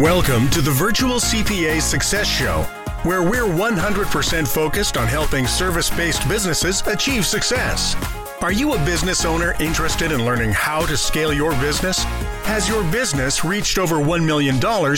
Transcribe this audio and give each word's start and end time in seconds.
Welcome 0.00 0.48
to 0.52 0.62
the 0.62 0.70
Virtual 0.70 1.16
CPA 1.16 1.82
Success 1.82 2.26
Show, 2.26 2.62
where 3.02 3.22
we're 3.22 3.44
100% 3.44 4.48
focused 4.48 4.96
on 4.96 5.06
helping 5.06 5.46
service 5.46 5.90
based 5.90 6.26
businesses 6.26 6.80
achieve 6.86 7.26
success. 7.26 7.96
Are 8.40 8.50
you 8.50 8.72
a 8.72 8.82
business 8.86 9.26
owner 9.26 9.54
interested 9.60 10.10
in 10.10 10.24
learning 10.24 10.52
how 10.52 10.86
to 10.86 10.96
scale 10.96 11.34
your 11.34 11.50
business? 11.56 12.02
Has 12.44 12.66
your 12.66 12.82
business 12.90 13.44
reached 13.44 13.76
over 13.76 13.96
$1 13.96 14.24
million 14.24 14.56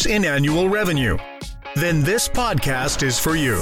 in 0.09 0.25
annual 0.25 0.69
revenue? 0.69 1.19
Then 1.75 2.05
this 2.05 2.29
podcast 2.29 3.03
is 3.03 3.19
for 3.19 3.35
you. 3.35 3.61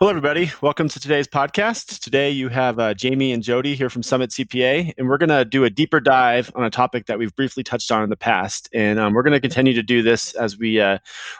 Hello, 0.00 0.10
everybody. 0.10 0.52
Welcome 0.60 0.88
to 0.90 1.00
today's 1.00 1.26
podcast. 1.26 1.98
Today, 1.98 2.30
you 2.30 2.48
have 2.50 2.78
uh, 2.78 2.94
Jamie 2.94 3.32
and 3.32 3.42
Jody 3.42 3.74
here 3.74 3.90
from 3.90 4.04
Summit 4.04 4.30
CPA, 4.30 4.92
and 4.96 5.08
we're 5.08 5.18
going 5.18 5.28
to 5.28 5.44
do 5.44 5.64
a 5.64 5.70
deeper 5.70 5.98
dive 5.98 6.52
on 6.54 6.62
a 6.62 6.70
topic 6.70 7.06
that 7.06 7.18
we've 7.18 7.34
briefly 7.34 7.64
touched 7.64 7.90
on 7.90 8.04
in 8.04 8.08
the 8.08 8.16
past. 8.16 8.68
And 8.72 9.00
um, 9.00 9.12
we're 9.12 9.24
going 9.24 9.32
to 9.32 9.40
continue 9.40 9.72
to 9.72 9.82
do 9.82 10.02
this 10.02 10.34
as 10.34 10.56
we 10.56 10.80
uh, 10.80 10.98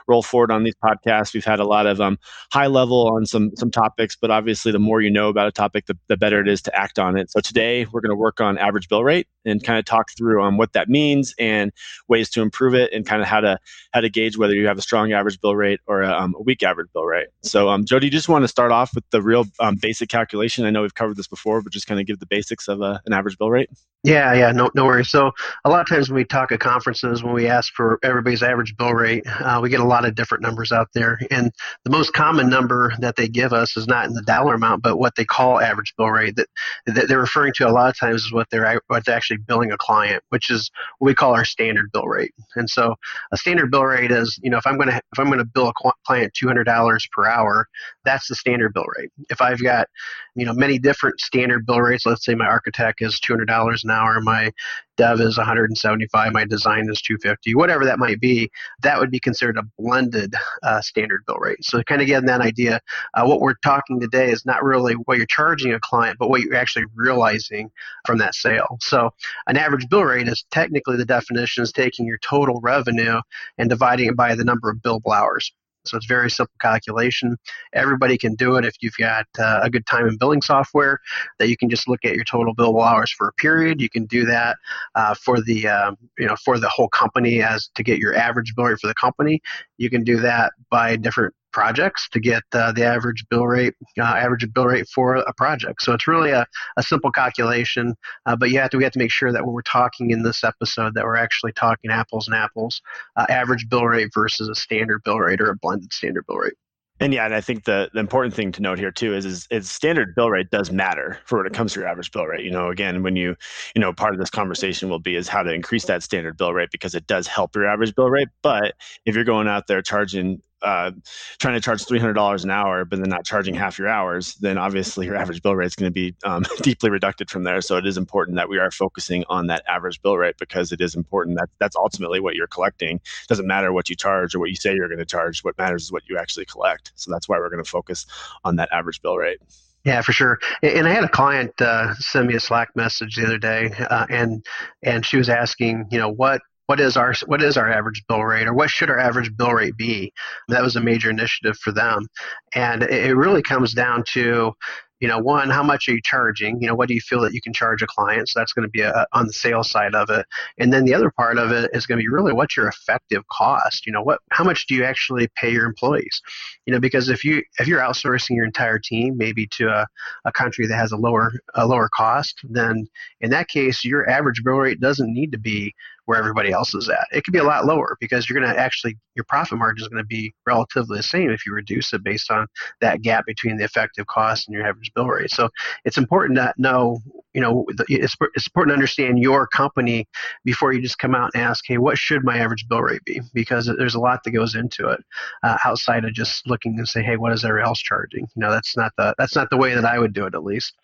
roll 0.09 0.25
forward 0.25 0.51
on 0.51 0.65
these 0.65 0.75
podcasts. 0.85 1.33
We've 1.35 1.45
had 1.45 1.61
a 1.61 1.65
lot 1.65 1.87
of 1.87 2.01
um, 2.01 2.19
high 2.53 2.67
level 2.67 3.09
on 3.15 3.27
some 3.27 3.53
some 3.55 3.71
topics, 3.71 4.17
but 4.17 4.33
obviously, 4.33 4.73
the 4.73 4.81
more 4.81 5.01
you 5.01 5.11
know 5.13 5.29
about 5.29 5.47
a 5.47 5.53
topic, 5.53 5.87
the, 5.87 5.97
the 6.09 6.17
better 6.17 6.41
it 6.41 6.49
is 6.49 6.61
to 6.63 6.75
act 6.75 6.99
on 6.99 7.17
it. 7.17 7.31
So 7.31 7.39
today, 7.39 7.87
we're 7.93 8.01
going 8.01 8.11
to 8.11 8.17
work 8.17 8.41
on 8.41 8.59
average 8.59 8.89
bill 8.89 9.05
rate 9.05 9.29
and 9.45 9.63
kind 9.63 9.79
of 9.79 9.85
talk 9.85 10.11
through 10.17 10.43
um, 10.43 10.57
what 10.57 10.73
that 10.73 10.89
means 10.89 11.33
and 11.39 11.71
ways 12.09 12.29
to 12.31 12.43
improve 12.43 12.75
it, 12.75 12.93
and 12.93 13.07
kind 13.07 13.23
of 13.23 13.29
how 13.29 13.39
to 13.39 13.61
how 13.93 14.01
to 14.01 14.09
gauge 14.09 14.37
whether 14.37 14.55
you 14.55 14.67
have 14.67 14.79
a 14.79 14.83
strong 14.83 15.13
average 15.13 15.41
bill 15.41 15.55
rate 15.55 15.79
or 15.87 16.03
a, 16.03 16.13
um, 16.13 16.35
a 16.37 16.43
weak 16.43 16.65
average 16.65 16.89
bill 16.93 17.05
rate. 17.05 17.29
So, 17.45 17.69
um, 17.69 17.85
Jody, 17.85 18.11
just 18.11 18.29
want 18.29 18.43
to 18.43 18.48
start 18.49 18.73
off 18.73 18.95
with 18.95 19.05
the 19.11 19.23
real 19.23 19.45
um, 19.61 19.77
basic 19.77 20.09
calculation? 20.09 20.65
I 20.65 20.71
know 20.71 20.83
we've 20.83 20.95
covered 20.95 21.17
this 21.17 21.29
before, 21.29 21.63
but 21.63 21.73
just 21.73 21.87
kind 21.87 22.01
of 22.01 22.07
give 22.07 22.19
the 22.19 22.27
basics 22.27 22.69
of 22.69 22.83
uh, 22.83 22.99
an 23.07 23.13
average 23.13 23.39
bill 23.39 23.51
rate. 23.51 23.71
Yeah, 24.05 24.33
yeah, 24.33 24.53
no, 24.53 24.71
no 24.77 24.85
worries. 24.85 25.11
So 25.11 25.33
a 25.65 25.71
lot 25.71 25.81
of 25.81 25.89
times 25.89 26.09
when 26.09 26.15
we 26.15 26.25
talk 26.25 26.53
at 26.53 26.61
conferences, 26.61 27.25
when 27.25 27.35
we 27.35 27.49
ask 27.49 27.75
for 27.75 27.99
everybody's 28.05 28.45
average 28.45 28.77
bill 28.77 28.95
rate, 28.95 29.25
uh, 29.27 29.59
we 29.61 29.71
get 29.71 29.81
a 29.81 29.85
lot 29.85 30.05
of 30.05 30.15
different 30.15 30.43
numbers 30.43 30.71
out 30.71 30.87
there. 30.95 31.19
And 31.33 31.51
the 31.85 31.91
most 31.91 32.13
common 32.13 32.49
number 32.49 32.93
that 33.01 33.17
they 33.17 33.27
give 33.27 33.53
us 33.53 33.77
is 33.77 33.89
not 33.89 34.07
in 34.07 34.15
the 34.15 34.23
dollar 34.23 34.55
amount, 34.55 34.85
but 34.85 34.99
what 34.99 35.17
they 35.17 35.25
call 35.25 35.61
average 35.61 35.95
bill 35.97 36.11
rate. 36.11 36.37
That, 36.37 36.47
that 36.87 37.09
they're 37.09 37.19
referring 37.19 37.55
to 37.55 37.69
a 37.69 37.73
lot 37.73 37.91
of 37.91 37.99
times 37.99 38.23
is 38.23 38.33
what 38.33 38.47
they're 38.51 38.81
what 38.87 39.05
they're 39.05 39.17
actually 39.17 39.39
billing 39.39 39.73
a 39.73 39.77
client, 39.77 40.23
which 40.29 40.49
is 40.49 40.71
what 40.99 41.07
we 41.07 41.15
call 41.15 41.35
our 41.35 41.45
standard 41.45 41.91
bill 41.93 42.07
rate. 42.07 42.33
And 42.55 42.71
so 42.71 42.95
a 43.33 43.37
standard 43.37 43.73
bill 43.73 43.85
rate 43.85 44.13
is, 44.13 44.39
you 44.43 44.49
know, 44.49 44.59
if 44.59 44.67
I'm 44.67 44.77
going 44.77 44.91
to 44.91 44.97
if 44.97 45.19
I'm 45.19 45.27
going 45.27 45.39
to 45.39 45.45
bill 45.45 45.69
a 45.69 45.93
client 46.07 46.33
two 46.35 46.47
hundred 46.47 46.65
dollars 46.65 47.09
per 47.11 47.27
hour, 47.27 47.67
that's 48.05 48.29
the 48.29 48.37
standard 48.39 48.75
bill 48.75 48.87
rate. 48.99 49.11
If 49.31 49.41
I've 49.41 49.63
got, 49.63 49.89
you 50.35 50.47
know, 50.47 50.53
many 50.53 50.79
different 50.79 51.21
standard 51.21 51.67
bill 51.67 51.81
rates, 51.81 52.07
let's 52.07 52.25
say 52.25 52.35
my 52.35 52.47
architect 52.47 53.03
is 53.03 53.21
two 53.21 53.33
hundred 53.33 53.49
dollars 53.49 53.85
an 53.85 53.91
hour, 53.91 54.21
my 54.21 54.53
dev 54.99 55.21
is 55.21 55.39
175, 55.39 56.33
my 56.33 56.45
design 56.45 56.91
is 56.91 57.01
250, 57.01 57.55
whatever 57.55 57.85
that 57.87 57.99
might 57.99 58.21
be, 58.21 58.51
that 58.83 58.99
would 58.99 59.11
be 59.11 59.21
considered 59.21 59.57
a 59.57 59.63
blended 59.79 60.35
uh, 60.65 60.83
standard 60.83 61.23
bill 61.27 61.39
rate. 61.39 61.65
So, 61.65 61.83
kind 61.85 62.03
of 62.03 62.09
getting 62.09 62.27
that 62.27 62.43
idea, 62.43 62.81
uh, 63.15 63.25
what 63.25 63.41
we're 63.41 63.55
talking 63.65 64.01
today 64.01 64.31
is 64.31 64.45
not 64.45 64.63
really 64.63 64.95
what 64.95 65.17
you're 65.17 65.27
charging 65.27 65.73
a 65.73 65.81
client, 65.81 66.19
but 66.19 66.29
what 66.29 66.43
you're 66.43 66.57
actually 66.57 66.87
realizing 66.95 67.71
from 68.05 68.19
that 68.19 68.35
sale. 68.35 68.77
So, 68.83 69.11
an 69.47 69.57
average 69.57 69.89
bill 69.89 70.05
rate 70.05 70.29
is 70.29 70.45
technically 70.51 70.97
the 70.97 71.07
definition 71.07 71.63
is 71.63 71.73
taking 71.73 72.05
your 72.05 72.19
total 72.19 72.61
revenue 72.61 73.21
and 73.57 73.71
dividing 73.71 74.09
it 74.09 74.17
by 74.17 74.35
the 74.35 74.45
number 74.45 74.69
of 74.69 74.79
billable 74.79 75.15
hours. 75.15 75.53
So 75.89 75.97
it's 75.97 76.07
very 76.07 76.31
simple 76.31 76.55
calculation. 76.61 77.37
Everybody 77.73 78.19
can 78.19 78.35
do 78.35 78.57
it 78.57 78.65
if 78.65 78.75
you've 78.81 78.97
got 78.99 79.27
uh, 79.39 79.61
a 79.63 79.71
good 79.71 79.87
time 79.87 80.07
and 80.07 80.19
billing 80.19 80.43
software 80.43 81.01
that 81.39 81.49
you 81.49 81.57
can 81.57 81.71
just 81.71 81.89
look 81.89 82.05
at 82.05 82.15
your 82.15 82.25
total 82.25 82.55
billable 82.55 82.87
hours 82.87 83.11
for 83.11 83.29
a 83.29 83.33
period. 83.35 83.81
You 83.81 83.89
can 83.89 84.07
do 84.07 84.25
that 84.27 84.57
uh, 84.95 85.15
for 85.15 85.41
the 85.41 85.69
um, 85.69 85.97
you 86.19 86.27
know 86.27 86.37
for 86.45 86.59
the 86.59 86.69
whole 86.69 86.89
company 86.89 87.43
as 87.43 87.69
to 87.75 87.83
get 87.83 87.99
your 87.99 88.15
average 88.15 88.55
bill 88.55 88.67
rate 88.67 88.79
for 88.81 88.89
the 88.89 88.95
company. 88.95 89.41
You 89.77 89.91
can 89.91 90.05
do 90.05 90.19
that 90.21 90.53
by 90.71 90.97
different 90.97 91.35
projects 91.53 92.09
to 92.11 92.21
get 92.21 92.43
uh, 92.53 92.73
the 92.73 92.85
average 92.85 93.25
bill 93.31 93.47
rate 93.47 93.75
uh, 93.99 94.03
average 94.03 94.47
bill 94.53 94.67
rate 94.67 94.87
for 94.89 95.17
a 95.17 95.33
project 95.35 95.83
so 95.83 95.93
it's 95.93 96.07
really 96.07 96.31
a, 96.31 96.47
a 96.77 96.83
simple 96.83 97.11
calculation 97.11 97.95
uh, 98.27 98.37
but 98.37 98.51
you 98.51 98.59
have 98.59 98.71
to 98.71 98.77
we 98.77 98.85
have 98.85 98.93
to 98.93 98.99
make 98.99 99.11
sure 99.11 99.33
that 99.33 99.45
when 99.45 99.55
we're 99.55 99.63
talking 99.63 100.11
in 100.11 100.23
this 100.23 100.45
episode 100.45 100.95
that 100.95 101.05
we're 101.05 101.17
actually 101.17 101.53
talking 101.53 101.91
apples 101.91 102.27
and 102.27 102.37
apples 102.37 102.81
uh, 103.17 103.27
average 103.29 103.69
bill 103.69 103.85
rate 103.85 104.11
versus 104.15 104.49
a 104.49 104.55
standard 104.55 105.03
bill 105.05 105.19
rate 105.19 105.41
or 105.41 105.51
a 105.51 105.57
blended 105.57 105.93
standard 105.93 106.25
bill 106.27 106.39
rate 106.39 106.55
and 107.01 107.15
yeah, 107.15 107.25
and 107.25 107.35
I 107.35 107.41
think 107.41 107.65
the, 107.65 107.89
the 107.93 108.01
important 108.01 108.35
thing 108.35 108.51
to 108.53 108.63
note 108.63 108.79
here 108.79 108.91
too 108.91 109.15
is, 109.15 109.25
is 109.25 109.47
is 109.51 109.71
standard 109.71 110.15
bill 110.17 110.31
rate 110.31 110.51
does 110.51 110.73
matter 110.73 111.19
for 111.25 111.39
when 111.39 111.47
it 111.47 111.53
comes 111.53 111.73
to 111.73 111.81
your 111.81 111.89
average 111.89 112.11
bill 112.11 112.27
rate. 112.27 112.45
You 112.45 112.51
know, 112.51 112.71
again, 112.71 113.03
when 113.05 113.15
you 113.15 113.37
you 113.77 113.81
know 113.81 113.93
part 113.93 114.15
of 114.15 114.21
this 114.21 114.31
conversation 114.31 114.89
will 114.89 114.99
be 114.99 115.15
is 115.15 115.29
how 115.29 115.45
to 115.45 115.53
increase 115.53 115.85
that 115.85 116.03
standard 116.03 116.37
bill 116.37 116.53
rate 116.53 116.71
because 116.73 116.97
it 116.97 117.07
does 117.07 117.29
help 117.29 117.55
your 117.55 117.67
average 117.67 117.95
bill 117.95 118.11
rate. 118.11 118.29
But 118.43 118.75
if 119.05 119.15
you're 119.15 119.25
going 119.25 119.47
out 119.47 119.69
there 119.69 119.81
charging 119.81 120.43
uh, 120.63 120.93
trying 121.39 121.55
to 121.55 121.61
charge 121.61 121.85
$300 121.85 122.45
an 122.45 122.51
hour, 122.51 122.85
but 122.85 122.99
then 123.01 123.09
not 123.09 123.25
charging 123.25 123.55
half 123.55 123.79
your 123.79 123.89
hours, 123.89 124.35
then 124.37 124.59
obviously 124.59 125.07
your 125.07 125.17
average 125.17 125.43
bill 125.43 125.57
rate 125.57 125.67
is 125.67 125.75
going 125.75 125.91
to 125.91 125.95
be 125.95 126.15
um, 126.25 126.45
deeply 126.63 126.91
reduced 126.91 127.09
from 127.29 127.45
there. 127.45 127.61
So 127.61 127.77
it 127.77 127.87
is 127.87 127.97
important 127.97 128.37
that 128.37 128.49
we 128.49 128.59
are 128.59 128.71
focusing 128.71 129.25
on 129.29 129.47
that 129.47 129.63
average 129.69 130.01
bill 130.03 130.19
rate 130.19 130.37
because 130.39 130.73
it 130.73 130.81
is 130.81 130.95
important 130.95 131.39
that 131.39 131.49
that's 131.59 131.77
ultimately 131.77 132.21
what 132.21 132.35
you're 132.35 132.47
collecting. 132.47 132.97
It 132.97 133.29
doesn't 133.29 133.47
matter 133.47 133.73
what 133.73 133.89
you 133.89 133.97
charge 133.97 134.35
or 134.35 134.41
what 134.41 134.51
you 134.51 134.57
say 134.57 134.75
you're 134.75 134.89
going 134.89 134.99
to 134.99 135.07
charge. 135.07 135.43
What 135.43 135.57
matters 135.59 135.85
is 135.85 135.93
what 135.93 136.03
you 136.09 136.19
actually 136.19 136.45
collect. 136.45 136.93
So 136.97 137.11
that's 137.11 137.29
why 137.29 137.39
we're 137.39 137.51
going 137.51 137.65
to 137.65 137.71
focus 137.71 138.07
on 138.45 138.57
that 138.57 138.69
average 138.73 139.01
bill 139.01 139.17
rate. 139.17 139.39
Yeah, 139.85 140.03
for 140.03 140.13
sure. 140.13 140.39
And 140.63 140.87
I 140.87 140.91
had 140.91 141.05
a 141.05 141.09
client 141.09 141.53
uh, 141.61 141.95
send 141.95 142.29
me 142.29 142.35
a 142.35 142.41
Slack 142.41 142.75
message 142.75 143.17
the 143.17 143.25
other 143.25 143.39
day, 143.39 143.71
uh, 143.89 144.07
and 144.11 144.45
and 144.83 145.07
she 145.07 145.17
was 145.17 145.29
asking, 145.29 145.87
you 145.91 145.99
know, 145.99 146.11
what 146.11 146.43
what 146.69 146.81
is 146.81 146.99
our 146.99 147.15
what 147.27 147.43
is 147.43 147.57
our 147.57 147.71
average 147.71 148.05
bill 148.09 148.23
rate 148.23 148.47
or 148.47 148.53
what 148.53 148.69
should 148.69 148.91
our 148.91 148.99
average 148.99 149.35
bill 149.37 149.53
rate 149.53 149.77
be? 149.77 150.13
That 150.49 150.63
was 150.63 150.77
a 150.77 150.81
major 150.81 151.09
initiative 151.09 151.57
for 151.59 151.73
them. 151.73 152.07
And 152.55 152.83
it 152.83 153.17
really 153.17 153.43
comes 153.43 153.73
down 153.73 154.05
to 154.13 154.53
you 155.01 155.09
know 155.09 155.19
one 155.19 155.51
how 155.51 155.63
much 155.63 155.89
are 155.89 155.93
you 155.93 156.01
charging? 156.03 156.61
You 156.61 156.69
know 156.69 156.75
what 156.75 156.89
do 156.89 156.95
you 156.95 157.01
feel 157.01 157.21
that 157.23 157.33
you 157.33 157.41
can 157.41 157.53
charge 157.53 157.83
a 157.83 157.87
client? 157.87 158.29
So 158.29 158.41
that's 158.41 158.53
going 158.53 158.67
to 158.67 158.71
be 158.71 158.81
a, 158.81 159.07
on 159.13 159.27
the 159.27 159.33
sales 159.33 159.71
side 159.71 159.95
of 159.95 160.11
it. 160.11 160.27
And 160.59 160.73
then 160.73 160.85
the 160.85 160.95
other 160.95 161.11
part 161.11 161.39
of 161.39 161.53
it 161.53 161.71
is 161.73 161.87
going 161.87 161.99
to 161.99 162.03
be 162.03 162.09
really 162.09 162.33
what's 162.33 162.57
your 162.57 162.69
effective 162.69 163.23
cost? 163.29 163.87
You 163.87 163.93
know 163.93 164.03
what 164.03 164.21
how 164.31 164.45
much 164.45 164.67
do 164.67 164.75
you 164.75 164.85
actually 164.85 165.29
pay 165.37 165.51
your 165.51 165.67
employees? 165.67 166.21
You 166.67 166.73
know 166.73 166.81
because 166.81 167.09
if 167.09 167.25
you 167.25 167.43
if 167.59 167.67
you're 167.67 167.81
outsourcing 167.81 168.37
your 168.37 168.45
entire 168.45 168.79
team 168.79 169.17
maybe 169.17 169.47
to 169.53 169.69
a, 169.69 169.87
a 170.25 170.33
country 170.33 170.67
that 170.67 170.77
has 170.77 170.93
a 170.93 170.97
lower 170.97 171.33
a 171.55 171.67
lower 171.67 171.89
cost 171.95 172.41
then 172.45 172.87
in 173.21 173.31
that 173.31 173.49
case 173.49 173.85
your 173.85 174.09
average 174.09 174.43
bill 174.45 174.57
rate 174.57 174.81
doesn't 174.81 175.13
need 175.13 175.33
to 175.33 175.39
be 175.39 175.75
where 176.09 176.19
everybody 176.19 176.51
else 176.51 176.75
is 176.75 176.89
at. 176.89 177.07
It 177.13 177.23
could 177.23 177.33
be 177.33 177.39
a 177.39 177.45
lot 177.45 177.67
lower 177.67 177.99
because 178.01 178.29
you're 178.29 178.41
going 178.41 178.51
to 178.51 178.59
actually 178.59 178.97
your 179.15 179.27
profit 179.29 179.59
margin 179.59 179.85
is 179.85 179.89
going 179.89 180.03
to 180.03 180.07
be 180.07 180.33
relatively 180.47 180.97
the 180.97 181.03
same 181.03 181.29
if 181.29 181.45
you 181.45 181.53
reduce 181.53 181.93
it 181.93 182.03
based 182.03 182.31
on 182.31 182.47
that 182.81 183.03
gap 183.03 183.27
between 183.27 183.59
the 183.59 183.65
effective 183.65 184.07
cost 184.07 184.49
and 184.49 184.55
your 184.55 184.67
average 184.67 184.88
bill 184.95 185.07
rate. 185.07 185.31
So 185.31 185.49
it's 185.85 185.99
important 185.99 186.37
to 186.37 186.53
know, 186.59 186.99
you 187.35 187.41
know, 187.41 187.67
it's, 187.89 188.17
it's 188.35 188.47
important 188.47 188.71
to 188.71 188.75
understand 188.75 189.19
your 189.19 189.47
company 189.47 190.07
before 190.45 190.73
you 190.73 190.81
just 190.81 190.99
come 190.99 191.15
out 191.15 191.31
and 191.35 191.43
ask, 191.43 191.65
hey, 191.67 191.79
what 191.79 191.99
should 191.99 192.25
my 192.25 192.39
average 192.39 192.67
bill 192.69 192.83
rate 192.83 193.05
be? 193.05 193.21
Because 193.35 193.67
there's 193.79 193.95
a 193.95 194.01
lot 194.01 194.25
that 194.25 194.31
goes 194.31 194.55
into 194.55 194.89
it 194.89 195.01
uh, 195.43 195.59
outside 195.65 196.05
of 196.05 196.13
just 196.13 196.47
looking 196.47 196.79
and 196.79 196.89
say, 196.89 197.03
hey, 197.03 197.17
what 197.17 197.33
is 197.33 197.45
everybody 197.45 197.69
else 197.69 197.81
charging? 197.81 198.29
You 198.35 198.41
know, 198.41 198.51
that's 198.51 198.77
not 198.77 198.93
the 198.97 199.15
that's 199.19 199.37
not 199.37 199.51
the 199.51 199.57
way 199.57 199.75
that 199.75 199.85
I 199.85 199.99
would 199.99 200.13
do 200.13 200.27
it 200.27 200.35
at 200.35 200.45
least 200.45 200.75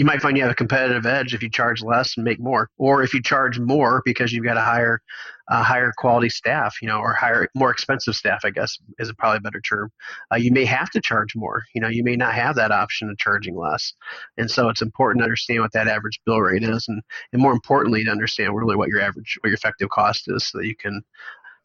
you 0.00 0.06
might 0.06 0.22
find 0.22 0.34
you 0.34 0.42
have 0.42 0.50
a 0.50 0.54
competitive 0.54 1.04
edge 1.04 1.34
if 1.34 1.42
you 1.42 1.50
charge 1.50 1.82
less 1.82 2.16
and 2.16 2.24
make 2.24 2.40
more, 2.40 2.70
or 2.78 3.02
if 3.02 3.12
you 3.12 3.20
charge 3.20 3.60
more 3.60 4.00
because 4.06 4.32
you've 4.32 4.46
got 4.46 4.56
a 4.56 4.62
higher, 4.62 5.02
higher 5.50 5.92
quality 5.98 6.30
staff, 6.30 6.76
you 6.80 6.88
know, 6.88 7.00
or 7.00 7.12
higher, 7.12 7.48
more 7.54 7.70
expensive 7.70 8.16
staff. 8.16 8.40
I 8.42 8.48
guess 8.48 8.78
is 8.98 9.10
a 9.10 9.14
probably 9.14 9.36
a 9.36 9.40
better 9.42 9.60
term. 9.60 9.92
Uh, 10.32 10.36
you 10.36 10.52
may 10.52 10.64
have 10.64 10.88
to 10.92 11.02
charge 11.02 11.36
more. 11.36 11.64
You 11.74 11.82
know, 11.82 11.88
you 11.88 12.02
may 12.02 12.16
not 12.16 12.32
have 12.32 12.56
that 12.56 12.72
option 12.72 13.10
of 13.10 13.18
charging 13.18 13.54
less, 13.54 13.92
and 14.38 14.50
so 14.50 14.70
it's 14.70 14.80
important 14.80 15.20
to 15.20 15.24
understand 15.24 15.60
what 15.60 15.72
that 15.72 15.86
average 15.86 16.18
bill 16.24 16.40
rate 16.40 16.62
is, 16.62 16.88
and 16.88 17.02
and 17.34 17.42
more 17.42 17.52
importantly, 17.52 18.02
to 18.02 18.10
understand 18.10 18.56
really 18.56 18.76
what 18.76 18.88
your 18.88 19.02
average, 19.02 19.36
what 19.42 19.48
your 19.48 19.56
effective 19.56 19.90
cost 19.90 20.24
is, 20.28 20.48
so 20.48 20.60
that 20.60 20.66
you 20.66 20.76
can, 20.76 21.02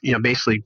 you 0.02 0.12
know, 0.12 0.20
basically 0.20 0.62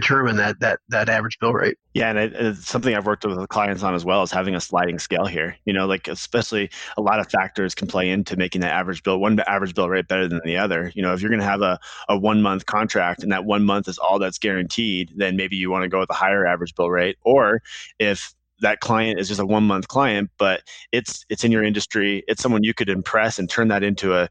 determine 0.00 0.36
that 0.36 0.60
that 0.60 0.80
that 0.88 1.08
average 1.08 1.38
bill 1.38 1.54
rate. 1.54 1.78
Yeah, 1.94 2.10
and 2.10 2.18
it, 2.18 2.32
it's 2.34 2.68
something 2.68 2.94
I've 2.94 3.06
worked 3.06 3.24
with 3.24 3.48
clients 3.48 3.82
on 3.82 3.94
as 3.94 4.04
well 4.04 4.22
is 4.22 4.30
having 4.30 4.54
a 4.54 4.60
sliding 4.60 4.98
scale 4.98 5.24
here. 5.24 5.56
You 5.64 5.72
know, 5.72 5.86
like 5.86 6.06
especially 6.06 6.70
a 6.96 7.00
lot 7.00 7.18
of 7.18 7.30
factors 7.30 7.74
can 7.74 7.88
play 7.88 8.10
into 8.10 8.36
making 8.36 8.60
that 8.60 8.72
average 8.72 9.02
bill 9.02 9.18
one 9.18 9.40
average 9.40 9.74
bill 9.74 9.88
rate 9.88 10.06
better 10.06 10.28
than 10.28 10.40
the 10.44 10.58
other. 10.58 10.92
You 10.94 11.02
know, 11.02 11.14
if 11.14 11.22
you're 11.22 11.30
going 11.30 11.40
to 11.40 11.46
have 11.46 11.62
a, 11.62 11.78
a 12.08 12.18
one 12.18 12.42
month 12.42 12.66
contract 12.66 13.22
and 13.22 13.32
that 13.32 13.44
one 13.44 13.64
month 13.64 13.88
is 13.88 13.98
all 13.98 14.18
that's 14.18 14.38
guaranteed, 14.38 15.12
then 15.16 15.36
maybe 15.36 15.56
you 15.56 15.70
want 15.70 15.84
to 15.84 15.88
go 15.88 16.00
with 16.00 16.10
a 16.10 16.14
higher 16.14 16.46
average 16.46 16.74
bill 16.74 16.90
rate. 16.90 17.16
Or 17.24 17.62
if 17.98 18.34
that 18.60 18.80
client 18.80 19.18
is 19.18 19.28
just 19.28 19.40
a 19.40 19.46
one 19.46 19.64
month 19.64 19.88
client, 19.88 20.30
but 20.38 20.62
it's 20.92 21.24
it's 21.30 21.44
in 21.44 21.52
your 21.52 21.64
industry, 21.64 22.22
it's 22.28 22.42
someone 22.42 22.64
you 22.64 22.74
could 22.74 22.90
impress 22.90 23.38
and 23.38 23.48
turn 23.48 23.68
that 23.68 23.82
into 23.82 24.14
a 24.14 24.28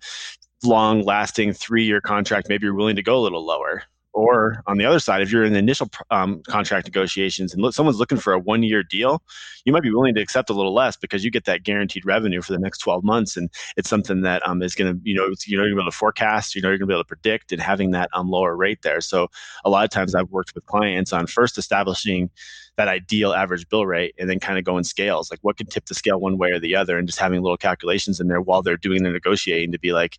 long 0.63 1.01
lasting 1.01 1.53
three 1.53 1.85
year 1.85 2.01
contract. 2.01 2.49
Maybe 2.49 2.65
you're 2.65 2.75
willing 2.75 2.95
to 2.95 3.03
go 3.03 3.17
a 3.17 3.23
little 3.23 3.43
lower 3.43 3.83
Or 4.15 4.63
on 4.65 4.77
the 4.77 4.85
other 4.85 4.99
side, 4.99 5.21
if 5.21 5.29
you're 5.29 5.43
in 5.43 5.51
the 5.51 5.59
initial 5.59 5.89
um, 6.09 6.41
contract 6.47 6.87
negotiations 6.87 7.53
and 7.53 7.73
someone's 7.73 7.99
looking 7.99 8.17
for 8.17 8.31
a 8.31 8.39
one 8.39 8.63
year 8.63 8.81
deal, 8.81 9.21
you 9.65 9.73
might 9.73 9.83
be 9.83 9.91
willing 9.91 10.15
to 10.15 10.21
accept 10.21 10.49
a 10.49 10.53
little 10.53 10.73
less 10.73 10.95
because 10.95 11.25
you 11.25 11.29
get 11.29 11.43
that 11.43 11.63
guaranteed 11.63 12.05
revenue 12.05 12.41
for 12.41 12.53
the 12.53 12.59
next 12.59 12.77
12 12.77 13.03
months. 13.03 13.35
And 13.35 13.51
it's 13.75 13.89
something 13.89 14.21
that 14.21 14.41
um, 14.47 14.61
is 14.61 14.73
going 14.73 14.93
to, 14.93 15.01
you 15.03 15.13
know, 15.13 15.25
you 15.45 15.57
know, 15.57 15.63
you're 15.63 15.71
going 15.71 15.71
to 15.71 15.75
be 15.75 15.81
able 15.81 15.91
to 15.91 15.97
forecast, 15.97 16.55
you 16.55 16.61
know, 16.61 16.69
you're 16.69 16.77
going 16.77 16.87
to 16.87 16.93
be 16.93 16.95
able 16.95 17.03
to 17.03 17.07
predict 17.09 17.51
and 17.51 17.61
having 17.61 17.91
that 17.91 18.09
um, 18.13 18.29
lower 18.29 18.55
rate 18.55 18.83
there. 18.83 19.01
So 19.01 19.27
a 19.65 19.69
lot 19.69 19.83
of 19.83 19.89
times 19.89 20.15
I've 20.15 20.31
worked 20.31 20.55
with 20.55 20.65
clients 20.65 21.11
on 21.11 21.27
first 21.27 21.57
establishing 21.57 22.29
that 22.77 22.87
ideal 22.87 23.33
average 23.33 23.67
bill 23.67 23.85
rate 23.85 24.15
and 24.17 24.29
then 24.29 24.39
kind 24.39 24.57
of 24.57 24.65
going 24.65 24.83
scales 24.83 25.31
like 25.31 25.39
what 25.41 25.57
could 25.57 25.69
tip 25.69 25.85
the 25.85 25.93
scale 25.93 26.19
one 26.19 26.37
way 26.37 26.51
or 26.51 26.59
the 26.59 26.75
other 26.75 26.97
and 26.97 27.07
just 27.07 27.19
having 27.19 27.41
little 27.41 27.55
calculations 27.55 28.19
in 28.19 28.27
there 28.27 28.41
while 28.41 28.61
they're 28.61 28.75
doing 28.75 29.03
the 29.03 29.09
negotiating 29.09 29.71
to 29.71 29.79
be 29.79 29.93
like 29.93 30.17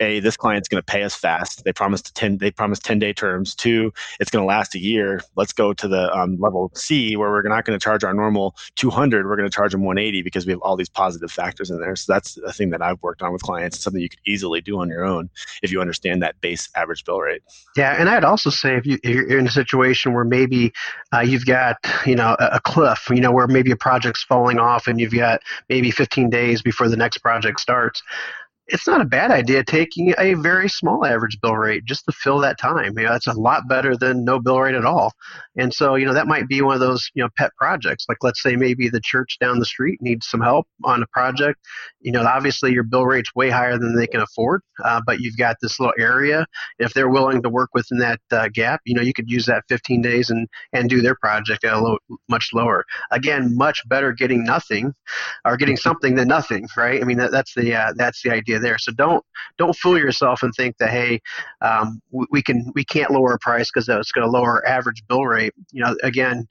a 0.00 0.20
this 0.20 0.36
client's 0.36 0.68
going 0.68 0.82
to 0.82 0.84
pay 0.84 1.02
us 1.02 1.14
fast. 1.14 1.64
They 1.64 1.72
promised 1.72 2.14
10 2.14 2.38
they 2.38 2.50
promised 2.50 2.84
10 2.84 2.98
day 2.98 3.12
terms. 3.12 3.54
Two 3.54 3.92
it's 4.20 4.30
going 4.30 4.42
to 4.42 4.46
last 4.46 4.74
a 4.74 4.78
year. 4.78 5.20
Let's 5.36 5.52
go 5.52 5.72
to 5.72 5.88
the 5.88 6.12
um, 6.16 6.38
level 6.40 6.70
c 6.74 7.16
where 7.16 7.30
we're 7.30 7.42
not 7.48 7.64
going 7.64 7.78
to 7.78 7.82
charge 7.82 8.04
our 8.04 8.14
normal 8.14 8.54
200 8.76 9.26
we're 9.26 9.36
going 9.36 9.48
to 9.48 9.54
charge 9.54 9.72
them 9.72 9.84
180 9.84 10.22
because 10.22 10.46
we 10.46 10.52
have 10.52 10.60
all 10.62 10.76
these 10.76 10.88
positive 10.88 11.30
factors 11.30 11.70
in 11.70 11.80
there. 11.80 11.96
So 11.96 12.12
that's 12.12 12.36
a 12.38 12.52
thing 12.52 12.70
that 12.70 12.82
i've 12.82 13.02
worked 13.02 13.22
on 13.22 13.32
with 13.32 13.42
clients. 13.42 13.80
Something 13.80 14.02
you 14.02 14.08
could 14.08 14.20
easily 14.26 14.60
do 14.60 14.78
on 14.80 14.88
your 14.88 15.04
own 15.04 15.30
if 15.62 15.70
you 15.70 15.80
understand 15.80 16.22
that 16.22 16.40
base 16.40 16.68
average 16.74 17.04
bill 17.04 17.20
rate. 17.20 17.42
Yeah 17.76 17.94
and 17.98 18.08
i'd 18.08 18.24
also 18.24 18.50
say 18.50 18.76
if 18.76 18.86
you, 18.86 18.98
you're 19.04 19.38
in 19.38 19.46
a 19.46 19.50
situation 19.50 20.12
where 20.12 20.24
maybe 20.24 20.72
uh, 21.12 21.20
you've 21.20 21.46
got 21.46 21.76
you 22.06 22.16
know 22.16 22.36
a, 22.38 22.56
a 22.56 22.60
cliff 22.60 23.06
you 23.10 23.20
know 23.20 23.32
where 23.32 23.46
maybe 23.46 23.70
a 23.70 23.76
project's 23.76 24.22
falling 24.22 24.58
off 24.58 24.86
and 24.86 25.00
you've 25.00 25.14
got 25.14 25.40
maybe 25.68 25.90
15 25.90 26.30
days 26.30 26.62
before 26.62 26.88
the 26.88 26.96
next 26.96 27.18
project 27.18 27.60
starts 27.60 28.02
it's 28.68 28.86
not 28.86 29.00
a 29.00 29.04
bad 29.04 29.30
idea 29.30 29.62
taking 29.62 30.14
a 30.18 30.34
very 30.34 30.68
small 30.68 31.04
average 31.04 31.38
bill 31.42 31.56
rate 31.56 31.84
just 31.84 32.04
to 32.06 32.12
fill 32.12 32.38
that 32.38 32.58
time. 32.58 32.96
You 32.98 33.04
know, 33.04 33.14
it's 33.14 33.26
a 33.26 33.32
lot 33.32 33.68
better 33.68 33.96
than 33.96 34.24
no 34.24 34.40
bill 34.40 34.60
rate 34.60 34.74
at 34.74 34.86
all. 34.86 35.12
And 35.56 35.72
so, 35.72 35.94
you 35.96 36.06
know, 36.06 36.14
that 36.14 36.26
might 36.26 36.48
be 36.48 36.62
one 36.62 36.74
of 36.74 36.80
those, 36.80 37.10
you 37.14 37.22
know, 37.22 37.28
pet 37.36 37.50
projects. 37.58 38.06
Like 38.08 38.18
let's 38.22 38.42
say 38.42 38.56
maybe 38.56 38.88
the 38.88 39.00
church 39.00 39.36
down 39.38 39.58
the 39.58 39.66
street 39.66 40.00
needs 40.00 40.26
some 40.26 40.40
help 40.40 40.66
on 40.82 41.02
a 41.02 41.06
project. 41.08 41.60
You 42.00 42.12
know, 42.12 42.22
obviously 42.22 42.72
your 42.72 42.84
bill 42.84 43.06
rate's 43.06 43.34
way 43.34 43.50
higher 43.50 43.78
than 43.78 43.94
they 43.96 44.06
can 44.06 44.20
afford, 44.20 44.62
uh, 44.82 45.00
but 45.06 45.20
you've 45.20 45.36
got 45.36 45.56
this 45.60 45.78
little 45.78 45.94
area. 45.98 46.46
If 46.78 46.94
they're 46.94 47.10
willing 47.10 47.42
to 47.42 47.48
work 47.50 47.70
within 47.74 47.98
that 47.98 48.20
uh, 48.32 48.48
gap, 48.52 48.80
you 48.86 48.94
know, 48.94 49.02
you 49.02 49.12
could 49.12 49.30
use 49.30 49.46
that 49.46 49.64
15 49.68 50.00
days 50.00 50.30
and 50.30 50.48
and 50.72 50.88
do 50.88 51.02
their 51.02 51.16
project 51.16 51.64
at 51.64 51.74
a 51.74 51.78
low, 51.78 51.98
much 52.28 52.50
lower. 52.54 52.84
Again, 53.10 53.56
much 53.56 53.86
better 53.88 54.12
getting 54.12 54.44
nothing 54.44 54.94
or 55.44 55.56
getting 55.56 55.76
something 55.76 56.14
than 56.14 56.28
nothing, 56.28 56.66
right? 56.76 57.00
I 57.00 57.04
mean, 57.04 57.18
that, 57.18 57.30
that's 57.30 57.54
the 57.54 57.74
uh, 57.74 57.92
that's 57.96 58.22
the 58.22 58.30
idea 58.30 58.53
there. 58.58 58.78
So 58.78 58.92
don't 58.92 59.24
don't 59.58 59.76
fool 59.76 59.98
yourself 59.98 60.42
and 60.42 60.52
think 60.54 60.76
that 60.78 60.90
hey, 60.90 61.20
um, 61.60 62.00
we, 62.10 62.26
we, 62.30 62.42
can 62.42 62.70
we 62.74 62.84
can't 62.84 63.10
lower 63.10 63.34
a 63.34 63.38
price 63.38 63.70
because 63.72 63.88
it's 63.88 64.12
going 64.12 64.26
to 64.26 64.30
lower 64.30 64.66
average 64.66 65.02
bill 65.08 65.24
rate. 65.24 65.52
You 65.72 65.84
know, 65.84 65.96
again, 66.02 66.46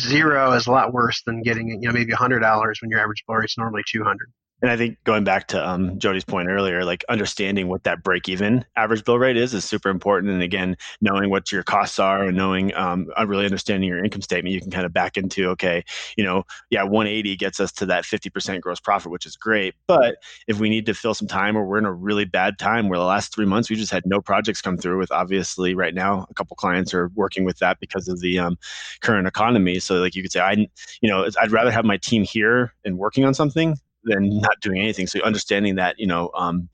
zero 0.00 0.52
is 0.52 0.66
a 0.66 0.70
lot 0.70 0.92
worse 0.92 1.22
than 1.22 1.42
getting 1.42 1.68
you 1.68 1.88
know 1.88 1.92
maybe 1.92 2.12
hundred 2.12 2.40
dollars 2.40 2.80
when 2.80 2.90
your 2.90 3.00
average 3.00 3.24
bill 3.26 3.36
rate 3.36 3.46
is 3.46 3.54
normally 3.58 3.82
two 3.86 4.04
hundred 4.04 4.30
and 4.62 4.70
I 4.70 4.76
think 4.76 4.98
going 5.04 5.24
back 5.24 5.48
to 5.48 5.68
um, 5.68 5.98
Jody's 5.98 6.24
point 6.24 6.48
earlier, 6.48 6.84
like 6.84 7.04
understanding 7.08 7.68
what 7.68 7.84
that 7.84 8.02
break 8.02 8.28
even 8.28 8.64
average 8.76 9.04
bill 9.04 9.18
rate 9.18 9.36
is 9.36 9.54
is 9.54 9.64
super 9.64 9.88
important. 9.88 10.32
And 10.32 10.42
again, 10.42 10.76
knowing 11.00 11.30
what 11.30 11.50
your 11.50 11.62
costs 11.62 11.98
are 11.98 12.24
and 12.24 12.36
knowing, 12.36 12.74
um, 12.74 13.08
uh, 13.18 13.26
really 13.26 13.44
understanding 13.44 13.88
your 13.88 14.04
income 14.04 14.22
statement, 14.22 14.52
you 14.52 14.60
can 14.60 14.70
kind 14.70 14.84
of 14.84 14.92
back 14.92 15.16
into, 15.16 15.48
okay, 15.48 15.84
you 16.16 16.24
know, 16.24 16.44
yeah, 16.70 16.82
180 16.82 17.36
gets 17.36 17.58
us 17.60 17.72
to 17.72 17.86
that 17.86 18.04
50% 18.04 18.60
gross 18.60 18.80
profit, 18.80 19.10
which 19.10 19.24
is 19.24 19.36
great. 19.36 19.74
But 19.86 20.16
if 20.46 20.60
we 20.60 20.68
need 20.68 20.86
to 20.86 20.94
fill 20.94 21.14
some 21.14 21.28
time 21.28 21.56
or 21.56 21.64
we're 21.64 21.78
in 21.78 21.86
a 21.86 21.92
really 21.92 22.24
bad 22.24 22.58
time 22.58 22.88
where 22.88 22.98
the 22.98 23.04
last 23.04 23.34
three 23.34 23.46
months 23.46 23.70
we 23.70 23.76
just 23.76 23.92
had 23.92 24.04
no 24.04 24.20
projects 24.20 24.60
come 24.60 24.76
through 24.76 24.98
with 24.98 25.10
obviously 25.10 25.74
right 25.74 25.94
now, 25.94 26.26
a 26.30 26.34
couple 26.34 26.56
clients 26.56 26.92
are 26.92 27.10
working 27.14 27.44
with 27.44 27.58
that 27.58 27.80
because 27.80 28.08
of 28.08 28.20
the 28.20 28.38
um, 28.38 28.58
current 29.00 29.26
economy. 29.26 29.78
So 29.78 29.96
like 29.96 30.14
you 30.14 30.22
could 30.22 30.32
say, 30.32 30.40
I, 30.40 30.52
you 31.00 31.08
know, 31.08 31.26
I'd 31.40 31.50
rather 31.50 31.70
have 31.70 31.84
my 31.84 31.96
team 31.96 32.24
here 32.24 32.74
and 32.84 32.98
working 32.98 33.24
on 33.24 33.32
something 33.32 33.76
than 34.04 34.40
not 34.40 34.60
doing 34.60 34.80
anything. 34.80 35.06
So 35.06 35.20
understanding 35.20 35.74
that 35.76 35.98
you 35.98 36.06
know 36.06 36.30
um, 36.34 36.68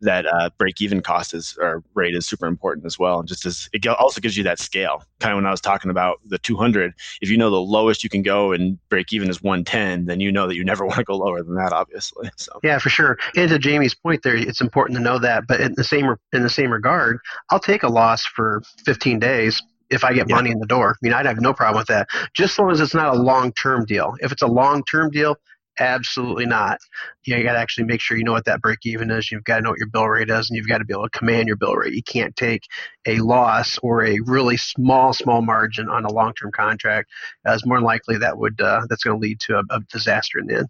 that 0.00 0.26
uh, 0.26 0.50
break 0.58 0.80
even 0.80 1.00
cost 1.00 1.34
is 1.34 1.56
or 1.60 1.82
rate 1.94 2.14
is 2.14 2.26
super 2.26 2.46
important 2.46 2.86
as 2.86 2.98
well. 2.98 3.20
And 3.20 3.28
Just 3.28 3.46
as 3.46 3.68
it 3.72 3.86
also 3.86 4.20
gives 4.20 4.36
you 4.36 4.44
that 4.44 4.58
scale. 4.58 5.04
Kind 5.20 5.32
of 5.32 5.36
when 5.36 5.46
I 5.46 5.50
was 5.50 5.60
talking 5.60 5.90
about 5.90 6.20
the 6.24 6.38
200, 6.38 6.92
if 7.20 7.30
you 7.30 7.36
know 7.36 7.50
the 7.50 7.60
lowest 7.60 8.02
you 8.02 8.10
can 8.10 8.22
go 8.22 8.52
and 8.52 8.78
break 8.88 9.12
even 9.12 9.30
is 9.30 9.42
110, 9.42 10.06
then 10.06 10.20
you 10.20 10.32
know 10.32 10.46
that 10.46 10.56
you 10.56 10.64
never 10.64 10.84
want 10.86 10.98
to 10.98 11.04
go 11.04 11.16
lower 11.16 11.42
than 11.42 11.54
that, 11.56 11.72
obviously. 11.72 12.30
So 12.42 12.58
yeah, 12.64 12.78
for 12.78 12.88
sure. 12.88 13.18
And 13.36 13.48
to 13.50 13.58
Jamie's 13.58 13.94
point 13.94 14.22
there, 14.24 14.34
it's 14.34 14.60
important 14.60 14.96
to 14.96 15.02
know 15.02 15.18
that. 15.18 15.46
But 15.46 15.60
in 15.60 15.74
the 15.76 15.84
same 15.84 16.12
in 16.32 16.42
the 16.42 16.50
same 16.50 16.72
regard, 16.72 17.20
I'll 17.50 17.60
take 17.60 17.84
a 17.84 17.88
loss 17.88 18.24
for 18.24 18.62
15 18.84 19.20
days 19.20 19.62
if 19.92 20.02
I 20.02 20.12
get 20.12 20.28
yeah. 20.28 20.34
money 20.34 20.50
in 20.50 20.58
the 20.58 20.66
door. 20.66 20.90
I 20.90 20.98
mean, 21.02 21.12
I'd 21.12 21.26
have 21.26 21.40
no 21.40 21.52
problem 21.52 21.80
with 21.80 21.88
that, 21.88 22.08
just 22.34 22.54
as 22.54 22.58
long 22.58 22.70
as 22.70 22.80
it's 22.80 22.94
not 22.94 23.14
a 23.14 23.18
long 23.18 23.52
term 23.52 23.84
deal. 23.84 24.16
If 24.20 24.32
it's 24.32 24.42
a 24.42 24.46
long 24.46 24.82
term 24.90 25.10
deal, 25.10 25.36
Absolutely 25.78 26.44
not. 26.44 26.78
You, 27.24 27.32
know, 27.32 27.38
you 27.38 27.44
got 27.44 27.54
to 27.54 27.58
actually 27.58 27.84
make 27.84 28.00
sure 28.00 28.16
you 28.16 28.24
know 28.24 28.32
what 28.32 28.44
that 28.44 28.60
break 28.60 28.80
even 28.84 29.10
is. 29.10 29.32
You've 29.32 29.44
got 29.44 29.56
to 29.56 29.62
know 29.62 29.70
what 29.70 29.78
your 29.78 29.88
bill 29.88 30.06
rate 30.06 30.28
is, 30.28 30.50
and 30.50 30.56
you've 30.56 30.68
got 30.68 30.78
to 30.78 30.84
be 30.84 30.92
able 30.92 31.08
to 31.08 31.18
command 31.18 31.46
your 31.48 31.56
bill 31.56 31.74
rate. 31.74 31.94
You 31.94 32.02
can't 32.02 32.36
take 32.36 32.64
a 33.06 33.18
loss 33.20 33.78
or 33.82 34.04
a 34.04 34.18
really 34.26 34.58
small, 34.58 35.14
small 35.14 35.40
margin 35.40 35.88
on 35.88 36.04
a 36.04 36.12
long 36.12 36.34
term 36.34 36.52
contract, 36.52 37.08
as 37.46 37.64
more 37.64 37.80
likely 37.80 38.18
that 38.18 38.36
would 38.36 38.60
uh, 38.60 38.82
that's 38.88 39.02
going 39.02 39.18
to 39.18 39.22
lead 39.26 39.40
to 39.40 39.58
a, 39.58 39.62
a 39.70 39.80
disaster 39.90 40.38
in 40.38 40.46
the 40.46 40.58
end. 40.58 40.68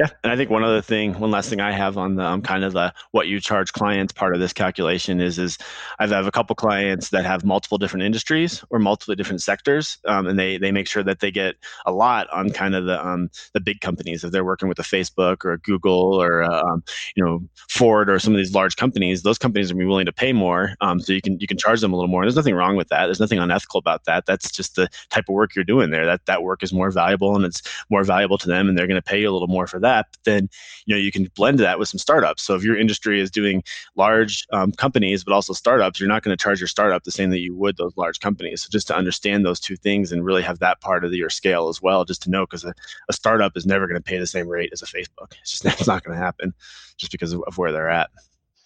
Yeah, 0.00 0.08
and 0.24 0.32
I 0.32 0.36
think 0.36 0.48
one 0.48 0.64
other 0.64 0.80
thing, 0.80 1.12
one 1.20 1.30
last 1.30 1.50
thing 1.50 1.60
I 1.60 1.72
have 1.72 1.98
on 1.98 2.14
the 2.14 2.24
um, 2.24 2.40
kind 2.40 2.64
of 2.64 2.72
the 2.72 2.90
what 3.10 3.26
you 3.26 3.38
charge 3.38 3.74
clients 3.74 4.14
part 4.14 4.32
of 4.32 4.40
this 4.40 4.54
calculation 4.54 5.20
is 5.20 5.38
is 5.38 5.58
I 5.98 6.06
have 6.06 6.26
a 6.26 6.30
couple 6.30 6.56
clients 6.56 7.10
that 7.10 7.26
have 7.26 7.44
multiple 7.44 7.76
different 7.76 8.04
industries 8.04 8.64
or 8.70 8.78
multiple 8.78 9.14
different 9.14 9.42
sectors, 9.42 9.98
um, 10.06 10.26
and 10.26 10.38
they 10.38 10.56
they 10.56 10.72
make 10.72 10.88
sure 10.88 11.02
that 11.02 11.20
they 11.20 11.30
get 11.30 11.56
a 11.84 11.92
lot 11.92 12.30
on 12.30 12.48
kind 12.48 12.74
of 12.74 12.86
the 12.86 12.98
um, 13.06 13.28
the 13.52 13.60
big 13.60 13.82
companies 13.82 14.24
if 14.24 14.32
they're 14.32 14.42
working 14.42 14.70
with 14.70 14.78
a 14.78 14.82
Facebook 14.82 15.44
or 15.44 15.52
a 15.52 15.58
Google 15.58 16.14
or 16.14 16.40
a, 16.40 16.64
um, 16.64 16.82
you 17.14 17.22
know 17.22 17.42
Ford 17.68 18.08
or 18.08 18.18
some 18.18 18.32
of 18.32 18.38
these 18.38 18.54
large 18.54 18.76
companies. 18.76 19.20
Those 19.20 19.36
companies 19.36 19.70
are 19.70 19.74
be 19.74 19.84
willing 19.84 20.06
to 20.06 20.14
pay 20.14 20.32
more, 20.32 20.76
um, 20.80 20.98
so 21.00 21.12
you 21.12 21.20
can 21.20 21.38
you 21.40 21.46
can 21.46 21.58
charge 21.58 21.82
them 21.82 21.92
a 21.92 21.96
little 21.96 22.08
more. 22.08 22.22
There's 22.22 22.36
nothing 22.36 22.54
wrong 22.54 22.74
with 22.74 22.88
that. 22.88 23.04
There's 23.04 23.20
nothing 23.20 23.38
unethical 23.38 23.76
about 23.76 24.06
that. 24.06 24.24
That's 24.24 24.50
just 24.50 24.76
the 24.76 24.88
type 25.10 25.24
of 25.28 25.34
work 25.34 25.54
you're 25.54 25.62
doing 25.62 25.90
there. 25.90 26.06
That 26.06 26.24
that 26.24 26.42
work 26.42 26.62
is 26.62 26.72
more 26.72 26.90
valuable 26.90 27.36
and 27.36 27.44
it's 27.44 27.60
more 27.90 28.02
valuable 28.02 28.38
to 28.38 28.48
them, 28.48 28.66
and 28.66 28.78
they're 28.78 28.86
going 28.86 28.96
to 28.96 29.02
pay 29.02 29.20
you 29.20 29.28
a 29.28 29.34
little 29.34 29.46
more 29.46 29.66
for 29.66 29.78
that, 29.78 29.89
then 30.24 30.48
you 30.86 30.94
know 30.94 31.00
you 31.00 31.12
can 31.12 31.28
blend 31.34 31.58
that 31.60 31.78
with 31.78 31.88
some 31.88 31.98
startups. 31.98 32.42
So 32.42 32.54
if 32.54 32.62
your 32.64 32.76
industry 32.76 33.20
is 33.20 33.30
doing 33.30 33.62
large 33.96 34.46
um, 34.52 34.72
companies 34.72 35.24
but 35.24 35.32
also 35.32 35.52
startups, 35.52 36.00
you're 36.00 36.08
not 36.08 36.22
going 36.22 36.36
to 36.36 36.42
charge 36.42 36.60
your 36.60 36.68
startup 36.68 37.04
the 37.04 37.10
same 37.10 37.30
that 37.30 37.40
you 37.40 37.54
would 37.54 37.76
those 37.76 37.96
large 37.96 38.20
companies. 38.20 38.62
So 38.62 38.68
just 38.70 38.86
to 38.88 38.96
understand 38.96 39.44
those 39.44 39.60
two 39.60 39.76
things 39.76 40.12
and 40.12 40.24
really 40.24 40.42
have 40.42 40.58
that 40.60 40.80
part 40.80 41.04
of 41.04 41.10
the, 41.10 41.18
your 41.18 41.30
scale 41.30 41.68
as 41.68 41.82
well, 41.82 42.04
just 42.04 42.22
to 42.22 42.30
know 42.30 42.46
because 42.46 42.64
a, 42.64 42.74
a, 43.08 43.12
startup 43.12 43.56
is 43.56 43.66
never 43.66 43.86
going 43.86 44.00
to 44.00 44.02
pay 44.02 44.18
the 44.18 44.26
same 44.26 44.48
rate 44.48 44.70
as 44.72 44.82
a 44.82 44.86
Facebook. 44.86 45.32
It's 45.40 45.50
just 45.50 45.64
it's 45.80 45.86
not 45.86 46.04
going 46.04 46.18
to 46.18 46.24
happen 46.24 46.54
just 46.96 47.12
because 47.12 47.32
of, 47.32 47.42
of 47.46 47.58
where 47.58 47.72
they're 47.72 47.90
at. 47.90 48.10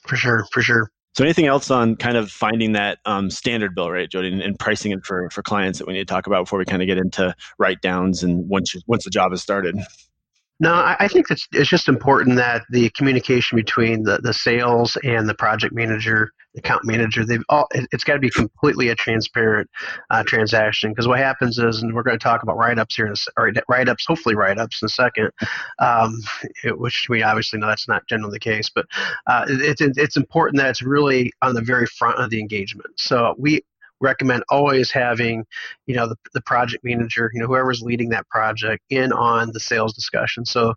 For 0.07 0.17
sure, 0.17 0.47
for 0.53 0.63
sure. 0.63 0.91
So 1.15 1.23
anything 1.23 1.47
else 1.47 1.71
on 1.71 1.95
kind 1.95 2.17
of 2.17 2.31
finding 2.31 2.73
that 2.73 2.99
um, 3.05 3.31
standard 3.31 3.75
bill 3.75 3.89
rate, 3.89 4.11
Jody, 4.11 4.33
and, 4.33 4.43
and, 4.43 4.59
pricing 4.59 4.91
it 4.91 5.07
for, 5.07 5.31
for 5.31 5.43
clients 5.43 5.79
that 5.79 5.87
we 5.87 5.93
need 5.93 6.01
to 6.01 6.13
talk 6.13 6.27
about 6.27 6.43
before 6.43 6.59
we 6.59 6.65
kind 6.65 6.83
of 6.83 6.89
get 6.89 6.99
into 6.99 7.33
write 7.57 7.81
downs 7.83 8.25
and 8.25 8.49
once 8.49 8.75
you, 8.75 8.81
once 8.89 9.05
the 9.05 9.11
job 9.11 9.33
is 9.33 9.41
started? 9.41 9.77
No, 10.61 10.73
I, 10.73 11.09
think 11.09 11.31
it's 11.31 11.49
it's 11.53 11.69
just 11.69 11.89
important 11.89 12.37
that 12.37 12.63
the 12.71 12.89
communication 12.91 13.57
between 13.57 14.05
the, 14.05 14.19
the 14.19 14.33
sales 14.33 14.97
and 15.03 15.29
the 15.29 15.35
project 15.35 15.75
manager, 15.75 16.31
the 16.55 16.61
account 16.61 16.85
manager, 16.85 17.27
they've 17.27 17.43
all 17.49 17.67
it, 17.73 17.89
has 17.91 18.05
got 18.05 18.15
to 18.15 18.21
be 18.21 18.31
completely 18.31 18.89
a 18.89 18.95
transparent 18.95 19.69
uh, 20.11 20.23
transaction. 20.23 20.93
Because 20.93 21.09
what 21.09 21.19
happens 21.19 21.59
is, 21.59 21.83
and 21.83 21.93
we're 21.93 22.05
going 22.05 22.17
to 22.17 22.23
talk 22.23 22.45
about 22.45 22.57
write 22.57 22.79
ups 22.79 22.95
here, 22.95 23.07
in 23.07 23.15
a, 23.15 23.33
or 23.37 23.51
write 23.69 23.89
ups, 23.89 24.07
hopefully 24.07 24.37
write 24.37 24.59
ups 24.59 24.81
in 24.81 24.87
a 24.87 24.91
second, 24.91 25.33
um, 25.81 26.23
it, 26.63 26.79
which 26.79 27.07
we 27.09 27.25
obviously 27.25 27.59
know 27.59 27.67
that's 27.67 27.89
not 27.89 28.07
generally 28.09 28.35
the 28.35 28.39
case, 28.39 28.71
but 28.73 28.87
uh, 29.27 29.45
it, 29.49 29.81
it's 29.81 29.99
it's 29.99 30.17
important 30.17 30.59
that 30.59 30.71
it's 30.71 30.83
really 30.83 31.33
on 31.43 31.55
the 31.55 31.63
very 31.63 31.87
front 31.87 32.21
of 32.21 32.31
the 32.31 32.39
engagement. 32.39 32.91
So 32.97 33.35
we 33.39 33.65
recommend 34.01 34.43
always 34.49 34.91
having, 34.91 35.45
you 35.87 35.95
know, 35.95 36.09
the, 36.09 36.17
the 36.35 36.41
project 36.43 36.85
manager, 36.85 37.31
you 37.33 37.41
know, 37.41 37.47
whoever's 37.47 37.83
leading 37.83 38.11
that 38.11 38.29
project 38.29 38.83
in 38.91 39.13
on 39.13 39.51
the 39.53 39.61
sales 39.61 39.95
discussion. 39.95 40.45
So, 40.45 40.75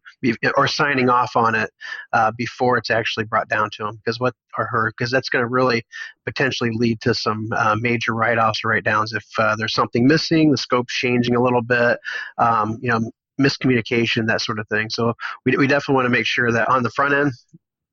or 0.56 0.68
signing 0.68 1.10
off 1.10 1.36
on 1.36 1.56
it 1.56 1.70
uh, 2.14 2.32
before 2.38 2.78
it's 2.78 2.90
actually 2.90 3.26
brought 3.26 3.50
down 3.50 3.70
to 3.74 3.84
them, 3.84 3.96
because 3.98 4.20
what 4.20 4.34
or 4.58 4.66
her, 4.66 4.92
because 4.92 5.12
that's 5.12 5.30
going 5.30 5.44
to 5.44 5.50
really 5.50 5.86
potentially 6.26 6.72
lead 6.74 7.02
to 7.02 7.14
some 7.14 7.50
uh, 7.56 7.76
major 7.80 8.14
write-offs 8.14 8.64
or 8.64 8.70
write-downs 8.70 9.14
if 9.14 9.26
uh, 9.38 9.56
there's 9.56 9.74
something 9.74 10.08
missing, 10.08 10.52
the 10.52 10.58
scope's 10.58 10.94
changing 10.94 11.36
a 11.36 11.44
little 11.44 11.62
bit, 11.62 12.00
um, 12.38 12.78
you 12.82 12.90
know, 12.90 13.12
miscommunication, 13.40 14.26
that 14.26 14.42
sort 14.42 14.58
of 14.58 14.68
thing. 14.68 14.90
So 14.90 15.14
we, 15.46 15.56
we 15.58 15.68
definitely 15.68 15.96
want 15.96 16.06
to 16.06 16.10
make 16.10 16.26
sure 16.26 16.52
that 16.52 16.70
on 16.70 16.82
the 16.82 16.90
front 16.90 17.14
end, 17.14 17.32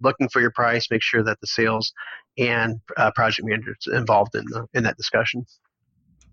looking 0.00 0.28
for 0.28 0.40
your 0.40 0.50
price, 0.50 0.90
make 0.90 1.02
sure 1.02 1.22
that 1.22 1.40
the 1.40 1.46
sales 1.46 1.92
and 2.38 2.80
uh, 2.96 3.10
project 3.12 3.46
managers 3.46 3.88
involved 3.92 4.34
in 4.34 4.44
the, 4.46 4.66
in 4.74 4.82
that 4.84 4.96
discussion. 4.96 5.46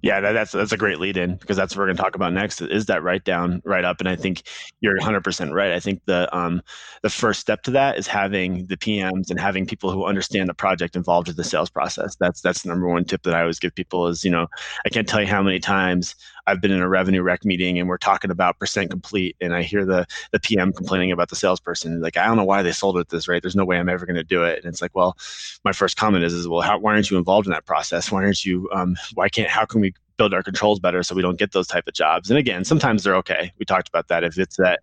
Yeah, 0.02 0.20
that, 0.20 0.32
that's 0.32 0.52
that's 0.52 0.72
a 0.72 0.78
great 0.78 1.00
lead 1.00 1.16
in 1.16 1.36
because 1.36 1.56
that's 1.56 1.76
what 1.76 1.82
we're 1.82 1.88
going 1.88 1.98
to 1.98 2.02
talk 2.02 2.16
about 2.16 2.34
next. 2.34 2.60
Is 2.60 2.88
that 2.88 3.04
write 3.04 3.24
down, 3.24 3.62
write 3.66 3.86
up, 3.86 4.00
and 4.00 4.10
I 4.10 4.16
think 4.16 4.44
you're 4.80 4.96
100 4.98 5.24
percent 5.24 5.54
right. 5.54 5.72
I 5.72 5.80
think 5.80 6.02
the 6.06 6.36
um 6.36 6.64
the 7.04 7.10
first 7.10 7.40
step 7.40 7.62
to 7.64 7.72
that 7.72 8.00
is 8.00 8.08
having 8.08 8.66
the 8.66 8.78
PMs 8.78 9.30
and 9.30 9.40
having 9.40 9.68
people 9.68 9.92
who 9.92 10.06
understand 10.06 10.50
the 10.50 10.56
project 10.56 10.96
involved 10.96 11.28
with 11.28 11.38
the 11.38 11.44
sales 11.44 11.70
process. 11.70 12.16
That's 12.20 12.42
that's 12.42 12.64
the 12.64 12.70
number 12.70 12.88
one 12.88 13.06
tip 13.06 13.22
that 13.24 13.36
I 13.36 13.42
always 13.42 13.60
give 13.60 13.76
people 13.76 14.08
is 14.08 14.26
you 14.26 14.32
know 14.32 14.48
I 14.88 14.90
can't 14.90 15.08
tell 15.08 15.22
you 15.22 15.28
how 15.28 15.44
many 15.44 15.60
times 15.60 16.16
I've 16.48 16.62
been 16.62 16.72
in 16.72 16.82
a 16.82 16.90
revenue 16.90 17.22
rec 17.22 17.46
meeting 17.46 17.80
and 17.80 17.88
we're 17.88 17.98
talking 17.98 18.32
about 18.32 18.60
percent 18.60 18.90
complete, 18.90 19.36
and 19.42 19.54
I 19.54 19.64
hear 19.64 19.86
the 19.86 20.06
the 20.32 20.40
PM 20.40 20.74
complaining 20.74 21.12
about 21.12 21.30
the 21.30 21.36
salesperson. 21.36 22.02
Like, 22.02 22.18
I 22.18 22.26
don't 22.26 22.38
know 22.38 22.44
why 22.44 22.62
they 22.62 22.72
sold 22.72 22.98
it 22.98 23.02
at 23.02 23.10
this 23.10 23.28
rate. 23.28 23.44
There's 23.44 23.56
no 23.56 23.66
way 23.66 23.78
I'm 23.78 23.90
ever 23.90 24.06
going 24.06 24.16
to 24.16 24.24
do 24.24 24.44
it. 24.44 24.64
And 24.64 24.72
it's 24.72 24.82
like, 24.82 24.96
well, 24.96 25.18
my 25.64 25.72
first 25.72 25.98
comment 25.98 26.24
is, 26.24 26.34
is 26.34 26.48
well, 26.48 26.62
how, 26.62 26.78
why 26.78 26.94
aren't 26.94 27.10
you 27.10 27.18
involved 27.18 27.48
in 27.48 27.52
that 27.54 27.66
process? 27.66 28.12
Why 28.12 28.24
aren't 28.24 28.46
you? 28.46 28.70
Um, 28.74 28.96
why 29.14 29.30
can't? 29.30 29.50
How 29.50 29.66
can 29.66 29.82
we 29.82 29.94
build 30.22 30.36
our 30.36 30.44
controls 30.44 30.80
better 30.80 31.02
so 31.02 31.16
we 31.16 31.22
don't 31.24 31.40
get 31.40 31.52
those 31.52 31.66
type 31.66 31.88
of 31.88 31.96
jobs. 31.96 32.30
And 32.30 32.38
again, 32.38 32.64
sometimes 32.64 33.04
they're 33.04 33.16
okay. 33.16 33.52
We 33.58 33.66
talked 33.66 33.88
about 33.88 34.08
that. 34.10 34.24
If 34.24 34.38
it's 34.38 34.56
that, 34.58 34.80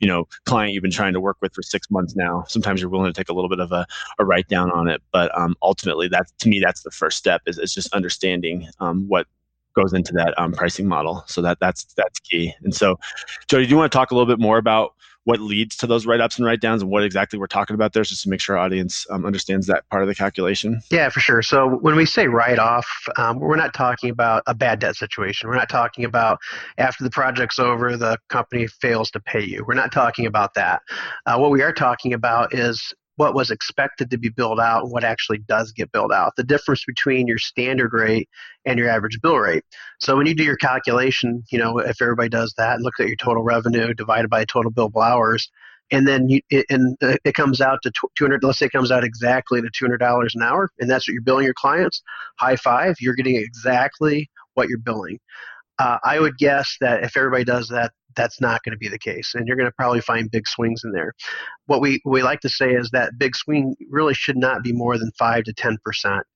you 0.00 0.08
know, 0.08 0.26
client 0.46 0.72
you've 0.72 0.82
been 0.82 0.90
trying 0.90 1.12
to 1.12 1.20
work 1.20 1.36
with 1.40 1.54
for 1.54 1.62
six 1.62 1.88
months 1.92 2.16
now, 2.16 2.44
sometimes 2.48 2.80
you're 2.80 2.90
willing 2.90 3.12
to 3.12 3.16
take 3.16 3.28
a 3.28 3.32
little 3.32 3.48
bit 3.48 3.60
of 3.60 3.70
a, 3.70 3.86
a 4.18 4.24
write 4.24 4.48
down 4.48 4.72
on 4.72 4.88
it. 4.88 5.00
But 5.12 5.30
um, 5.38 5.54
ultimately, 5.62 6.08
that's 6.08 6.32
to 6.40 6.48
me, 6.48 6.58
that's 6.58 6.82
the 6.82 6.90
first 6.90 7.18
step 7.18 7.42
is, 7.46 7.56
is 7.56 7.72
just 7.72 7.94
understanding 7.94 8.66
um, 8.80 9.06
what 9.06 9.28
goes 9.74 9.92
into 9.92 10.12
that 10.14 10.34
um, 10.38 10.52
pricing 10.52 10.86
model. 10.86 11.24
So 11.26 11.42
that 11.42 11.58
that's 11.60 11.84
that's 11.96 12.18
key. 12.20 12.54
And 12.62 12.74
so, 12.74 12.98
Jody, 13.48 13.64
do 13.64 13.70
you 13.70 13.76
want 13.76 13.90
to 13.90 13.96
talk 13.96 14.10
a 14.10 14.14
little 14.14 14.26
bit 14.26 14.40
more 14.40 14.58
about 14.58 14.94
what 15.24 15.40
leads 15.40 15.76
to 15.76 15.86
those 15.86 16.06
write 16.06 16.20
ups 16.20 16.38
and 16.38 16.46
write 16.46 16.60
downs 16.60 16.82
and 16.82 16.90
what 16.90 17.04
exactly 17.04 17.38
we're 17.38 17.46
talking 17.46 17.74
about 17.74 17.92
there, 17.92 18.02
just 18.02 18.22
to 18.22 18.28
make 18.28 18.40
sure 18.40 18.56
our 18.56 18.64
audience 18.64 19.06
um, 19.10 19.26
understands 19.26 19.66
that 19.66 19.88
part 19.90 20.02
of 20.02 20.08
the 20.08 20.14
calculation? 20.14 20.80
Yeah, 20.90 21.08
for 21.10 21.20
sure. 21.20 21.42
So 21.42 21.68
when 21.68 21.94
we 21.94 22.06
say 22.06 22.26
write 22.26 22.58
off, 22.58 22.88
um, 23.16 23.38
we're 23.38 23.56
not 23.56 23.74
talking 23.74 24.10
about 24.10 24.42
a 24.46 24.54
bad 24.54 24.78
debt 24.78 24.96
situation. 24.96 25.48
We're 25.48 25.56
not 25.56 25.68
talking 25.68 26.04
about 26.04 26.38
after 26.78 27.04
the 27.04 27.10
project's 27.10 27.58
over, 27.58 27.96
the 27.96 28.18
company 28.28 28.66
fails 28.66 29.10
to 29.12 29.20
pay 29.20 29.42
you. 29.42 29.64
We're 29.66 29.74
not 29.74 29.92
talking 29.92 30.26
about 30.26 30.54
that. 30.54 30.82
Uh, 31.26 31.36
what 31.36 31.50
we 31.50 31.62
are 31.62 31.72
talking 31.72 32.14
about 32.14 32.54
is 32.54 32.92
what 33.20 33.34
was 33.34 33.50
expected 33.50 34.10
to 34.10 34.16
be 34.16 34.30
billed 34.30 34.58
out 34.58 34.82
and 34.82 34.90
what 34.90 35.04
actually 35.04 35.36
does 35.40 35.72
get 35.72 35.92
billed 35.92 36.10
out. 36.10 36.32
The 36.36 36.42
difference 36.42 36.86
between 36.86 37.26
your 37.26 37.36
standard 37.36 37.92
rate 37.92 38.30
and 38.64 38.78
your 38.78 38.88
average 38.88 39.20
bill 39.20 39.36
rate. 39.36 39.62
So 39.98 40.16
when 40.16 40.26
you 40.26 40.34
do 40.34 40.42
your 40.42 40.56
calculation, 40.56 41.44
you 41.52 41.58
know, 41.58 41.76
if 41.80 42.00
everybody 42.00 42.30
does 42.30 42.54
that 42.56 42.80
look 42.80 42.94
at 42.98 43.08
your 43.08 43.16
total 43.16 43.42
revenue 43.42 43.92
divided 43.92 44.30
by 44.30 44.46
total 44.46 44.72
billable 44.72 45.06
hours, 45.06 45.50
and 45.90 46.08
then 46.08 46.30
you, 46.30 46.40
it, 46.48 46.64
and 46.70 46.96
it 47.02 47.34
comes 47.34 47.60
out 47.60 47.80
to 47.82 47.92
200 48.14 48.42
let's 48.42 48.58
say 48.58 48.66
it 48.66 48.72
comes 48.72 48.90
out 48.90 49.04
exactly 49.04 49.60
to 49.60 49.68
$200 49.68 50.28
an 50.34 50.42
hour 50.42 50.70
and 50.78 50.88
that's 50.88 51.06
what 51.06 51.12
you're 51.12 51.20
billing 51.20 51.44
your 51.44 51.54
clients 51.54 52.00
high 52.38 52.54
five 52.54 52.94
you're 53.00 53.14
getting 53.14 53.34
exactly 53.34 54.30
what 54.54 54.68
you're 54.68 54.78
billing 54.78 55.18
uh, 55.80 55.98
i 56.04 56.20
would 56.20 56.36
guess 56.38 56.76
that 56.80 57.02
if 57.02 57.16
everybody 57.16 57.44
does 57.44 57.68
that 57.68 57.90
that's 58.16 58.40
not 58.40 58.62
going 58.64 58.72
to 58.72 58.78
be 58.78 58.88
the 58.88 58.98
case 58.98 59.32
and 59.34 59.46
you're 59.46 59.56
going 59.56 59.68
to 59.68 59.74
probably 59.76 60.00
find 60.00 60.30
big 60.32 60.46
swings 60.48 60.82
in 60.84 60.90
there. 60.90 61.12
What 61.66 61.80
we, 61.80 62.00
we 62.04 62.24
like 62.24 62.40
to 62.40 62.48
say 62.48 62.72
is 62.72 62.90
that 62.90 63.18
big 63.18 63.36
swing 63.36 63.76
really 63.88 64.14
should 64.14 64.36
not 64.36 64.64
be 64.64 64.72
more 64.72 64.98
than 64.98 65.12
5 65.16 65.44
to 65.44 65.54
10% 65.54 65.76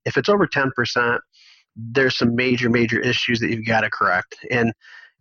if 0.04 0.16
it's 0.16 0.28
over 0.28 0.46
10% 0.46 1.18
there's 1.76 2.16
some 2.16 2.34
major 2.36 2.70
major 2.70 3.00
issues 3.00 3.40
that 3.40 3.50
you've 3.50 3.66
got 3.66 3.80
to 3.80 3.90
correct. 3.90 4.36
And 4.50 4.72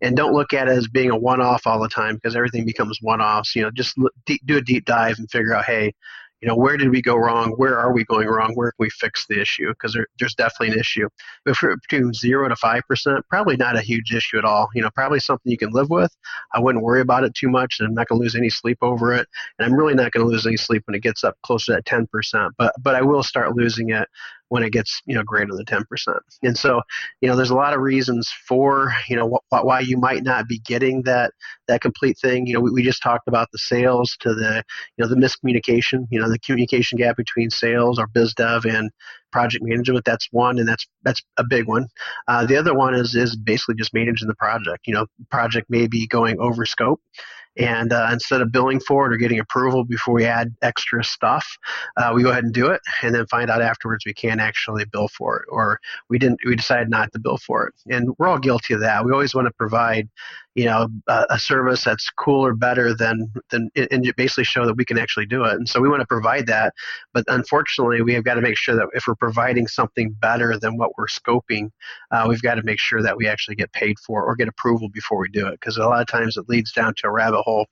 and 0.01 0.17
don't 0.17 0.33
look 0.33 0.53
at 0.53 0.67
it 0.67 0.71
as 0.71 0.87
being 0.87 1.11
a 1.11 1.17
one-off 1.17 1.65
all 1.65 1.79
the 1.81 1.87
time 1.87 2.15
because 2.15 2.35
everything 2.35 2.65
becomes 2.65 2.99
one-offs 3.01 3.55
you 3.55 3.61
know 3.61 3.71
just 3.71 3.97
look, 3.97 4.11
do 4.45 4.57
a 4.57 4.61
deep 4.61 4.85
dive 4.85 5.17
and 5.17 5.31
figure 5.31 5.55
out 5.55 5.65
hey 5.65 5.93
you 6.43 6.49
know, 6.49 6.57
where 6.57 6.75
did 6.75 6.89
we 6.89 7.01
go 7.01 7.15
wrong? 7.15 7.51
Where 7.51 7.79
are 7.79 7.93
we 7.93 8.03
going 8.03 8.27
wrong? 8.27 8.51
Where 8.53 8.71
can 8.71 8.83
we 8.83 8.89
fix 8.89 9.25
the 9.27 9.39
issue? 9.39 9.69
Because 9.69 9.93
there, 9.93 10.07
there's 10.19 10.35
definitely 10.35 10.73
an 10.73 10.79
issue. 10.81 11.07
If 11.45 11.61
we're 11.61 11.77
between 11.77 12.11
zero 12.11 12.49
to 12.49 12.55
five 12.57 12.81
percent, 12.85 13.25
probably 13.29 13.55
not 13.55 13.77
a 13.77 13.81
huge 13.81 14.13
issue 14.13 14.39
at 14.39 14.43
all. 14.43 14.67
You 14.75 14.81
know, 14.81 14.89
probably 14.93 15.21
something 15.21 15.49
you 15.49 15.57
can 15.57 15.71
live 15.71 15.89
with. 15.89 16.13
I 16.53 16.59
wouldn't 16.59 16.83
worry 16.83 16.99
about 16.99 17.23
it 17.23 17.33
too 17.33 17.47
much, 17.47 17.77
and 17.79 17.87
I'm 17.87 17.95
not 17.95 18.09
going 18.09 18.19
to 18.19 18.23
lose 18.23 18.35
any 18.35 18.49
sleep 18.49 18.79
over 18.81 19.13
it. 19.13 19.25
And 19.57 19.65
I'm 19.65 19.73
really 19.73 19.93
not 19.93 20.11
going 20.11 20.25
to 20.25 20.29
lose 20.29 20.45
any 20.45 20.57
sleep 20.57 20.83
when 20.85 20.95
it 20.95 21.01
gets 21.01 21.23
up 21.23 21.37
closer 21.43 21.67
to 21.67 21.75
that 21.77 21.85
ten 21.85 22.07
percent. 22.07 22.51
But 22.57 22.73
but 22.81 22.93
I 22.93 23.03
will 23.03 23.23
start 23.23 23.55
losing 23.55 23.91
it 23.91 24.09
when 24.53 24.61
it 24.61 24.71
gets 24.71 25.01
you 25.07 25.15
know 25.15 25.23
greater 25.23 25.51
than 25.55 25.65
10% 25.65 26.19
and 26.43 26.55
so 26.55 26.79
you 27.21 27.27
know 27.27 27.35
there's 27.35 27.49
a 27.49 27.55
lot 27.55 27.73
of 27.73 27.79
reasons 27.79 28.31
for 28.47 28.93
you 29.09 29.15
know 29.15 29.39
wh- 29.51 29.65
why 29.65 29.79
you 29.79 29.97
might 29.97 30.21
not 30.21 30.47
be 30.47 30.59
getting 30.59 31.01
that 31.01 31.31
that 31.67 31.81
complete 31.81 32.19
thing. 32.19 32.45
You 32.45 32.53
know 32.53 32.59
we, 32.59 32.69
we 32.69 32.83
just 32.83 33.01
talked 33.01 33.27
about 33.27 33.49
the 33.51 33.57
sales 33.57 34.15
to 34.19 34.35
the 34.35 34.63
you 34.95 35.03
know 35.03 35.09
the 35.09 35.15
miscommunication 35.15 36.05
you 36.11 36.19
know 36.21 36.29
the 36.29 36.37
communication 36.37 36.99
gap 36.99 37.17
between 37.17 37.49
sales 37.49 37.97
or 37.97 38.05
biz 38.05 38.35
dev 38.35 38.65
and 38.65 38.91
project 39.31 39.63
management. 39.65 40.05
That's 40.05 40.27
one 40.29 40.59
and 40.59 40.67
that's 40.67 40.85
that's 41.01 41.23
a 41.37 41.43
big 41.43 41.67
one. 41.67 41.87
Uh, 42.27 42.45
the 42.45 42.55
other 42.55 42.75
one 42.75 42.93
is 42.93 43.15
is 43.15 43.35
basically 43.35 43.73
just 43.73 43.91
managing 43.91 44.27
the 44.27 44.35
project. 44.35 44.85
You 44.85 44.93
know 44.93 45.07
project 45.31 45.65
may 45.71 45.87
be 45.87 46.05
going 46.05 46.39
over 46.39 46.63
scope 46.63 47.01
and 47.57 47.93
uh, 47.93 48.09
instead 48.11 48.41
of 48.41 48.51
billing 48.51 48.79
for 48.79 49.05
it 49.05 49.13
or 49.13 49.17
getting 49.17 49.39
approval 49.39 49.83
before 49.83 50.13
we 50.13 50.25
add 50.25 50.53
extra 50.61 51.03
stuff, 51.03 51.45
uh, 51.97 52.11
we 52.13 52.23
go 52.23 52.29
ahead 52.29 52.43
and 52.43 52.53
do 52.53 52.67
it, 52.67 52.81
and 53.01 53.13
then 53.13 53.25
find 53.27 53.49
out 53.49 53.61
afterwards 53.61 54.05
we 54.05 54.13
can't 54.13 54.41
actually 54.41 54.85
bill 54.85 55.07
for 55.09 55.37
it, 55.37 55.45
or 55.49 55.79
we 56.09 56.17
didn't. 56.17 56.39
We 56.45 56.55
decided 56.55 56.89
not 56.89 57.11
to 57.13 57.19
bill 57.19 57.37
for 57.37 57.67
it, 57.67 57.73
and 57.89 58.09
we're 58.17 58.27
all 58.27 58.39
guilty 58.39 58.73
of 58.73 58.79
that. 58.81 59.05
We 59.05 59.11
always 59.11 59.35
want 59.35 59.47
to 59.47 59.53
provide 59.53 60.09
you 60.55 60.65
know 60.65 60.87
a, 61.07 61.25
a, 61.31 61.39
service 61.39 61.83
that's 61.83 62.09
cooler 62.11 62.53
better 62.53 62.93
than 62.93 63.31
than 63.49 63.69
and 63.91 64.13
basically 64.15 64.43
show 64.43 64.65
that 64.65 64.75
we 64.75 64.85
can 64.85 64.97
actually 64.97 65.25
do 65.25 65.43
it 65.43 65.53
and 65.53 65.67
so 65.67 65.81
we 65.81 65.89
want 65.89 65.99
to 65.99 66.07
provide 66.07 66.45
that 66.47 66.73
but 67.13 67.23
unfortunately 67.27 68.01
we 68.01 68.13
have 68.13 68.23
got 68.23 68.35
to 68.35 68.41
make 68.41 68.57
sure 68.57 68.75
that 68.75 68.87
if 68.93 69.05
we're 69.07 69.15
providing 69.15 69.67
something 69.67 70.11
better 70.19 70.57
than 70.57 70.77
what 70.77 70.91
we're 70.97 71.07
scoping 71.07 71.69
uh, 72.11 72.25
we've 72.27 72.41
got 72.41 72.55
to 72.55 72.63
make 72.63 72.79
sure 72.79 73.01
that 73.01 73.17
we 73.17 73.27
actually 73.27 73.55
get 73.55 73.71
paid 73.73 73.97
for 73.99 74.23
or 74.23 74.35
get 74.35 74.47
approval 74.47 74.89
before 74.89 75.19
we 75.19 75.29
do 75.29 75.47
it 75.47 75.53
because 75.53 75.77
a 75.77 75.87
lot 75.87 76.01
of 76.01 76.07
times 76.07 76.37
it 76.37 76.47
leads 76.47 76.71
down 76.71 76.93
to 76.95 77.07
a 77.07 77.11
rabbit 77.11 77.41
hole 77.41 77.67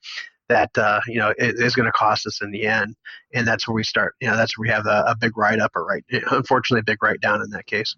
that 0.52 0.78
uh, 0.78 1.00
you 1.08 1.18
know 1.18 1.34
it 1.38 1.56
is 1.60 1.74
going 1.76 1.86
to 1.86 1.92
cost 1.94 2.28
us 2.28 2.42
in 2.42 2.52
the 2.52 2.68
end, 2.68 2.96
and 3.34 3.48
that's 3.48 3.68
where 3.68 3.74
we 3.76 3.84
start. 3.84 4.16
You 4.20 4.28
know, 4.28 4.36
that's 4.36 4.58
where 4.58 4.68
we 4.68 4.70
have 4.70 4.86
a, 4.86 5.06
a 5.08 5.16
big 5.16 5.38
write 5.38 5.60
up 5.60 5.72
or 5.76 5.86
right, 5.86 6.04
unfortunately, 6.32 6.82
a 6.82 6.84
big 6.84 7.02
write 7.02 7.22
down 7.22 7.42
in 7.42 7.50
that 7.52 7.66
case. 7.66 7.96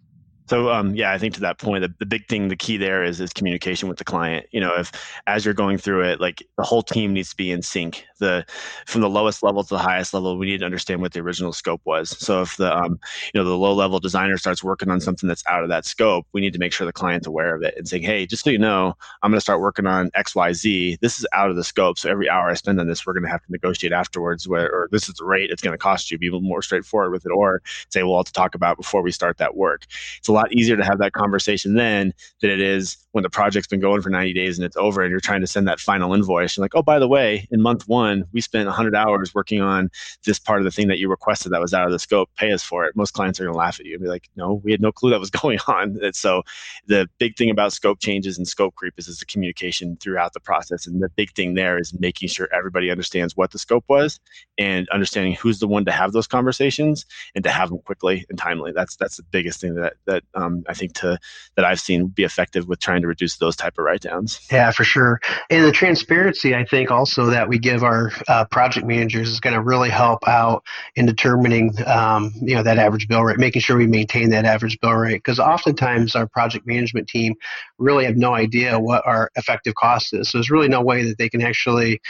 So 0.47 0.69
um, 0.69 0.95
yeah, 0.95 1.11
I 1.11 1.17
think 1.17 1.33
to 1.35 1.39
that 1.41 1.57
point, 1.57 1.81
the, 1.81 1.93
the 1.99 2.05
big 2.05 2.27
thing, 2.27 2.47
the 2.47 2.55
key 2.55 2.77
there 2.77 3.03
is 3.03 3.21
is 3.21 3.31
communication 3.31 3.87
with 3.87 3.97
the 3.97 4.03
client. 4.03 4.45
You 4.51 4.59
know, 4.59 4.73
if 4.75 4.91
as 5.27 5.45
you're 5.45 5.53
going 5.53 5.77
through 5.77 6.03
it, 6.03 6.19
like 6.19 6.43
the 6.57 6.63
whole 6.63 6.83
team 6.83 7.13
needs 7.13 7.29
to 7.29 7.35
be 7.35 7.51
in 7.51 7.61
sync. 7.61 8.05
The 8.19 8.45
from 8.85 9.01
the 9.01 9.09
lowest 9.09 9.43
level 9.43 9.63
to 9.63 9.69
the 9.69 9.79
highest 9.79 10.13
level, 10.13 10.37
we 10.37 10.45
need 10.45 10.59
to 10.59 10.65
understand 10.65 11.01
what 11.01 11.13
the 11.13 11.21
original 11.21 11.53
scope 11.53 11.81
was. 11.85 12.09
So 12.17 12.41
if 12.41 12.57
the 12.57 12.75
um, 12.75 12.99
you 13.33 13.39
know 13.39 13.43
the 13.43 13.57
low 13.57 13.73
level 13.73 13.99
designer 13.99 14.37
starts 14.37 14.63
working 14.63 14.89
on 14.89 14.99
something 15.01 15.27
that's 15.27 15.43
out 15.47 15.63
of 15.63 15.69
that 15.69 15.85
scope, 15.85 16.27
we 16.33 16.41
need 16.41 16.53
to 16.53 16.59
make 16.59 16.73
sure 16.73 16.85
the 16.85 16.93
client's 16.93 17.27
aware 17.27 17.55
of 17.55 17.63
it 17.63 17.75
and 17.77 17.87
saying, 17.87 18.03
hey, 18.03 18.25
just 18.25 18.43
so 18.43 18.49
you 18.49 18.57
know, 18.57 18.95
I'm 19.21 19.31
going 19.31 19.37
to 19.37 19.41
start 19.41 19.61
working 19.61 19.87
on 19.87 20.09
X 20.13 20.35
Y 20.35 20.53
Z. 20.53 20.97
This 21.01 21.19
is 21.19 21.25
out 21.33 21.49
of 21.49 21.55
the 21.55 21.63
scope. 21.63 21.97
So 21.97 22.09
every 22.09 22.29
hour 22.29 22.49
I 22.49 22.53
spend 22.53 22.79
on 22.79 22.87
this, 22.87 23.05
we're 23.05 23.13
going 23.13 23.23
to 23.23 23.29
have 23.29 23.43
to 23.43 23.51
negotiate 23.51 23.93
afterwards. 23.93 24.47
Where 24.47 24.69
or 24.71 24.89
this 24.91 25.07
is 25.07 25.15
the 25.15 25.25
rate 25.25 25.51
it's 25.51 25.61
going 25.61 25.73
to 25.73 25.77
cost 25.77 26.11
you. 26.11 26.17
Be 26.17 26.29
more 26.29 26.61
straightforward 26.61 27.11
with 27.11 27.25
it, 27.25 27.31
or 27.31 27.61
say, 27.89 28.03
well, 28.03 28.15
I'll 28.15 28.23
talk 28.23 28.55
about 28.55 28.77
before 28.77 29.01
we 29.01 29.11
start 29.11 29.37
that 29.37 29.55
work. 29.55 29.85
It's 30.17 30.29
lot 30.33 30.51
easier 30.53 30.75
to 30.77 30.83
have 30.83 30.99
that 30.99 31.13
conversation 31.13 31.75
then 31.75 32.13
than 32.41 32.51
it 32.51 32.59
is 32.59 32.97
when 33.13 33.21
the 33.21 33.29
project's 33.29 33.67
been 33.67 33.79
going 33.79 34.01
for 34.01 34.09
90 34.09 34.33
days 34.33 34.57
and 34.57 34.65
it's 34.65 34.75
over 34.75 35.01
and 35.01 35.11
you're 35.11 35.19
trying 35.19 35.41
to 35.41 35.47
send 35.47 35.67
that 35.67 35.79
final 35.79 36.13
invoice. 36.13 36.57
You're 36.57 36.63
like, 36.63 36.75
oh, 36.75 36.81
by 36.81 36.99
the 36.99 37.07
way, 37.07 37.47
in 37.51 37.61
month 37.61 37.87
one, 37.87 38.25
we 38.33 38.41
spent 38.41 38.65
100 38.65 38.95
hours 38.95 39.35
working 39.35 39.61
on 39.61 39.89
this 40.25 40.39
part 40.39 40.59
of 40.59 40.65
the 40.65 40.71
thing 40.71 40.87
that 40.87 40.97
you 40.97 41.09
requested 41.09 41.51
that 41.51 41.61
was 41.61 41.73
out 41.73 41.85
of 41.85 41.91
the 41.91 41.99
scope. 41.99 42.29
Pay 42.35 42.51
us 42.51 42.63
for 42.63 42.85
it. 42.85 42.95
Most 42.95 43.11
clients 43.11 43.39
are 43.39 43.43
going 43.43 43.53
to 43.53 43.57
laugh 43.57 43.79
at 43.79 43.85
you 43.85 43.93
and 43.93 44.01
be 44.03 44.09
like, 44.09 44.29
no, 44.35 44.55
we 44.63 44.71
had 44.71 44.81
no 44.81 44.91
clue 44.91 45.11
that 45.11 45.19
was 45.19 45.29
going 45.43 45.59
on. 45.67 45.97
And 46.01 46.15
so 46.15 46.41
the 46.87 47.07
big 47.19 47.37
thing 47.37 47.49
about 47.49 47.71
scope 47.71 47.99
changes 47.99 48.37
and 48.37 48.47
scope 48.47 48.75
creep 48.75 48.95
is, 48.97 49.07
is 49.07 49.19
the 49.19 49.25
communication 49.25 49.97
throughout 49.97 50.33
the 50.33 50.39
process. 50.39 50.87
And 50.87 51.01
the 51.01 51.09
big 51.09 51.31
thing 51.33 51.53
there 51.53 51.77
is 51.77 51.93
making 51.99 52.29
sure 52.29 52.49
everybody 52.51 52.89
understands 52.89 53.37
what 53.37 53.51
the 53.51 53.59
scope 53.59 53.85
was 53.87 54.19
and 54.57 54.89
understanding 54.89 55.35
who's 55.35 55.59
the 55.59 55.67
one 55.67 55.85
to 55.85 55.91
have 55.91 56.13
those 56.13 56.27
conversations 56.27 57.05
and 57.35 57.43
to 57.43 57.51
have 57.51 57.69
them 57.69 57.79
quickly 57.79 58.25
and 58.29 58.37
timely. 58.37 58.71
That's 58.71 58.95
that's 58.95 59.17
the 59.17 59.23
biggest 59.23 59.61
thing 59.61 59.75
that 59.75 59.93
that 60.05 60.22
that 60.33 60.41
um, 60.41 60.63
I 60.67 60.73
think 60.73 60.93
to 60.95 61.19
that 61.55 61.65
I've 61.65 61.79
seen 61.79 62.07
be 62.07 62.23
effective 62.23 62.67
with 62.67 62.79
trying 62.79 63.01
to 63.01 63.07
reduce 63.07 63.37
those 63.37 63.55
type 63.55 63.77
of 63.77 63.85
write 63.85 64.01
downs. 64.01 64.39
Yeah, 64.51 64.71
for 64.71 64.83
sure. 64.83 65.19
And 65.49 65.65
the 65.65 65.71
transparency, 65.71 66.55
I 66.55 66.65
think, 66.65 66.91
also 66.91 67.25
that 67.27 67.47
we 67.47 67.59
give 67.59 67.83
our 67.83 68.11
uh, 68.27 68.45
project 68.45 68.85
managers 68.85 69.29
is 69.29 69.39
going 69.39 69.53
to 69.53 69.61
really 69.61 69.89
help 69.89 70.27
out 70.27 70.63
in 70.95 71.05
determining, 71.05 71.73
um, 71.87 72.33
you 72.41 72.55
know, 72.55 72.63
that 72.63 72.77
average 72.77 73.07
bill 73.07 73.23
rate, 73.23 73.37
making 73.37 73.61
sure 73.61 73.77
we 73.77 73.87
maintain 73.87 74.29
that 74.29 74.45
average 74.45 74.79
bill 74.79 74.93
rate. 74.93 75.17
Because 75.17 75.39
oftentimes 75.39 76.15
our 76.15 76.27
project 76.27 76.65
management 76.65 77.07
team 77.07 77.35
really 77.77 78.05
have 78.05 78.17
no 78.17 78.33
idea 78.33 78.79
what 78.79 79.05
our 79.05 79.29
effective 79.35 79.75
cost 79.75 80.13
is. 80.13 80.29
So 80.29 80.37
there's 80.37 80.49
really 80.49 80.69
no 80.69 80.81
way 80.81 81.03
that 81.03 81.17
they 81.17 81.29
can 81.29 81.41
actually, 81.41 82.01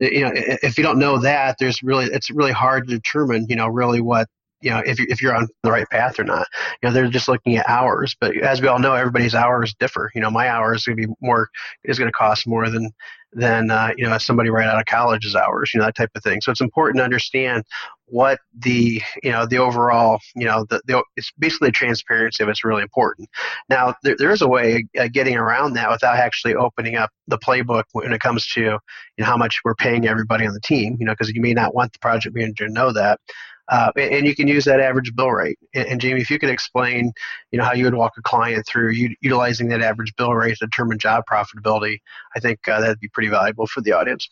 you 0.00 0.20
know, 0.20 0.32
if 0.34 0.76
you 0.76 0.84
don't 0.84 0.98
know 0.98 1.18
that, 1.18 1.56
there's 1.58 1.82
really 1.82 2.06
it's 2.06 2.30
really 2.30 2.52
hard 2.52 2.88
to 2.88 2.94
determine, 2.94 3.46
you 3.48 3.56
know, 3.56 3.68
really 3.68 4.00
what 4.00 4.28
you 4.62 4.70
know 4.70 4.82
if 4.84 4.98
you 4.98 5.06
if 5.08 5.20
you're 5.20 5.34
on 5.34 5.48
the 5.62 5.70
right 5.70 5.88
path 5.90 6.18
or 6.18 6.24
not. 6.24 6.46
You 6.82 6.88
know, 6.88 6.94
they're 6.94 7.08
just 7.08 7.28
looking 7.28 7.56
at 7.56 7.68
hours, 7.68 8.16
but 8.20 8.36
as 8.36 8.60
we 8.60 8.68
all 8.68 8.78
know, 8.78 8.94
everybody's 8.94 9.34
hours 9.34 9.74
differ. 9.78 10.10
You 10.14 10.20
know, 10.20 10.30
my 10.30 10.48
hours 10.48 10.80
is 10.80 10.86
going 10.86 10.98
to 10.98 11.08
be 11.08 11.14
more 11.20 11.48
is 11.84 11.98
going 11.98 12.08
to 12.08 12.12
cost 12.12 12.46
more 12.46 12.68
than 12.70 12.90
than 13.32 13.70
uh, 13.70 13.92
you 13.96 14.08
know 14.08 14.18
somebody 14.18 14.50
right 14.50 14.66
out 14.66 14.78
of 14.78 14.86
college's 14.86 15.34
hours. 15.34 15.70
You 15.72 15.80
know, 15.80 15.86
that 15.86 15.94
type 15.94 16.10
of 16.14 16.22
thing. 16.22 16.40
So 16.40 16.50
it's 16.50 16.60
important 16.60 16.98
to 16.98 17.04
understand 17.04 17.64
what 18.06 18.38
the 18.58 19.00
you 19.22 19.30
know 19.30 19.46
the 19.46 19.56
overall 19.56 20.18
you 20.36 20.44
know 20.44 20.66
the, 20.68 20.82
the 20.86 21.02
it's 21.16 21.32
basically 21.38 21.70
transparency 21.70 22.42
of 22.42 22.48
it's 22.48 22.64
really 22.64 22.82
important. 22.82 23.28
Now 23.70 23.94
there, 24.02 24.16
there 24.18 24.30
is 24.30 24.42
a 24.42 24.48
way 24.48 24.86
of 24.96 25.12
getting 25.12 25.36
around 25.36 25.74
that 25.74 25.90
without 25.90 26.16
actually 26.16 26.54
opening 26.54 26.96
up 26.96 27.10
the 27.26 27.38
playbook 27.38 27.84
when 27.92 28.12
it 28.12 28.20
comes 28.20 28.46
to 28.48 28.60
you 28.60 28.78
know 29.18 29.26
how 29.26 29.36
much 29.36 29.60
we're 29.64 29.74
paying 29.74 30.06
everybody 30.06 30.46
on 30.46 30.52
the 30.52 30.60
team. 30.60 30.96
You 31.00 31.06
know, 31.06 31.12
because 31.12 31.30
you 31.30 31.40
may 31.40 31.54
not 31.54 31.74
want 31.74 31.92
the 31.92 31.98
project 32.00 32.36
manager 32.36 32.66
to 32.66 32.72
know 32.72 32.92
that. 32.92 33.18
Uh, 33.70 33.92
and, 33.96 34.26
you 34.26 34.34
can 34.34 34.48
use 34.48 34.64
that 34.64 34.80
average 34.80 35.14
bill 35.14 35.30
rate. 35.30 35.58
And, 35.74 35.86
and, 35.86 36.00
Jamie, 36.00 36.20
if 36.20 36.30
you 36.30 36.38
could 36.38 36.50
explain, 36.50 37.12
you 37.52 37.58
know, 37.58 37.64
how 37.64 37.72
you 37.72 37.84
would 37.84 37.94
walk 37.94 38.12
a 38.18 38.22
client 38.22 38.66
through 38.66 38.90
u- 38.90 39.14
utilizing 39.20 39.68
that 39.68 39.80
average 39.80 40.14
bill 40.16 40.34
rate 40.34 40.56
to 40.58 40.66
determine 40.66 40.98
job 40.98 41.24
profitability, 41.30 41.98
I 42.36 42.40
think 42.40 42.66
uh, 42.68 42.80
that'd 42.80 43.00
be 43.00 43.08
pretty 43.08 43.28
valuable 43.28 43.66
for 43.66 43.80
the 43.80 43.92
audience. 43.92 44.28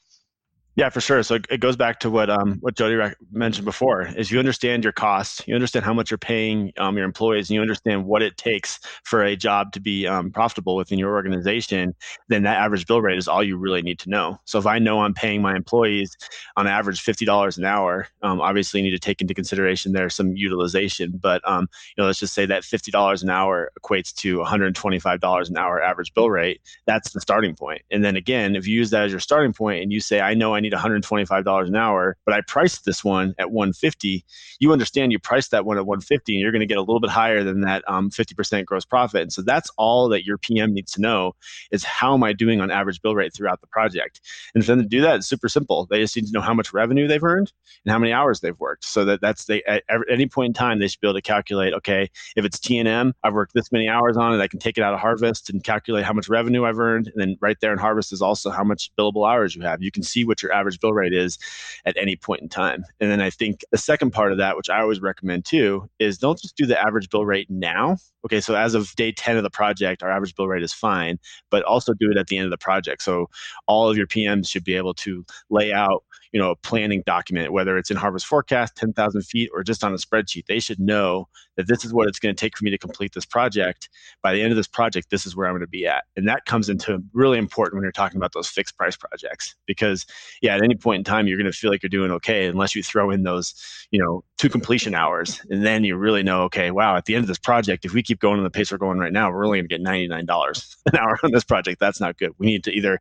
Yeah, 0.76 0.88
for 0.88 1.00
sure. 1.00 1.22
So 1.24 1.34
it 1.50 1.60
goes 1.60 1.76
back 1.76 1.98
to 2.00 2.10
what 2.10 2.30
um, 2.30 2.56
what 2.60 2.76
Jody 2.76 2.96
mentioned 3.32 3.64
before: 3.64 4.06
is 4.16 4.30
you 4.30 4.38
understand 4.38 4.84
your 4.84 4.92
costs, 4.92 5.42
you 5.46 5.54
understand 5.54 5.84
how 5.84 5.92
much 5.92 6.10
you're 6.10 6.16
paying 6.18 6.72
um, 6.78 6.96
your 6.96 7.04
employees, 7.04 7.50
and 7.50 7.56
you 7.56 7.60
understand 7.60 8.06
what 8.06 8.22
it 8.22 8.36
takes 8.38 8.78
for 9.04 9.22
a 9.22 9.36
job 9.36 9.72
to 9.72 9.80
be 9.80 10.06
um, 10.06 10.30
profitable 10.30 10.76
within 10.76 10.98
your 10.98 11.12
organization. 11.14 11.94
Then 12.28 12.44
that 12.44 12.56
average 12.56 12.86
bill 12.86 13.02
rate 13.02 13.18
is 13.18 13.28
all 13.28 13.42
you 13.42 13.58
really 13.58 13.82
need 13.82 13.98
to 14.00 14.08
know. 14.10 14.38
So 14.46 14.58
if 14.58 14.66
I 14.66 14.78
know 14.78 15.00
I'm 15.00 15.12
paying 15.12 15.42
my 15.42 15.54
employees 15.56 16.16
on 16.56 16.66
average 16.68 17.00
fifty 17.00 17.24
dollars 17.24 17.58
an 17.58 17.64
hour, 17.64 18.06
um, 18.22 18.40
obviously 18.40 18.80
you 18.80 18.84
need 18.84 18.92
to 18.96 18.98
take 18.98 19.20
into 19.20 19.34
consideration 19.34 19.92
there's 19.92 20.14
some 20.14 20.36
utilization. 20.36 21.12
But 21.20 21.46
um, 21.46 21.68
you 21.96 22.02
know, 22.02 22.06
let's 22.06 22.20
just 22.20 22.32
say 22.32 22.46
that 22.46 22.64
fifty 22.64 22.92
dollars 22.92 23.22
an 23.24 23.28
hour 23.28 23.70
equates 23.78 24.14
to 24.16 24.38
one 24.38 24.46
hundred 24.46 24.74
twenty-five 24.76 25.20
dollars 25.20 25.50
an 25.50 25.58
hour 25.58 25.82
average 25.82 26.14
bill 26.14 26.30
rate. 26.30 26.60
That's 26.86 27.10
the 27.12 27.20
starting 27.20 27.56
point. 27.56 27.82
And 27.90 28.04
then 28.04 28.16
again, 28.16 28.56
if 28.56 28.66
you 28.68 28.76
use 28.76 28.90
that 28.90 29.02
as 29.04 29.10
your 29.10 29.20
starting 29.20 29.52
point, 29.52 29.82
and 29.82 29.92
you 29.92 30.00
say, 30.00 30.20
I 30.20 30.32
know 30.34 30.54
I 30.54 30.59
need 30.60 30.72
$125 30.72 31.66
an 31.66 31.76
hour, 31.76 32.16
but 32.24 32.34
I 32.34 32.40
priced 32.42 32.84
this 32.84 33.04
one 33.04 33.34
at 33.38 33.50
150. 33.50 34.24
You 34.60 34.72
understand 34.72 35.12
you 35.12 35.18
priced 35.18 35.50
that 35.50 35.64
one 35.64 35.76
at 35.76 35.86
150 35.86 36.32
and 36.32 36.40
you're 36.40 36.52
going 36.52 36.60
to 36.60 36.66
get 36.66 36.78
a 36.78 36.82
little 36.82 37.00
bit 37.00 37.10
higher 37.10 37.42
than 37.42 37.62
that 37.62 37.82
um, 37.88 38.10
50% 38.10 38.64
gross 38.64 38.84
profit. 38.84 39.22
And 39.22 39.32
so 39.32 39.42
that's 39.42 39.70
all 39.76 40.08
that 40.10 40.24
your 40.24 40.38
PM 40.38 40.72
needs 40.72 40.92
to 40.92 41.00
know 41.00 41.32
is 41.70 41.84
how 41.84 42.14
am 42.14 42.22
I 42.22 42.32
doing 42.32 42.60
on 42.60 42.70
average 42.70 43.00
bill 43.02 43.14
rate 43.14 43.34
throughout 43.34 43.60
the 43.60 43.66
project? 43.66 44.20
And 44.54 44.64
for 44.64 44.72
them 44.72 44.82
to 44.82 44.88
do 44.88 45.00
that, 45.02 45.16
it's 45.16 45.28
super 45.28 45.48
simple. 45.48 45.86
They 45.90 46.00
just 46.00 46.16
need 46.16 46.26
to 46.26 46.32
know 46.32 46.40
how 46.40 46.54
much 46.54 46.72
revenue 46.72 47.06
they've 47.06 47.22
earned 47.22 47.52
and 47.84 47.92
how 47.92 47.98
many 47.98 48.12
hours 48.12 48.40
they've 48.40 48.58
worked. 48.58 48.84
So 48.84 49.04
that 49.04 49.20
that's 49.20 49.44
they 49.44 49.62
at, 49.64 49.82
any 50.10 50.26
point 50.26 50.48
in 50.48 50.54
time 50.54 50.78
they 50.78 50.88
should 50.88 51.00
be 51.00 51.08
able 51.08 51.14
to 51.14 51.22
calculate. 51.22 51.74
Okay, 51.74 52.08
if 52.36 52.44
it's 52.44 52.58
T 52.58 52.78
and 52.78 52.88
M, 52.88 53.14
I've 53.22 53.34
worked 53.34 53.54
this 53.54 53.72
many 53.72 53.88
hours 53.88 54.16
on 54.16 54.34
it. 54.34 54.42
I 54.42 54.48
can 54.48 54.58
take 54.58 54.78
it 54.78 54.82
out 54.82 54.94
of 54.94 55.00
Harvest 55.00 55.50
and 55.50 55.62
calculate 55.62 56.04
how 56.04 56.12
much 56.12 56.28
revenue 56.28 56.64
I've 56.64 56.78
earned. 56.78 57.08
And 57.08 57.20
then 57.20 57.36
right 57.40 57.56
there 57.60 57.72
in 57.72 57.78
Harvest 57.78 58.12
is 58.12 58.22
also 58.22 58.50
how 58.50 58.64
much 58.64 58.90
billable 58.98 59.30
hours 59.30 59.54
you 59.54 59.62
have. 59.62 59.82
You 59.82 59.90
can 59.90 60.02
see 60.02 60.24
what 60.24 60.42
your 60.42 60.49
average 60.52 60.80
bill 60.80 60.92
rate 60.92 61.12
is 61.12 61.38
at 61.84 61.96
any 61.96 62.16
point 62.16 62.42
in 62.42 62.48
time. 62.48 62.84
And 63.00 63.10
then 63.10 63.20
I 63.20 63.30
think 63.30 63.60
the 63.70 63.78
second 63.78 64.12
part 64.12 64.32
of 64.32 64.38
that, 64.38 64.56
which 64.56 64.70
I 64.70 64.80
always 64.80 65.00
recommend 65.00 65.44
too, 65.44 65.88
is 65.98 66.18
don't 66.18 66.40
just 66.40 66.56
do 66.56 66.66
the 66.66 66.80
average 66.80 67.10
bill 67.10 67.24
rate 67.24 67.50
now. 67.50 67.96
Okay, 68.24 68.40
so 68.40 68.54
as 68.54 68.74
of 68.74 68.94
day 68.96 69.12
10 69.12 69.36
of 69.36 69.42
the 69.42 69.50
project, 69.50 70.02
our 70.02 70.10
average 70.10 70.34
bill 70.34 70.48
rate 70.48 70.62
is 70.62 70.72
fine, 70.72 71.18
but 71.50 71.62
also 71.64 71.94
do 71.94 72.10
it 72.10 72.18
at 72.18 72.26
the 72.26 72.36
end 72.36 72.44
of 72.44 72.50
the 72.50 72.58
project. 72.58 73.02
So 73.02 73.30
all 73.66 73.88
of 73.88 73.96
your 73.96 74.06
PMs 74.06 74.48
should 74.48 74.64
be 74.64 74.74
able 74.74 74.94
to 74.94 75.24
lay 75.48 75.72
out 75.72 76.04
you 76.32 76.40
know 76.40 76.50
a 76.50 76.56
planning 76.56 77.02
document 77.06 77.52
whether 77.52 77.76
it's 77.76 77.90
in 77.90 77.96
Harvest 77.96 78.26
Forecast 78.26 78.76
10000 78.76 79.22
feet 79.22 79.50
or 79.52 79.62
just 79.62 79.82
on 79.84 79.92
a 79.92 79.96
spreadsheet 79.96 80.46
they 80.46 80.60
should 80.60 80.78
know 80.78 81.28
that 81.56 81.66
this 81.66 81.84
is 81.84 81.92
what 81.92 82.08
it's 82.08 82.18
going 82.18 82.34
to 82.34 82.40
take 82.40 82.56
for 82.56 82.64
me 82.64 82.70
to 82.70 82.78
complete 82.78 83.12
this 83.12 83.26
project. 83.26 83.88
By 84.22 84.32
the 84.32 84.42
end 84.42 84.52
of 84.52 84.56
this 84.56 84.68
project 84.68 85.10
this 85.10 85.26
is 85.26 85.36
where 85.36 85.46
i'm 85.46 85.52
going 85.52 85.60
to 85.60 85.66
be 85.66 85.86
at. 85.86 86.04
And 86.16 86.28
that 86.28 86.44
comes 86.46 86.68
into 86.68 87.02
really 87.12 87.38
important 87.38 87.76
when 87.76 87.82
you're 87.82 87.92
talking 87.92 88.16
about 88.16 88.32
those 88.32 88.48
fixed 88.48 88.76
price 88.76 88.96
projects 88.96 89.54
because 89.66 90.06
yeah 90.42 90.54
at 90.54 90.62
any 90.62 90.74
point 90.74 91.00
in 91.00 91.04
time 91.04 91.26
you're 91.26 91.38
going 91.38 91.50
to 91.50 91.56
feel 91.56 91.70
like 91.70 91.82
you're 91.82 91.90
doing 91.90 92.10
okay 92.12 92.46
unless 92.46 92.74
you 92.74 92.82
throw 92.82 93.10
in 93.10 93.22
those 93.22 93.54
you 93.90 94.02
know 94.02 94.22
two 94.38 94.48
completion 94.48 94.94
hours. 94.94 95.40
And 95.50 95.64
then 95.64 95.84
you 95.84 95.96
really 95.96 96.22
know 96.22 96.42
okay 96.42 96.70
wow 96.70 96.96
at 96.96 97.06
the 97.06 97.14
end 97.14 97.24
of 97.24 97.28
this 97.28 97.38
project 97.38 97.84
if 97.84 97.92
we 97.92 98.02
keep 98.02 98.20
going 98.20 98.38
on 98.38 98.44
the 98.44 98.50
pace 98.50 98.70
we're 98.70 98.78
going 98.78 98.98
right 98.98 99.12
now 99.12 99.30
we're 99.30 99.44
only 99.44 99.58
going 99.58 99.68
to 99.68 99.76
get 99.78 99.84
$99 99.84 100.76
an 100.86 100.96
hour 100.96 101.18
on 101.22 101.32
this 101.32 101.44
project. 101.44 101.80
That's 101.80 102.00
not 102.00 102.18
good. 102.18 102.32
We 102.38 102.46
need 102.46 102.64
to 102.64 102.72
either 102.72 103.00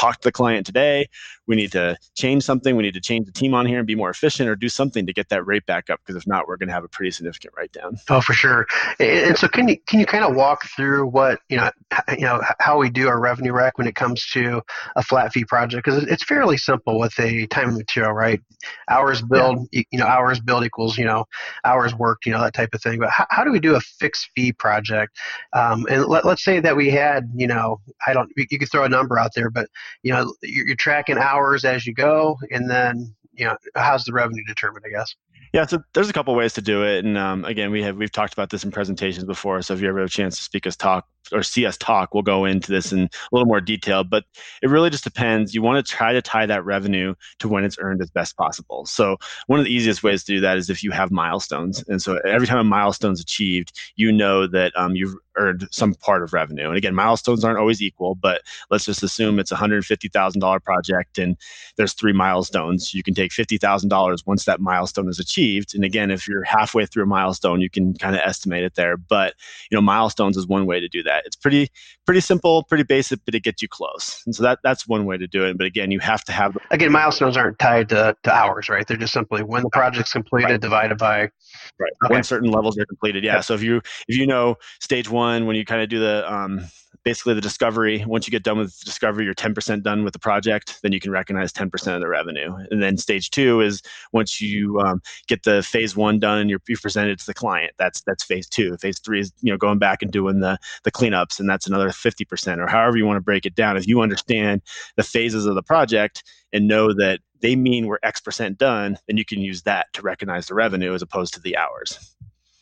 talk 0.00 0.20
to 0.20 0.28
the 0.28 0.32
client 0.32 0.66
today. 0.66 1.06
We 1.46 1.56
need 1.56 1.72
to 1.72 1.96
change 2.16 2.44
something. 2.44 2.76
We 2.76 2.84
need 2.84 2.94
to 2.94 3.00
change 3.00 3.26
the 3.26 3.32
team 3.32 3.54
on 3.54 3.66
here 3.66 3.78
and 3.78 3.86
be 3.86 3.96
more 3.96 4.08
efficient 4.08 4.48
or 4.48 4.54
do 4.54 4.68
something 4.68 5.06
to 5.06 5.12
get 5.12 5.28
that 5.30 5.44
rate 5.46 5.66
back 5.66 5.90
up. 5.90 6.00
Because 6.00 6.20
if 6.20 6.26
not, 6.26 6.46
we're 6.46 6.56
going 6.56 6.68
to 6.68 6.72
have 6.72 6.84
a 6.84 6.88
pretty 6.88 7.10
significant 7.10 7.54
write 7.56 7.72
down. 7.72 7.96
Oh, 8.08 8.20
for 8.20 8.32
sure. 8.32 8.66
And 8.98 9.36
so 9.36 9.48
can 9.48 9.68
you 9.68 9.76
can 9.86 9.98
you 9.98 10.06
kind 10.06 10.24
of 10.24 10.36
walk 10.36 10.64
through 10.76 11.08
what 11.08 11.40
you 11.48 11.56
know 11.56 11.70
you 12.16 12.24
know 12.24 12.40
how 12.60 12.78
we 12.78 12.88
do 12.88 13.08
our 13.08 13.20
revenue 13.20 13.52
rec 13.52 13.78
when 13.78 13.86
it 13.86 13.94
comes 13.94 14.24
to 14.30 14.62
a 14.96 15.02
flat 15.02 15.32
fee 15.32 15.44
project? 15.44 15.84
Because 15.84 16.04
it's 16.04 16.24
fairly 16.24 16.56
simple 16.56 16.98
with 16.98 17.18
a 17.18 17.46
time 17.48 17.68
and 17.68 17.78
material, 17.78 18.12
right? 18.12 18.40
Hours 18.88 19.20
billed, 19.20 19.68
yeah. 19.72 19.82
you 19.90 19.98
know, 19.98 20.06
hours 20.06 20.40
billed 20.40 20.64
equals 20.64 20.96
you 20.96 21.04
know 21.04 21.24
hours 21.64 21.94
worked, 21.94 22.26
you 22.26 22.32
know 22.32 22.40
that 22.40 22.54
type 22.54 22.70
of 22.74 22.82
thing. 22.82 23.00
But 23.00 23.10
how, 23.10 23.26
how 23.30 23.44
do 23.44 23.50
we 23.50 23.58
do 23.58 23.74
a 23.74 23.80
fixed 23.80 24.30
fee 24.36 24.52
project? 24.52 25.18
Um, 25.52 25.86
and 25.90 26.06
let, 26.06 26.24
let's 26.24 26.44
say 26.44 26.60
that 26.60 26.76
we 26.76 26.90
had 26.90 27.28
you 27.34 27.48
know 27.48 27.80
I 28.06 28.12
don't 28.12 28.30
you 28.36 28.58
could 28.58 28.70
throw 28.70 28.84
a 28.84 28.88
number 28.88 29.18
out 29.18 29.32
there, 29.34 29.50
but 29.50 29.68
you 30.02 30.12
know 30.12 30.32
you're, 30.42 30.66
you're 30.68 30.76
tracking 30.76 31.18
hours 31.18 31.64
as 31.64 31.86
you 31.86 31.94
go, 31.94 32.38
and 32.50 32.70
then 32.70 33.14
you 33.32 33.44
know 33.44 33.56
how's 33.74 34.04
the 34.04 34.12
revenue 34.12 34.44
determined? 34.46 34.84
I 34.86 34.90
guess. 34.90 35.14
Yeah, 35.52 35.66
so 35.66 35.82
there's 35.94 36.08
a 36.08 36.12
couple 36.12 36.34
ways 36.36 36.52
to 36.54 36.62
do 36.62 36.84
it, 36.84 37.04
and 37.04 37.18
um, 37.18 37.44
again, 37.44 37.72
we 37.72 37.82
have 37.82 37.96
we've 37.96 38.12
talked 38.12 38.32
about 38.32 38.50
this 38.50 38.62
in 38.62 38.70
presentations 38.70 39.24
before. 39.24 39.60
So 39.62 39.74
if 39.74 39.80
you 39.80 39.88
ever 39.88 39.98
have 39.98 40.06
a 40.06 40.10
chance 40.10 40.36
to 40.36 40.44
speak 40.44 40.66
us 40.66 40.76
talk 40.76 41.08
or 41.32 41.42
see 41.42 41.66
us 41.66 41.76
talk, 41.76 42.14
we'll 42.14 42.22
go 42.22 42.44
into 42.44 42.70
this 42.70 42.92
in 42.92 43.00
a 43.00 43.08
little 43.32 43.46
more 43.46 43.60
detail. 43.60 44.04
But 44.04 44.24
it 44.62 44.68
really 44.70 44.90
just 44.90 45.04
depends. 45.04 45.52
You 45.54 45.62
want 45.62 45.84
to 45.84 45.92
try 45.92 46.12
to 46.12 46.22
tie 46.22 46.46
that 46.46 46.64
revenue 46.64 47.14
to 47.40 47.48
when 47.48 47.64
it's 47.64 47.76
earned 47.80 48.00
as 48.00 48.10
best 48.10 48.36
possible. 48.36 48.86
So 48.86 49.16
one 49.48 49.58
of 49.58 49.64
the 49.64 49.74
easiest 49.74 50.02
ways 50.02 50.22
to 50.24 50.34
do 50.34 50.40
that 50.40 50.56
is 50.56 50.70
if 50.70 50.84
you 50.84 50.92
have 50.92 51.10
milestones, 51.10 51.84
and 51.88 52.00
so 52.00 52.18
every 52.18 52.46
time 52.46 52.58
a 52.58 52.64
milestone 52.64 53.12
is 53.12 53.20
achieved, 53.20 53.76
you 53.96 54.12
know 54.12 54.46
that 54.46 54.72
um, 54.76 54.94
you've 54.94 55.16
earned 55.36 55.66
some 55.70 55.94
part 55.94 56.22
of 56.22 56.32
revenue. 56.32 56.68
And 56.68 56.76
again, 56.76 56.94
milestones 56.94 57.44
aren't 57.44 57.58
always 57.58 57.82
equal, 57.82 58.14
but 58.14 58.42
let's 58.70 58.84
just 58.84 59.02
assume 59.02 59.38
it's 59.38 59.52
a 59.52 59.56
$150,000 59.56 60.62
project 60.64 61.18
and 61.18 61.36
there's 61.76 61.92
three 61.94 62.12
milestones. 62.12 62.92
You 62.94 63.02
can 63.02 63.14
take 63.14 63.30
$50,000 63.30 64.26
once 64.26 64.44
that 64.44 64.60
milestone 64.60 65.08
is 65.08 65.18
achieved. 65.18 65.29
And 65.38 65.84
again, 65.84 66.10
if 66.10 66.26
you're 66.26 66.42
halfway 66.42 66.86
through 66.86 67.04
a 67.04 67.06
milestone, 67.06 67.60
you 67.60 67.70
can 67.70 67.94
kind 67.94 68.14
of 68.16 68.22
estimate 68.24 68.64
it 68.64 68.74
there. 68.74 68.96
But, 68.96 69.34
you 69.70 69.76
know, 69.76 69.82
milestones 69.82 70.36
is 70.36 70.46
one 70.46 70.66
way 70.66 70.80
to 70.80 70.88
do 70.88 71.02
that. 71.04 71.22
It's 71.24 71.36
pretty, 71.36 71.68
pretty 72.04 72.20
simple, 72.20 72.64
pretty 72.64 72.84
basic, 72.84 73.20
but 73.24 73.34
it 73.34 73.44
gets 73.44 73.62
you 73.62 73.68
close. 73.68 74.22
And 74.26 74.34
so 74.34 74.42
that, 74.42 74.58
that's 74.64 74.88
one 74.88 75.04
way 75.06 75.16
to 75.16 75.28
do 75.28 75.44
it. 75.44 75.56
But 75.56 75.66
again, 75.66 75.90
you 75.90 76.00
have 76.00 76.24
to 76.24 76.32
have. 76.32 76.58
Again, 76.70 76.90
milestones 76.90 77.36
aren't 77.36 77.60
tied 77.60 77.88
to, 77.90 78.16
to 78.24 78.34
hours, 78.34 78.68
right? 78.68 78.86
They're 78.86 78.96
just 78.96 79.12
simply 79.12 79.42
when 79.42 79.62
the 79.62 79.70
project's 79.70 80.12
completed 80.12 80.50
right. 80.50 80.60
divided 80.60 80.98
by. 80.98 81.30
Right. 81.78 81.92
Okay. 82.04 82.14
When 82.14 82.24
certain 82.24 82.50
levels 82.50 82.76
are 82.78 82.86
completed. 82.86 83.24
Yeah. 83.24 83.40
So 83.40 83.54
if 83.54 83.62
you, 83.62 83.78
if 84.08 84.16
you 84.16 84.26
know 84.26 84.56
stage 84.80 85.08
one, 85.08 85.20
one 85.20 85.46
when 85.46 85.56
you 85.56 85.64
kind 85.64 85.82
of 85.82 85.88
do 85.88 86.00
the 86.00 86.32
um, 86.32 86.60
basically 87.04 87.34
the 87.34 87.40
discovery. 87.40 88.04
Once 88.06 88.26
you 88.26 88.30
get 88.30 88.42
done 88.42 88.58
with 88.58 88.78
discovery, 88.80 89.24
you're 89.24 89.34
10% 89.34 89.82
done 89.82 90.04
with 90.04 90.12
the 90.12 90.18
project. 90.18 90.80
Then 90.82 90.92
you 90.92 91.00
can 91.00 91.10
recognize 91.10 91.52
10% 91.52 91.94
of 91.94 92.00
the 92.00 92.08
revenue. 92.08 92.54
And 92.70 92.82
then 92.82 92.96
stage 92.96 93.30
two 93.30 93.60
is 93.60 93.82
once 94.12 94.40
you 94.40 94.80
um, 94.80 95.00
get 95.26 95.44
the 95.44 95.62
phase 95.62 95.96
one 95.96 96.18
done 96.18 96.38
and 96.38 96.50
you're, 96.50 96.60
you've 96.68 96.82
presented 96.82 97.18
to 97.18 97.26
the 97.26 97.34
client. 97.34 97.72
That's 97.78 98.02
that's 98.02 98.24
phase 98.24 98.48
two. 98.48 98.76
Phase 98.78 98.98
three 98.98 99.20
is 99.20 99.32
you 99.40 99.52
know 99.52 99.58
going 99.58 99.78
back 99.78 100.02
and 100.02 100.10
doing 100.10 100.40
the 100.40 100.58
the 100.84 100.90
cleanups, 100.90 101.40
and 101.40 101.48
that's 101.48 101.66
another 101.66 101.88
50% 101.88 102.58
or 102.58 102.66
however 102.66 102.96
you 102.96 103.06
want 103.06 103.16
to 103.16 103.22
break 103.22 103.46
it 103.46 103.54
down. 103.54 103.76
If 103.76 103.86
you 103.86 104.00
understand 104.00 104.62
the 104.96 105.02
phases 105.02 105.46
of 105.46 105.54
the 105.54 105.62
project 105.62 106.22
and 106.52 106.68
know 106.68 106.92
that 106.94 107.20
they 107.40 107.56
mean 107.56 107.86
we're 107.86 107.98
X 108.02 108.20
percent 108.20 108.58
done, 108.58 108.98
then 109.06 109.16
you 109.16 109.24
can 109.24 109.40
use 109.40 109.62
that 109.62 109.86
to 109.94 110.02
recognize 110.02 110.46
the 110.46 110.54
revenue 110.54 110.94
as 110.94 111.02
opposed 111.02 111.34
to 111.34 111.40
the 111.40 111.56
hours. 111.56 112.14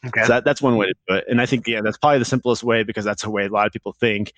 Okay. 0.06 0.22
So 0.22 0.28
that, 0.28 0.44
that's 0.44 0.62
one 0.62 0.76
way 0.76 0.87
to 0.87 0.94
do 1.08 1.14
it. 1.16 1.24
And 1.28 1.40
I 1.40 1.46
think, 1.46 1.66
yeah, 1.66 1.80
that's 1.82 1.98
probably 1.98 2.18
the 2.18 2.24
simplest 2.24 2.62
way 2.62 2.82
because 2.82 3.04
that's 3.04 3.22
the 3.22 3.30
way 3.30 3.46
a 3.46 3.48
lot 3.48 3.66
of 3.66 3.72
people 3.72 3.92
think. 3.92 4.32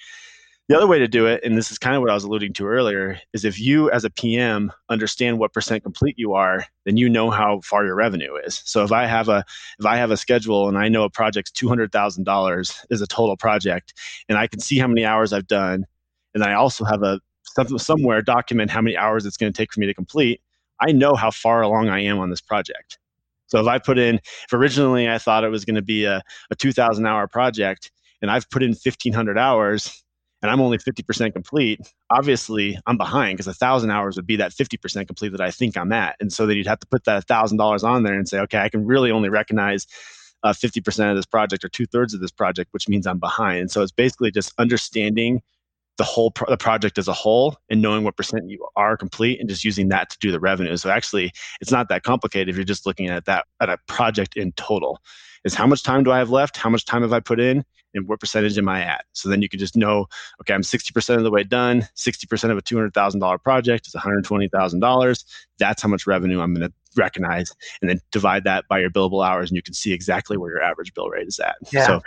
The 0.68 0.76
other 0.76 0.86
way 0.86 1.00
to 1.00 1.08
do 1.08 1.26
it, 1.26 1.42
and 1.42 1.58
this 1.58 1.72
is 1.72 1.78
kind 1.78 1.96
of 1.96 2.00
what 2.00 2.10
I 2.10 2.14
was 2.14 2.22
alluding 2.22 2.52
to 2.52 2.66
earlier, 2.66 3.18
is 3.32 3.44
if 3.44 3.58
you 3.58 3.90
as 3.90 4.04
a 4.04 4.10
PM 4.10 4.72
understand 4.88 5.40
what 5.40 5.52
percent 5.52 5.82
complete 5.82 6.14
you 6.16 6.34
are, 6.34 6.64
then 6.84 6.96
you 6.96 7.08
know 7.08 7.28
how 7.28 7.60
far 7.64 7.84
your 7.84 7.96
revenue 7.96 8.36
is. 8.36 8.62
So 8.64 8.84
if 8.84 8.92
I 8.92 9.06
have 9.06 9.28
a 9.28 9.44
if 9.80 9.84
I 9.84 9.96
have 9.96 10.12
a 10.12 10.16
schedule 10.16 10.68
and 10.68 10.78
I 10.78 10.88
know 10.88 11.02
a 11.02 11.10
project's 11.10 11.50
two 11.50 11.68
hundred 11.68 11.90
thousand 11.90 12.22
dollars 12.22 12.86
is 12.88 13.02
a 13.02 13.06
total 13.08 13.36
project, 13.36 13.94
and 14.28 14.38
I 14.38 14.46
can 14.46 14.60
see 14.60 14.78
how 14.78 14.86
many 14.86 15.04
hours 15.04 15.32
I've 15.32 15.48
done, 15.48 15.86
and 16.34 16.44
I 16.44 16.54
also 16.54 16.84
have 16.84 17.02
a 17.02 17.20
somewhere 17.76 18.22
document 18.22 18.70
how 18.70 18.80
many 18.80 18.96
hours 18.96 19.26
it's 19.26 19.36
going 19.36 19.52
to 19.52 19.56
take 19.56 19.72
for 19.72 19.80
me 19.80 19.86
to 19.86 19.94
complete, 19.94 20.40
I 20.80 20.92
know 20.92 21.16
how 21.16 21.32
far 21.32 21.62
along 21.62 21.88
I 21.88 21.98
am 22.04 22.20
on 22.20 22.30
this 22.30 22.40
project. 22.40 22.99
So 23.50 23.60
if 23.60 23.66
I 23.66 23.78
put 23.78 23.98
in, 23.98 24.16
if 24.16 24.52
originally 24.52 25.08
I 25.08 25.18
thought 25.18 25.44
it 25.44 25.48
was 25.48 25.64
going 25.64 25.76
to 25.76 25.82
be 25.82 26.04
a, 26.04 26.22
a 26.50 26.56
2,000 26.56 27.06
hour 27.06 27.26
project 27.26 27.90
and 28.22 28.30
I've 28.30 28.48
put 28.50 28.62
in 28.62 28.70
1,500 28.70 29.38
hours 29.38 30.02
and 30.42 30.50
I'm 30.50 30.60
only 30.60 30.78
50% 30.78 31.32
complete, 31.32 31.80
obviously 32.10 32.78
I'm 32.86 32.96
behind 32.96 33.36
because 33.36 33.46
a 33.48 33.54
thousand 33.54 33.90
hours 33.90 34.16
would 34.16 34.26
be 34.26 34.36
that 34.36 34.52
50% 34.52 35.06
complete 35.06 35.32
that 35.32 35.40
I 35.40 35.50
think 35.50 35.76
I'm 35.76 35.92
at. 35.92 36.16
And 36.20 36.32
so 36.32 36.46
then 36.46 36.56
you'd 36.56 36.66
have 36.66 36.80
to 36.80 36.86
put 36.86 37.04
that 37.04 37.26
thousand 37.26 37.58
dollars 37.58 37.84
on 37.84 38.04
there 38.04 38.14
and 38.14 38.28
say, 38.28 38.38
okay, 38.40 38.58
I 38.58 38.68
can 38.68 38.86
really 38.86 39.10
only 39.10 39.28
recognize 39.28 39.86
uh, 40.42 40.52
50% 40.52 41.10
of 41.10 41.16
this 41.16 41.26
project 41.26 41.64
or 41.64 41.68
two 41.68 41.86
thirds 41.86 42.14
of 42.14 42.20
this 42.20 42.30
project, 42.30 42.72
which 42.72 42.88
means 42.88 43.06
I'm 43.06 43.18
behind. 43.18 43.60
And 43.60 43.70
so 43.70 43.82
it's 43.82 43.92
basically 43.92 44.30
just 44.30 44.54
understanding 44.58 45.42
the 46.00 46.04
whole 46.04 46.30
pro- 46.30 46.48
the 46.48 46.56
project 46.56 46.96
as 46.96 47.08
a 47.08 47.12
whole 47.12 47.58
and 47.68 47.82
knowing 47.82 48.04
what 48.04 48.16
percent 48.16 48.48
you 48.48 48.66
are 48.74 48.96
complete 48.96 49.38
and 49.38 49.50
just 49.50 49.64
using 49.66 49.90
that 49.90 50.08
to 50.08 50.16
do 50.18 50.32
the 50.32 50.40
revenue. 50.40 50.74
So 50.78 50.88
actually, 50.88 51.30
it's 51.60 51.70
not 51.70 51.90
that 51.90 52.04
complicated 52.04 52.48
if 52.48 52.56
you're 52.56 52.64
just 52.64 52.86
looking 52.86 53.08
at 53.08 53.26
that 53.26 53.44
at 53.60 53.68
a 53.68 53.76
project 53.86 54.34
in 54.34 54.52
total. 54.52 54.98
Is 55.44 55.52
how 55.52 55.66
much 55.66 55.82
time 55.82 56.02
do 56.02 56.10
I 56.10 56.16
have 56.16 56.30
left? 56.30 56.56
How 56.56 56.70
much 56.70 56.86
time 56.86 57.02
have 57.02 57.12
I 57.12 57.20
put 57.20 57.38
in? 57.38 57.66
And 57.94 58.08
what 58.08 58.20
percentage 58.20 58.56
am 58.58 58.68
I 58.68 58.82
at? 58.82 59.04
So 59.12 59.28
then 59.28 59.42
you 59.42 59.48
can 59.48 59.58
just 59.58 59.76
know, 59.76 60.06
okay, 60.40 60.54
I'm 60.54 60.62
60% 60.62 61.16
of 61.16 61.22
the 61.22 61.30
way 61.30 61.44
done. 61.44 61.88
60% 61.96 62.50
of 62.50 62.58
a 62.58 62.62
$200,000 62.62 63.42
project 63.42 63.86
is 63.86 63.94
$120,000. 63.94 65.24
That's 65.58 65.82
how 65.82 65.88
much 65.88 66.06
revenue 66.06 66.40
I'm 66.40 66.54
going 66.54 66.68
to 66.68 66.72
recognize, 66.96 67.52
and 67.80 67.90
then 67.90 68.00
divide 68.10 68.44
that 68.44 68.66
by 68.68 68.78
your 68.78 68.90
billable 68.90 69.24
hours, 69.26 69.50
and 69.50 69.56
you 69.56 69.62
can 69.62 69.74
see 69.74 69.92
exactly 69.92 70.36
where 70.36 70.50
your 70.50 70.62
average 70.62 70.92
bill 70.94 71.08
rate 71.08 71.28
is 71.28 71.38
at. 71.38 71.56
Yeah. 71.70 71.86
So, 71.86 72.02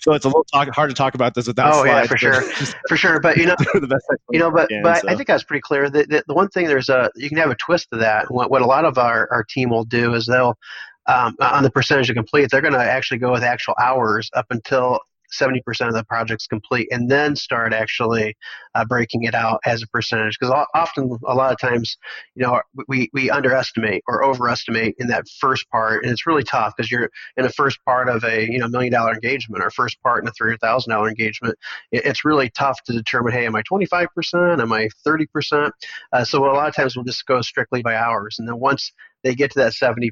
so 0.00 0.12
it's 0.12 0.24
a 0.24 0.28
little 0.28 0.44
talk, 0.44 0.68
hard 0.68 0.90
to 0.90 0.94
talk 0.94 1.14
about 1.14 1.34
this 1.34 1.46
without. 1.46 1.72
Oh 1.72 1.84
slides, 1.84 1.88
yeah, 1.88 2.06
for 2.06 2.16
sure, 2.16 2.42
for 2.88 2.96
sure. 2.96 3.20
But 3.20 3.36
you 3.36 3.46
know, 3.46 3.56
the 3.74 3.86
best 3.86 4.04
you 4.30 4.38
know, 4.38 4.50
but 4.50 4.68
can, 4.68 4.82
but 4.82 5.02
so. 5.02 5.08
I 5.08 5.14
think 5.14 5.28
that's 5.28 5.44
pretty 5.44 5.62
clear. 5.62 5.88
The, 5.88 6.04
the, 6.04 6.24
the 6.26 6.34
one 6.34 6.48
thing 6.48 6.66
there's 6.66 6.88
a 6.88 7.10
you 7.16 7.28
can 7.28 7.38
have 7.38 7.50
a 7.50 7.56
twist 7.56 7.88
to 7.92 7.98
that. 7.98 8.30
What, 8.30 8.50
what 8.50 8.62
a 8.62 8.66
lot 8.66 8.84
of 8.84 8.98
our, 8.98 9.28
our 9.32 9.44
team 9.44 9.70
will 9.70 9.84
do 9.84 10.14
is 10.14 10.26
they'll 10.26 10.58
um, 11.06 11.36
on 11.40 11.62
the 11.62 11.70
percentage 11.70 12.10
of 12.10 12.16
complete, 12.16 12.50
they're 12.50 12.60
going 12.60 12.74
to 12.74 12.80
actually 12.80 13.18
go 13.18 13.32
with 13.32 13.42
actual 13.42 13.74
hours 13.80 14.30
up 14.34 14.46
until 14.50 14.98
70% 15.40 15.60
of 15.88 15.94
the 15.94 16.04
project's 16.04 16.46
complete 16.46 16.88
and 16.90 17.10
then 17.10 17.36
start 17.36 17.72
actually 17.72 18.36
uh, 18.74 18.84
breaking 18.84 19.24
it 19.24 19.34
out 19.34 19.60
as 19.66 19.82
a 19.82 19.86
percentage. 19.88 20.38
Because 20.38 20.66
often 20.74 21.18
a 21.26 21.34
lot 21.34 21.52
of 21.52 21.58
times 21.58 21.96
you 22.34 22.44
know 22.44 22.60
we, 22.88 23.10
we 23.12 23.30
underestimate 23.30 24.02
or 24.06 24.24
overestimate 24.24 24.94
in 24.98 25.08
that 25.08 25.24
first 25.40 25.68
part 25.70 26.02
and 26.02 26.12
it's 26.12 26.26
really 26.26 26.42
tough 26.42 26.72
because 26.76 26.90
you're 26.90 27.10
in 27.36 27.44
the 27.44 27.52
first 27.52 27.78
part 27.84 28.08
of 28.08 28.24
a 28.24 28.50
you 28.50 28.58
know 28.58 28.68
million 28.68 28.92
dollar 28.92 29.12
engagement 29.12 29.62
or 29.62 29.70
first 29.70 30.00
part 30.02 30.22
in 30.22 30.28
a 30.28 30.32
$300000 30.32 31.08
engagement 31.08 31.56
it, 31.92 32.04
it's 32.04 32.24
really 32.24 32.50
tough 32.50 32.82
to 32.84 32.92
determine 32.92 33.32
hey 33.32 33.46
am 33.46 33.56
i 33.56 33.62
25% 33.62 34.60
am 34.60 34.72
i 34.72 34.88
30% 35.06 35.70
uh, 36.12 36.24
so 36.24 36.44
a 36.44 36.52
lot 36.52 36.68
of 36.68 36.74
times 36.74 36.96
we'll 36.96 37.04
just 37.04 37.26
go 37.26 37.40
strictly 37.40 37.82
by 37.82 37.94
hours 37.94 38.36
and 38.38 38.48
then 38.48 38.58
once 38.58 38.92
they 39.26 39.34
get 39.34 39.50
to 39.50 39.58
that 39.58 39.72
70% 39.72 40.10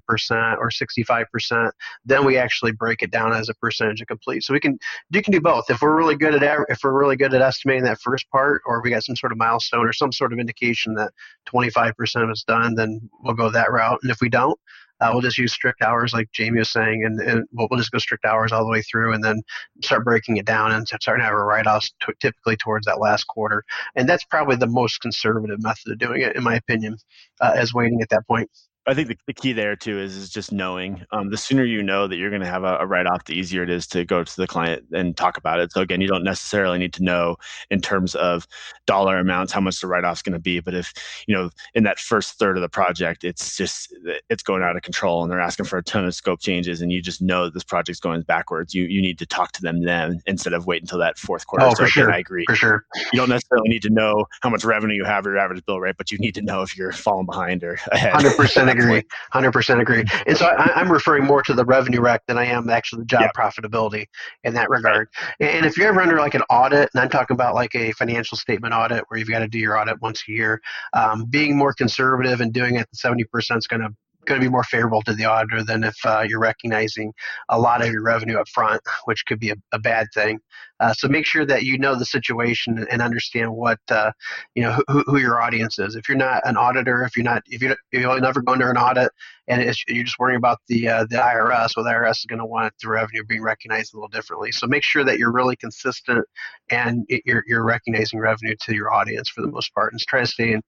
or 0.59 0.71
65%, 0.71 1.71
then 2.05 2.25
we 2.25 2.37
actually 2.37 2.73
break 2.73 3.01
it 3.01 3.13
down 3.13 3.33
as 3.33 3.49
a 3.49 3.55
percentage 3.55 4.01
of 4.01 4.09
complete. 4.09 4.43
So 4.43 4.53
we 4.53 4.59
can 4.59 4.77
you 5.11 5.23
can 5.23 5.33
do 5.33 5.41
both. 5.41 5.71
If 5.71 5.83
we're 5.83 5.97
really 5.97 6.17
good 6.17 6.35
at 6.35 6.59
if 6.69 6.81
we're 6.83 6.99
really 6.99 7.17
good 7.17 7.33
at 7.33 7.41
estimating 7.41 7.85
that 7.85 8.01
first 8.01 8.29
part, 8.31 8.63
or 8.67 8.83
we 8.83 8.91
got 8.91 9.05
some 9.05 9.15
sort 9.15 9.31
of 9.31 9.39
milestone 9.39 9.87
or 9.87 9.93
some 9.93 10.11
sort 10.11 10.33
of 10.33 10.41
indication 10.41 10.95
that 10.95 11.13
25% 11.49 12.33
is 12.33 12.45
done, 12.47 12.75
then 12.75 13.09
we'll 13.23 13.35
go 13.35 13.51
that 13.51 13.71
route. 13.71 14.01
And 14.03 14.11
if 14.11 14.19
we 14.21 14.29
don't, 14.29 14.59
uh, 15.01 15.11
we'll 15.13 15.21
just 15.21 15.39
use 15.39 15.53
strict 15.53 15.83
hours, 15.83 16.13
like 16.13 16.31
Jamie 16.33 16.59
was 16.59 16.71
saying, 16.71 17.05
and, 17.05 17.21
and 17.21 17.45
we'll, 17.53 17.67
we'll, 17.71 17.79
just 17.79 17.91
go 17.91 17.99
strict 17.99 18.25
hours 18.25 18.53
all 18.53 18.65
the 18.65 18.71
way 18.71 18.81
through, 18.83 19.13
and 19.13 19.23
then 19.23 19.43
start 19.83 20.05
breaking 20.05 20.37
it 20.37 20.47
down 20.47 20.73
and 20.73 20.87
start 20.87 21.19
to 21.19 21.25
have 21.25 21.33
a 21.33 21.37
write-offs 21.37 21.93
t- 22.05 22.13
typically 22.21 22.57
towards 22.57 22.87
that 22.87 23.01
last 23.01 23.25
quarter. 23.25 23.65
And 23.97 24.09
that's 24.09 24.25
probably 24.25 24.57
the 24.57 24.69
most 24.69 25.01
conservative 25.01 25.61
method 25.63 25.93
of 25.93 25.99
doing 25.99 26.23
it, 26.23 26.37
in 26.37 26.43
my 26.45 26.55
opinion, 26.55 26.97
uh, 27.41 27.53
as 27.57 27.75
waiting 27.75 28.01
at 28.03 28.09
that 28.11 28.27
point. 28.27 28.49
I 28.87 28.93
think 28.93 29.09
the, 29.09 29.17
the, 29.27 29.33
key 29.33 29.53
there 29.53 29.77
too 29.77 29.99
is, 29.99 30.15
is 30.17 30.29
just 30.29 30.53
knowing. 30.53 31.05
Um, 31.11 31.31
the 31.31 31.39
sooner 31.39 31.65
you 31.65 31.83
know 31.83 32.07
that 32.07 32.17
you're 32.17 32.29
going 32.29 32.43
to 32.43 32.49
have 32.49 32.65
a, 32.65 32.77
a 32.79 32.87
write 32.87 33.07
off, 33.07 33.25
the 33.25 33.33
easier 33.33 33.63
it 33.63 33.71
is 33.71 33.87
to 33.89 34.05
go 34.05 34.23
to 34.23 34.37
the 34.37 34.47
client 34.47 34.85
and 34.93 35.17
talk 35.17 35.39
about 35.39 35.59
it. 35.59 35.73
So 35.73 35.81
again, 35.81 36.03
you 36.03 36.09
don't 36.09 36.25
necessarily 36.25 36.79
need 36.79 36.93
to 36.95 37.03
know 37.03 37.37
in 37.71 37.81
terms 37.81 38.15
of 38.15 38.47
dollar 38.87 39.17
amounts 39.17 39.53
how 39.53 39.61
much 39.61 39.81
the 39.81 39.87
write 39.87 40.05
off 40.05 40.19
is 40.19 40.23
going 40.23 40.35
to 40.35 40.39
be. 40.39 40.61
But 40.61 40.75
if 40.75 40.93
you 41.27 41.35
know 41.35 41.51
in 41.75 41.85
that 41.85 41.99
first 41.99 42.39
third 42.39 42.59
of 42.59 42.63
the 42.63 42.69
project, 42.69 43.25
it's 43.25 43.57
just 43.57 43.95
it's 44.29 44.43
going 44.43 44.63
out 44.63 44.77
of 44.77 44.83
control 44.83 45.23
and 45.23 45.33
they're 45.33 45.41
asking 45.41 45.67
for 45.67 45.79
a 45.79 45.83
ton 45.83 46.05
of 46.05 46.15
scope 46.15 46.41
changes, 46.41 46.83
and 46.83 46.93
you 46.93 47.01
just 47.01 47.23
know 47.23 47.45
that 47.45 47.55
this 47.55 47.65
project's 47.65 48.01
going 48.01 48.21
backwards. 48.23 48.75
You 48.75 48.85
you 48.85 49.01
need 49.01 49.19
to 49.19 49.27
talk 49.27 49.53
to 49.53 49.63
them 49.63 49.83
then 49.83 50.21
instead 50.27 50.53
of 50.53 50.67
wait 50.67 50.83
until 50.83 50.99
that 50.99 51.19
fourth 51.19 51.47
quarter. 51.47 51.65
Oh, 51.65 51.71
so 51.71 51.77
for 51.77 51.83
again, 51.85 51.91
sure. 51.91 52.13
I 52.13 52.19
agree. 52.19 52.45
For 52.47 52.55
sure. 52.55 52.85
You 53.13 53.19
don't 53.19 53.31
necessarily 53.31 53.71
need 53.71 53.83
to 53.83 53.91
know 53.91 54.27
how 54.43 54.51
much 54.51 54.63
revenue 54.63 54.95
you 54.95 55.05
have 55.05 55.27
or 55.27 55.31
your 55.31 55.39
average 55.39 55.65
bill 55.65 55.81
rate, 55.81 55.97
but 55.97 56.11
you 56.11 56.19
need 56.19 56.35
to 56.35 56.43
know 56.43 56.61
if 56.61 56.77
you're 56.77 56.93
falling 56.93 57.25
behind 57.25 57.65
or 57.65 57.79
ahead. 57.91 58.13
Hundred 58.13 58.37
percent 58.37 58.69
agree. 58.79 59.03
Hundred 59.33 59.53
percent 59.53 59.81
agree. 59.81 60.05
And 60.27 60.37
so 60.37 60.47
I, 60.47 60.81
am 60.81 60.91
referring 60.91 61.25
more 61.25 61.43
to 61.43 61.55
the 61.55 61.65
revenue 61.65 62.01
rec 62.01 62.27
than 62.27 62.39
I 62.39 62.47
am 62.47 62.69
actually 62.71 63.01
the 63.01 63.07
job 63.07 63.23
yep. 63.23 63.35
profitability 63.35 64.07
in 64.43 64.55
that 64.55 64.71
regard. 64.71 65.09
And 65.41 65.67
if 65.67 65.77
you're 65.77 65.89
ever 65.89 66.01
under 66.01 66.19
like 66.19 66.35
an 66.35 66.43
audit, 66.51 66.91
and 66.95 67.03
I'm 67.03 67.11
talking 67.11 67.35
about 67.35 67.55
like 67.55 67.75
a 67.75 67.93
financial 67.93 68.37
statement 68.37 68.75
audit 68.75 69.05
where 69.09 69.19
you've 69.19 69.29
got 69.29 69.41
to 69.41 69.49
do 69.49 69.59
your 69.59 69.79
audit 69.79 70.01
once 70.01 70.25
a 70.29 70.33
year, 70.33 70.61
um, 70.93 71.25
being 71.27 71.57
more 71.57 71.73
conservative 71.73 72.41
and 72.41 72.53
doing 72.53 72.77
it 72.77 72.89
the 72.91 72.97
70% 72.97 73.59
is 73.59 73.67
going 73.67 73.83
to 73.83 73.91
going 74.25 74.41
to 74.41 74.45
be 74.45 74.51
more 74.51 74.65
favorable 74.65 75.03
to 75.03 75.15
the 75.15 75.25
auditor 75.25 75.63
than 75.63 75.85
if 75.85 75.97
uh, 76.05 76.25
you're 76.27 76.41
recognizing 76.41 77.13
a 77.49 77.59
lot 77.59 77.85
of 77.85 77.93
your 77.93 78.03
revenue 78.03 78.39
up 78.39 78.49
front, 78.49 78.81
which 79.05 79.25
could 79.27 79.39
be 79.39 79.51
a, 79.51 79.57
a 79.73 79.79
bad 79.79 80.07
thing. 80.15 80.39
Uh, 80.85 80.93
so 80.93 81.09
make 81.09 81.25
sure 81.25 81.47
that 81.47 81.63
you 81.63 81.79
know 81.79 81.99
the 81.99 82.05
situation 82.05 82.87
and 82.91 83.01
understand 83.01 83.51
what 83.51 83.79
uh, 83.89 84.13
you 84.55 84.63
know 84.63 84.79
who, 84.89 85.03
who, 85.07 85.19
your 85.19 85.41
audience 85.41 85.79
is. 85.79 85.95
If 85.95 86.11
you're 86.11 86.19
not 86.19 86.43
an 86.47 86.59
auditor, 86.59 87.05
if 87.05 87.17
you're 87.17 87.25
not 87.25 87.43
if 87.47 87.63
you 87.63 87.75
you'll 87.91 88.21
never 88.21 88.43
go 88.43 88.53
under 88.53 88.71
an 88.71 88.77
audit, 88.77 89.11
and 89.49 89.63
you're 89.89 90.05
just 90.05 90.19
worrying 90.19 90.37
about 90.37 90.59
the 90.69 90.89
uh, 90.89 91.07
the 91.09 91.17
IRS, 91.17 91.71
well, 91.75 91.85
the 91.85 91.91
IRS 91.91 92.19
is 92.19 92.27
going 92.27 92.39
to 92.39 92.45
want 92.45 92.75
the 92.83 92.89
revenue 92.91 93.25
being 93.25 93.43
recognized 93.43 93.95
a 93.95 93.97
little 93.97 94.09
differently. 94.09 94.53
So 94.53 94.67
make 94.67 94.83
sure 94.83 95.05
that 95.05 95.19
you're 95.19 95.33
really 95.33 95.57
consistent 95.57 96.27
and 96.71 97.07
you're 97.25 97.45
you're 97.47 97.65
recognizing 97.65 98.21
revenue 98.21 98.55
to 98.63 98.75
your 98.75 98.93
audience 98.93 99.31
for 99.31 99.41
the 99.41 99.51
most 99.51 99.73
part, 99.75 99.93
and 99.93 100.01
try 100.03 100.21
to 100.21 100.27
stay 100.27 100.53
in, 100.53 100.63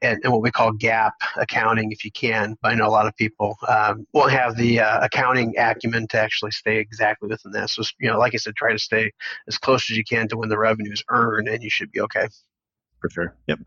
in, 0.00 0.20
in 0.24 0.32
what 0.32 0.40
we 0.40 0.50
call 0.50 0.72
GAAP 0.72 1.12
accounting 1.36 1.92
if 1.92 2.06
you 2.06 2.10
can. 2.12 2.56
But 2.62 2.72
I 2.72 2.74
know 2.74 2.86
a 2.86 2.88
lot 2.88 3.06
of 3.06 3.14
people 3.16 3.56
um, 3.68 4.06
won't 4.14 4.32
have 4.32 4.56
the 4.56 4.80
uh, 4.80 5.04
accounting 5.04 5.54
acumen 5.58 6.06
to 6.08 6.18
actually 6.18 6.52
stay 6.52 6.78
exactly 6.78 7.28
within 7.28 7.52
that. 7.52 7.68
So 7.68 7.82
you 8.00 8.10
know, 8.10 8.18
like 8.18 8.34
I 8.34 8.38
said, 8.38 8.56
try 8.56 8.72
to 8.72 8.78
stay 8.78 9.12
as 9.46 9.57
close 9.58 9.90
as 9.90 9.96
you 9.96 10.04
can 10.04 10.28
to 10.28 10.36
when 10.36 10.48
the 10.48 10.58
revenue 10.58 10.92
is 10.92 11.04
earned, 11.10 11.48
and 11.48 11.62
you 11.62 11.70
should 11.70 11.90
be 11.90 12.00
okay. 12.00 12.28
For 13.00 13.10
sure. 13.10 13.34
Yep. 13.46 13.60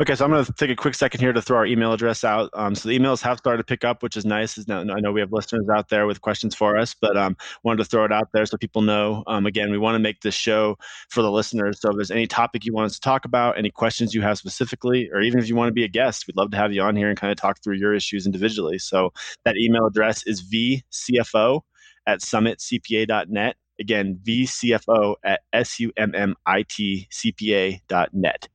Okay, 0.00 0.14
so 0.14 0.24
I'm 0.24 0.30
going 0.30 0.44
to 0.44 0.52
take 0.54 0.70
a 0.70 0.76
quick 0.76 0.94
second 0.94 1.20
here 1.20 1.32
to 1.32 1.42
throw 1.42 1.58
our 1.58 1.66
email 1.66 1.92
address 1.92 2.24
out. 2.24 2.50
Um, 2.54 2.74
so 2.74 2.88
the 2.88 2.98
emails 2.98 3.20
have 3.22 3.38
started 3.38 3.58
to 3.58 3.64
pick 3.64 3.84
up, 3.84 4.02
which 4.02 4.16
is 4.16 4.24
nice. 4.24 4.56
Is 4.56 4.66
now, 4.66 4.80
I 4.80 5.00
know 5.00 5.12
we 5.12 5.20
have 5.20 5.32
listeners 5.32 5.68
out 5.72 5.90
there 5.90 6.06
with 6.06 6.20
questions 6.20 6.54
for 6.54 6.78
us, 6.78 6.94
but 6.98 7.16
um, 7.16 7.36
wanted 7.62 7.84
to 7.84 7.84
throw 7.84 8.04
it 8.04 8.10
out 8.10 8.28
there 8.32 8.46
so 8.46 8.56
people 8.56 8.82
know. 8.82 9.22
Um, 9.26 9.46
again, 9.46 9.70
we 9.70 9.78
want 9.78 9.94
to 9.96 9.98
make 9.98 10.20
this 10.22 10.34
show 10.34 10.76
for 11.10 11.22
the 11.22 11.30
listeners. 11.30 11.80
So 11.80 11.90
if 11.90 11.96
there's 11.96 12.10
any 12.10 12.26
topic 12.26 12.64
you 12.64 12.72
want 12.72 12.86
us 12.86 12.94
to 12.94 13.00
talk 13.00 13.24
about, 13.24 13.58
any 13.58 13.70
questions 13.70 14.14
you 14.14 14.22
have 14.22 14.38
specifically, 14.38 15.10
or 15.12 15.20
even 15.20 15.38
if 15.38 15.48
you 15.48 15.54
want 15.54 15.68
to 15.68 15.74
be 15.74 15.84
a 15.84 15.88
guest, 15.88 16.26
we'd 16.26 16.36
love 16.36 16.50
to 16.52 16.56
have 16.56 16.72
you 16.72 16.82
on 16.82 16.96
here 16.96 17.08
and 17.08 17.18
kind 17.18 17.30
of 17.30 17.36
talk 17.36 17.62
through 17.62 17.76
your 17.76 17.94
issues 17.94 18.26
individually. 18.26 18.78
So 18.78 19.12
that 19.44 19.56
email 19.56 19.86
address 19.86 20.26
is 20.26 20.42
vcfo 20.42 21.60
at 22.06 22.20
summitcpa.net. 22.20 23.56
Again, 23.82 24.18
vcfo 24.24 25.16
at 25.24 25.40
s-u-m-m-i-t-c-p-a.net. 25.52 28.48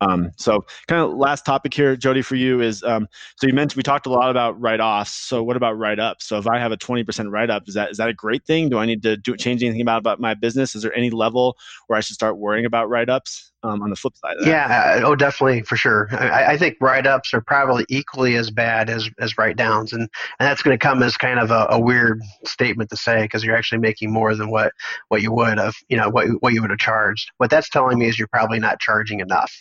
Um, 0.00 0.32
so, 0.36 0.64
kind 0.88 1.00
of 1.00 1.16
last 1.16 1.46
topic 1.46 1.72
here, 1.72 1.94
Jody, 1.94 2.22
for 2.22 2.34
you 2.34 2.60
is 2.60 2.82
um, 2.82 3.06
so 3.36 3.46
you 3.46 3.52
mentioned 3.52 3.76
we 3.76 3.84
talked 3.84 4.06
a 4.06 4.10
lot 4.10 4.30
about 4.30 4.60
write 4.60 4.80
offs. 4.80 5.12
So, 5.12 5.44
what 5.44 5.56
about 5.56 5.78
write 5.78 6.00
ups? 6.00 6.26
So, 6.26 6.38
if 6.38 6.48
I 6.48 6.58
have 6.58 6.72
a 6.72 6.76
twenty 6.76 7.04
percent 7.04 7.30
write 7.30 7.50
up, 7.50 7.68
is 7.68 7.74
that 7.74 7.92
is 7.92 7.98
that 7.98 8.08
a 8.08 8.14
great 8.14 8.44
thing? 8.44 8.68
Do 8.68 8.78
I 8.78 8.86
need 8.86 9.04
to 9.04 9.16
do 9.16 9.36
change 9.36 9.62
anything 9.62 9.80
about 9.80 9.98
about 9.98 10.18
my 10.18 10.34
business? 10.34 10.74
Is 10.74 10.82
there 10.82 10.96
any 10.96 11.10
level 11.10 11.56
where 11.86 11.96
I 11.96 12.00
should 12.00 12.14
start 12.14 12.36
worrying 12.36 12.66
about 12.66 12.88
write 12.88 13.08
ups? 13.08 13.51
Um, 13.62 13.82
on 13.82 13.90
the 13.90 13.96
flip 13.96 14.16
side. 14.16 14.36
Yeah, 14.44 15.00
uh, 15.02 15.06
oh, 15.06 15.14
definitely 15.14 15.62
for 15.62 15.76
sure. 15.76 16.08
I, 16.12 16.52
I 16.52 16.56
think 16.56 16.76
write 16.80 17.06
ups 17.06 17.32
are 17.34 17.40
probably 17.40 17.84
equally 17.88 18.36
as 18.36 18.50
bad 18.50 18.90
as, 18.90 19.08
as 19.18 19.38
write 19.38 19.56
downs, 19.56 19.92
and, 19.92 20.02
and 20.02 20.08
that's 20.38 20.62
going 20.62 20.76
to 20.76 20.82
come 20.82 21.02
as 21.02 21.16
kind 21.16 21.38
of 21.38 21.50
a, 21.50 21.66
a 21.70 21.80
weird 21.80 22.20
statement 22.44 22.90
to 22.90 22.96
say 22.96 23.22
because 23.22 23.44
you're 23.44 23.56
actually 23.56 23.78
making 23.78 24.12
more 24.12 24.34
than 24.34 24.50
what, 24.50 24.72
what 25.08 25.22
you 25.22 25.32
would 25.32 25.58
have, 25.58 25.74
you 25.88 25.96
know, 25.96 26.08
what, 26.08 26.26
what 26.40 26.52
you 26.52 26.60
would 26.60 26.70
have 26.70 26.78
charged. 26.78 27.30
What 27.36 27.50
that's 27.50 27.68
telling 27.68 27.98
me 27.98 28.08
is 28.08 28.18
you're 28.18 28.28
probably 28.28 28.58
not 28.58 28.80
charging 28.80 29.20
enough, 29.20 29.52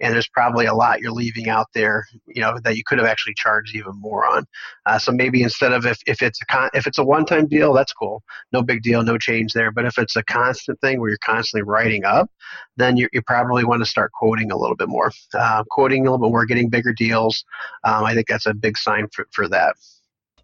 and 0.00 0.14
there's 0.14 0.28
probably 0.28 0.66
a 0.66 0.74
lot 0.74 1.00
you're 1.00 1.12
leaving 1.12 1.48
out 1.48 1.66
there, 1.74 2.06
you 2.26 2.40
know, 2.40 2.58
that 2.62 2.76
you 2.76 2.82
could 2.86 2.98
have 2.98 3.08
actually 3.08 3.34
charged 3.34 3.74
even 3.74 3.92
more 3.96 4.24
on. 4.26 4.44
Uh, 4.86 4.98
so 4.98 5.12
maybe 5.12 5.42
instead 5.42 5.72
of 5.72 5.84
if, 5.84 5.98
if 6.06 6.22
it's 6.22 6.40
a 6.42 6.46
con- 6.46 6.70
if 6.74 6.86
it's 6.86 6.98
a 6.98 7.04
one 7.04 7.24
time 7.24 7.46
deal, 7.46 7.72
that's 7.72 7.92
cool, 7.92 8.22
no 8.52 8.62
big 8.62 8.82
deal, 8.82 9.02
no 9.02 9.18
change 9.18 9.52
there. 9.52 9.70
But 9.70 9.84
if 9.84 9.98
it's 9.98 10.16
a 10.16 10.22
constant 10.24 10.80
thing 10.80 11.00
where 11.00 11.08
you're 11.08 11.18
constantly 11.18 11.62
writing 11.62 12.04
up, 12.04 12.30
then 12.76 12.96
you're, 12.96 13.10
you're 13.12 13.22
probably 13.22 13.47
probably 13.48 13.64
want 13.64 13.80
to 13.80 13.86
start 13.86 14.12
quoting 14.12 14.50
a 14.52 14.56
little 14.56 14.76
bit 14.76 14.88
more. 14.88 15.10
Uh, 15.32 15.64
quoting 15.70 16.06
a 16.06 16.10
little 16.10 16.26
bit 16.26 16.30
more, 16.30 16.44
getting 16.44 16.68
bigger 16.68 16.92
deals. 16.92 17.44
Um, 17.82 18.04
I 18.04 18.14
think 18.14 18.28
that's 18.28 18.44
a 18.44 18.52
big 18.52 18.76
sign 18.76 19.08
for, 19.10 19.26
for 19.32 19.48
that. 19.48 19.74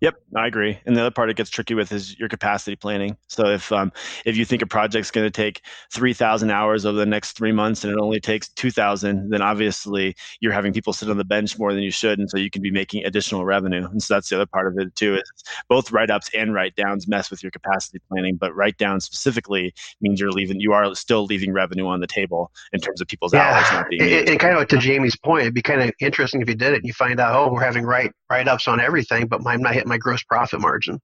Yep, 0.04 0.16
I 0.36 0.46
agree. 0.46 0.78
And 0.84 0.94
the 0.94 1.00
other 1.00 1.10
part 1.10 1.30
it 1.30 1.36
gets 1.36 1.48
tricky 1.48 1.72
with 1.72 1.90
is 1.90 2.18
your 2.18 2.28
capacity 2.28 2.76
planning. 2.76 3.16
So 3.28 3.46
if 3.46 3.72
um, 3.72 3.90
if 4.26 4.36
you 4.36 4.44
think 4.44 4.60
a 4.60 4.66
project's 4.66 5.10
going 5.10 5.26
to 5.26 5.30
take 5.30 5.62
three 5.90 6.12
thousand 6.12 6.50
hours 6.50 6.84
over 6.84 6.98
the 6.98 7.06
next 7.06 7.32
three 7.32 7.52
months 7.52 7.84
and 7.84 7.92
it 7.94 7.98
only 7.98 8.20
takes 8.20 8.48
two 8.50 8.70
thousand, 8.70 9.30
then 9.30 9.40
obviously 9.40 10.14
you're 10.40 10.52
having 10.52 10.74
people 10.74 10.92
sit 10.92 11.08
on 11.08 11.16
the 11.16 11.24
bench 11.24 11.58
more 11.58 11.72
than 11.72 11.82
you 11.82 11.90
should, 11.90 12.18
and 12.18 12.28
so 12.28 12.36
you 12.36 12.50
can 12.50 12.60
be 12.60 12.70
making 12.70 13.02
additional 13.06 13.46
revenue. 13.46 13.88
And 13.88 14.02
so 14.02 14.12
that's 14.12 14.28
the 14.28 14.36
other 14.36 14.44
part 14.44 14.66
of 14.66 14.78
it 14.78 14.94
too. 14.94 15.14
Is 15.14 15.44
both 15.70 15.90
write 15.90 16.10
ups 16.10 16.28
and 16.34 16.52
write 16.52 16.76
downs 16.76 17.08
mess 17.08 17.30
with 17.30 17.42
your 17.42 17.50
capacity 17.50 17.98
planning, 18.10 18.36
but 18.36 18.54
write 18.54 18.76
down 18.76 19.00
specifically 19.00 19.72
means 20.02 20.20
you're 20.20 20.32
leaving 20.32 20.60
you 20.60 20.74
are 20.74 20.94
still 20.94 21.24
leaving 21.24 21.50
revenue 21.50 21.86
on 21.86 22.00
the 22.00 22.06
table 22.06 22.52
in 22.74 22.80
terms 22.80 23.00
of 23.00 23.08
people's 23.08 23.32
yeah. 23.32 23.56
hours 23.56 23.72
not 23.72 23.88
being. 23.88 24.02
And, 24.02 24.28
and 24.28 24.38
kind 24.38 24.58
of 24.58 24.68
to 24.68 24.76
Jamie's 24.76 25.16
point, 25.16 25.44
it'd 25.44 25.54
be 25.54 25.62
kind 25.62 25.80
of 25.80 25.92
interesting 25.98 26.42
if 26.42 26.48
you 26.48 26.54
did 26.54 26.74
it 26.74 26.76
and 26.76 26.84
you 26.84 26.92
find 26.92 27.18
out, 27.20 27.34
oh, 27.34 27.50
we're 27.50 27.64
having 27.64 27.84
write 27.84 28.12
write 28.30 28.48
ups 28.48 28.68
on 28.68 28.80
everything, 28.80 29.26
but 29.26 29.46
I'm 29.46 29.60
not 29.60 29.74
hitting 29.74 29.88
my 29.88 29.98
gross 29.98 30.22
profit 30.22 30.60
margin. 30.60 31.00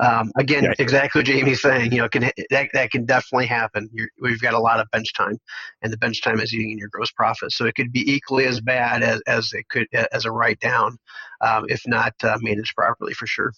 Um, 0.00 0.30
again, 0.36 0.64
yeah. 0.64 0.74
exactly 0.78 1.20
what 1.20 1.26
Jamie's 1.26 1.62
saying. 1.62 1.92
You 1.92 1.98
know, 1.98 2.08
can 2.08 2.30
that 2.50 2.68
that 2.72 2.90
can 2.90 3.04
definitely 3.04 3.46
happen. 3.46 3.88
You're, 3.92 4.08
we've 4.20 4.40
got 4.40 4.54
a 4.54 4.58
lot 4.58 4.80
of 4.80 4.90
bench 4.90 5.14
time, 5.14 5.38
and 5.82 5.92
the 5.92 5.98
bench 5.98 6.22
time 6.22 6.40
is 6.40 6.52
eating 6.52 6.72
in 6.72 6.78
your 6.78 6.88
gross 6.90 7.10
profit. 7.10 7.52
So 7.52 7.66
it 7.66 7.74
could 7.74 7.92
be 7.92 8.10
equally 8.10 8.46
as 8.46 8.60
bad 8.60 9.02
as, 9.02 9.20
as 9.26 9.52
it 9.52 9.68
could 9.68 9.86
as 10.12 10.24
a 10.24 10.30
write 10.30 10.60
down, 10.60 10.98
um, 11.40 11.66
if 11.68 11.82
not 11.86 12.14
uh, 12.22 12.38
managed 12.40 12.74
properly 12.74 13.14
for 13.14 13.26
sure. 13.26 13.52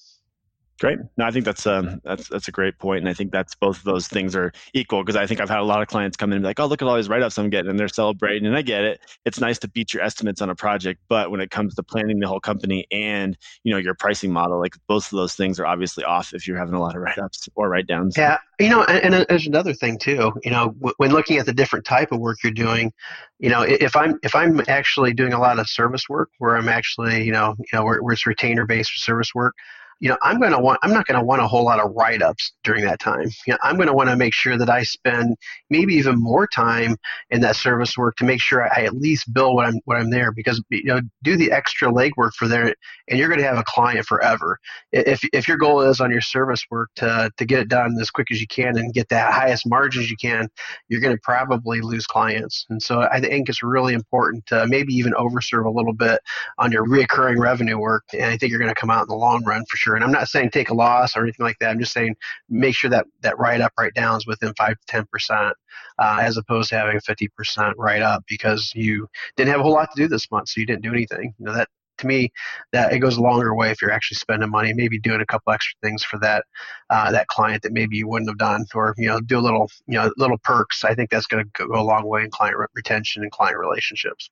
Great. 0.81 0.99
No, 1.17 1.25
I 1.25 1.33
think 1.33 1.45
that's 1.45 1.67
um 1.67 2.01
that's 2.05 2.29
that's 2.29 2.47
a 2.47 2.53
great 2.53 2.79
point, 2.79 3.01
and 3.01 3.09
I 3.09 3.13
think 3.13 3.33
that's 3.33 3.55
both 3.57 3.79
of 3.79 3.85
those 3.85 4.07
things 4.07 4.37
are 4.37 4.53
equal 4.75 5.03
because 5.03 5.17
I 5.17 5.27
think 5.27 5.41
I've 5.41 5.49
had 5.49 5.59
a 5.59 5.65
lot 5.65 5.83
of 5.83 5.89
clients 5.89 6.17
come 6.17 6.31
in 6.31 6.37
and 6.37 6.43
be 6.43 6.47
like, 6.47 6.61
oh, 6.61 6.67
look 6.67 6.81
at 6.81 6.87
all 6.87 6.95
these 6.95 7.09
write-ups 7.09 7.37
I'm 7.37 7.51
getting, 7.51 7.69
and 7.69 7.79
they're 7.79 7.89
celebrating, 7.89 8.47
and 8.47 8.57
I 8.57 8.63
get 8.63 8.85
it. 8.85 9.01
It's 9.25 9.41
nice 9.41 9.59
to 9.61 9.69
beat 9.69 9.93
your 9.93 10.05
estimates 10.05 10.41
on 10.41 10.51
a 10.51 10.55
project, 10.55 11.01
but 11.09 11.33
when 11.33 11.41
it 11.41 11.51
comes 11.51 11.75
to 11.75 11.83
planning 11.83 12.21
the 12.21 12.29
whole 12.29 12.39
company 12.39 12.87
and 12.93 13.37
you 13.65 13.73
know 13.73 13.79
your 13.79 13.95
pricing 13.95 14.33
model, 14.33 14.61
like 14.61 14.77
both 14.87 15.07
of 15.13 15.17
those 15.17 15.35
things 15.35 15.59
are 15.59 15.67
obviously 15.67 16.05
off 16.05 16.33
if 16.33 16.47
you're 16.47 16.59
having 16.59 16.75
a 16.75 16.81
lot 16.81 16.95
of 16.95 17.03
write-ups 17.03 17.49
or 17.57 17.69
write-downs. 17.69 18.17
Yeah, 18.17 18.39
you 18.61 18.69
know, 18.69 18.85
and, 18.85 19.15
and 19.15 19.27
there's 19.29 19.49
another 19.49 19.75
thing 19.75 19.99
too. 19.99 20.33
You 20.45 20.53
know, 20.53 20.75
w- 20.79 20.95
when 20.99 21.11
looking 21.11 21.39
at 21.39 21.47
the 21.47 21.53
different 21.53 21.87
type 21.87 22.13
of 22.13 22.21
work 22.21 22.39
you're 22.45 22.53
doing, 22.53 22.93
you 23.41 23.51
know, 23.51 23.63
if 23.63 23.97
I'm 23.97 24.17
if 24.23 24.37
I'm 24.37 24.63
actually 24.69 25.13
doing 25.13 25.33
a 25.33 25.41
lot 25.41 25.59
of 25.59 25.69
service 25.69 26.09
work 26.09 26.31
where 26.39 26.57
I'm 26.57 26.69
actually, 26.69 27.25
you 27.25 27.33
know, 27.33 27.57
you 27.59 27.67
know, 27.77 27.85
where, 27.85 28.01
where 28.01 28.13
it's 28.13 28.27
retainer-based 28.27 29.03
service 29.03 29.35
work 29.35 29.57
you 30.01 30.09
know, 30.09 30.17
I'm 30.23 30.39
going 30.39 30.53
to 30.53 30.59
want, 30.59 30.79
I'm 30.83 30.93
not 30.93 31.07
going 31.07 31.19
to 31.19 31.25
want 31.25 31.43
a 31.43 31.47
whole 31.47 31.65
lot 31.65 31.81
of 31.81 31.93
write 31.97 32.23
ups 32.23 32.53
during 32.63 32.85
that 32.85 33.01
time. 33.01 33.29
You 33.47 33.55
know, 33.55 33.59
I'm 33.63 33.77
going 33.77 33.89
to 33.89 33.93
want 33.93 34.09
to 34.11 34.17
make 34.17 34.33
sure 34.33 34.57
that 34.57 34.71
I 34.71 34.83
spend 34.85 35.37
maybe 35.71 35.95
even 35.95 36.21
more 36.21 36.47
time 36.47 36.97
in 37.31 37.41
that 37.41 37.57
service 37.57 37.97
work 37.97 38.17
to 38.17 38.25
make 38.25 38.41
sure 38.41 38.65
I 38.65 38.85
at 38.85 38.95
least 38.95 39.33
bill 39.33 39.55
what 39.55 39.67
I'm, 39.67 39.81
what 39.87 39.97
I'm 39.97 40.11
there 40.11 40.31
because, 40.31 40.63
you 40.71 40.85
know, 40.85 41.01
do 41.23 41.37
the 41.37 41.51
extra 41.51 41.91
legwork 41.91 42.33
for 42.35 42.47
there 42.47 42.75
and 43.09 43.19
you're 43.19 43.29
going 43.29 43.41
to 43.41 43.47
have 43.47 43.59
a 43.59 43.65
client 43.65 44.07
forever. 44.07 44.59
If, 44.93 45.21
if 45.33 45.49
your 45.49 45.57
goal 45.57 45.81
is 45.81 46.01
on 46.01 46.11
your 46.11 46.21
service 46.21 46.65
work 46.71 46.91
to, 46.97 47.31
to 47.37 47.45
get 47.45 47.61
it 47.61 47.69
done 47.69 47.97
as 48.01 48.11
quick 48.11 48.29
as 48.31 48.41
you 48.41 48.47
can 48.47 48.79
and 48.79 48.95
get 48.95 49.09
the 49.09 49.19
highest 49.19 49.69
margins 49.69 50.11
you 50.11 50.17
can, 50.17 50.49
you're 50.89 51.01
going 51.01 51.15
to 51.15 51.21
probably 51.23 51.81
lose 51.81 52.07
clients. 52.07 52.67
And 52.71 52.81
so 52.81 53.01
I 53.01 53.21
think 53.21 53.49
it's 53.49 53.63
really 53.63 53.95
important 53.95 54.47
to 54.47 54.67
maybe 54.69 54.95
even 54.95 55.13
overserve 55.15 55.67
a 55.67 55.71
little 55.71 55.93
bit 55.93 56.21
on 56.59 56.71
your 56.71 56.87
reoccurring 56.87 57.39
revenue 57.39 57.79
work. 57.79 58.05
And 58.13 58.25
I 58.25 58.37
think 58.37 58.51
you're 58.51 58.61
going 58.61 58.73
to 58.73 58.81
come 58.81 58.91
out 58.91 59.03
in 59.03 59.09
the 59.09 59.17
long 59.17 59.43
run 59.45 59.65
for 59.67 59.77
sure 59.77 59.88
And 59.95 60.05
I'm 60.05 60.13
not 60.13 60.29
saying 60.29 60.51
take 60.51 60.71
a 60.71 60.75
loss 60.75 61.17
or 61.17 61.23
anything 61.23 61.45
like 61.45 61.57
that. 61.61 61.71
I'm 61.71 61.81
just 61.81 61.93
saying 61.93 62.17
make 62.49 62.75
sure 62.75 62.91
that 62.91 63.07
that 63.23 63.39
write 63.39 63.61
up, 63.61 63.73
write 63.79 63.95
down 63.95 64.17
is 64.17 64.27
within 64.27 64.53
five 64.55 64.79
to 64.79 64.87
ten 64.87 65.07
percent, 65.11 65.55
uh, 65.99 66.19
as 66.21 66.37
opposed 66.37 66.71
to 66.71 66.79
having 66.79 67.01
fifty 67.01 67.29
percent 67.29 67.75
write 67.79 68.03
up 68.03 68.25
because 68.29 68.73
you 68.75 69.09
didn't 69.37 69.51
have 69.51 69.61
a 69.61 69.63
whole 69.63 69.73
lot 69.73 69.91
to 69.95 70.03
do 70.03 70.09
this 70.09 70.31
month, 70.31 70.49
so 70.49 70.61
you 70.61 70.67
didn't 70.67 70.83
do 70.83 70.93
anything. 70.93 71.35
You 71.39 71.47
know 71.47 71.55
that 71.55 71.69
to 71.99 72.07
me 72.07 72.33
that 72.73 72.93
it 72.93 73.01
goes 73.01 73.17
a 73.17 73.21
longer 73.21 73.55
way 73.55 73.71
if 73.71 73.83
you're 73.83 73.91
actually 73.91 74.17
spending 74.17 74.51
money 74.51 74.73
maybe 74.73 74.99
doing 74.99 75.21
a 75.21 75.27
couple 75.27 75.53
extra 75.53 75.77
things 75.83 76.03
for 76.03 76.19
that 76.21 76.45
uh, 76.91 77.11
that 77.13 77.27
client 77.27 77.63
that 77.63 77.73
maybe 77.73 77.97
you 77.97 78.09
wouldn't 78.09 78.31
have 78.31 78.39
done 78.39 78.65
or 78.75 78.95
you 78.97 79.07
know 79.07 79.21
do 79.21 79.39
a 79.39 79.41
little 79.41 79.69
you 79.87 79.95
know 79.95 80.11
little 80.17 80.39
perks 80.45 80.85
i 80.85 80.95
think 80.95 81.11
that's 81.11 81.27
going 81.27 81.45
to 81.45 81.67
go 81.67 81.81
a 81.81 81.83
long 81.83 82.07
way 82.07 82.23
in 82.23 82.31
client 82.31 82.57
retention 82.75 83.23
and 83.23 83.33
client 83.33 83.59
relationships 83.59 84.31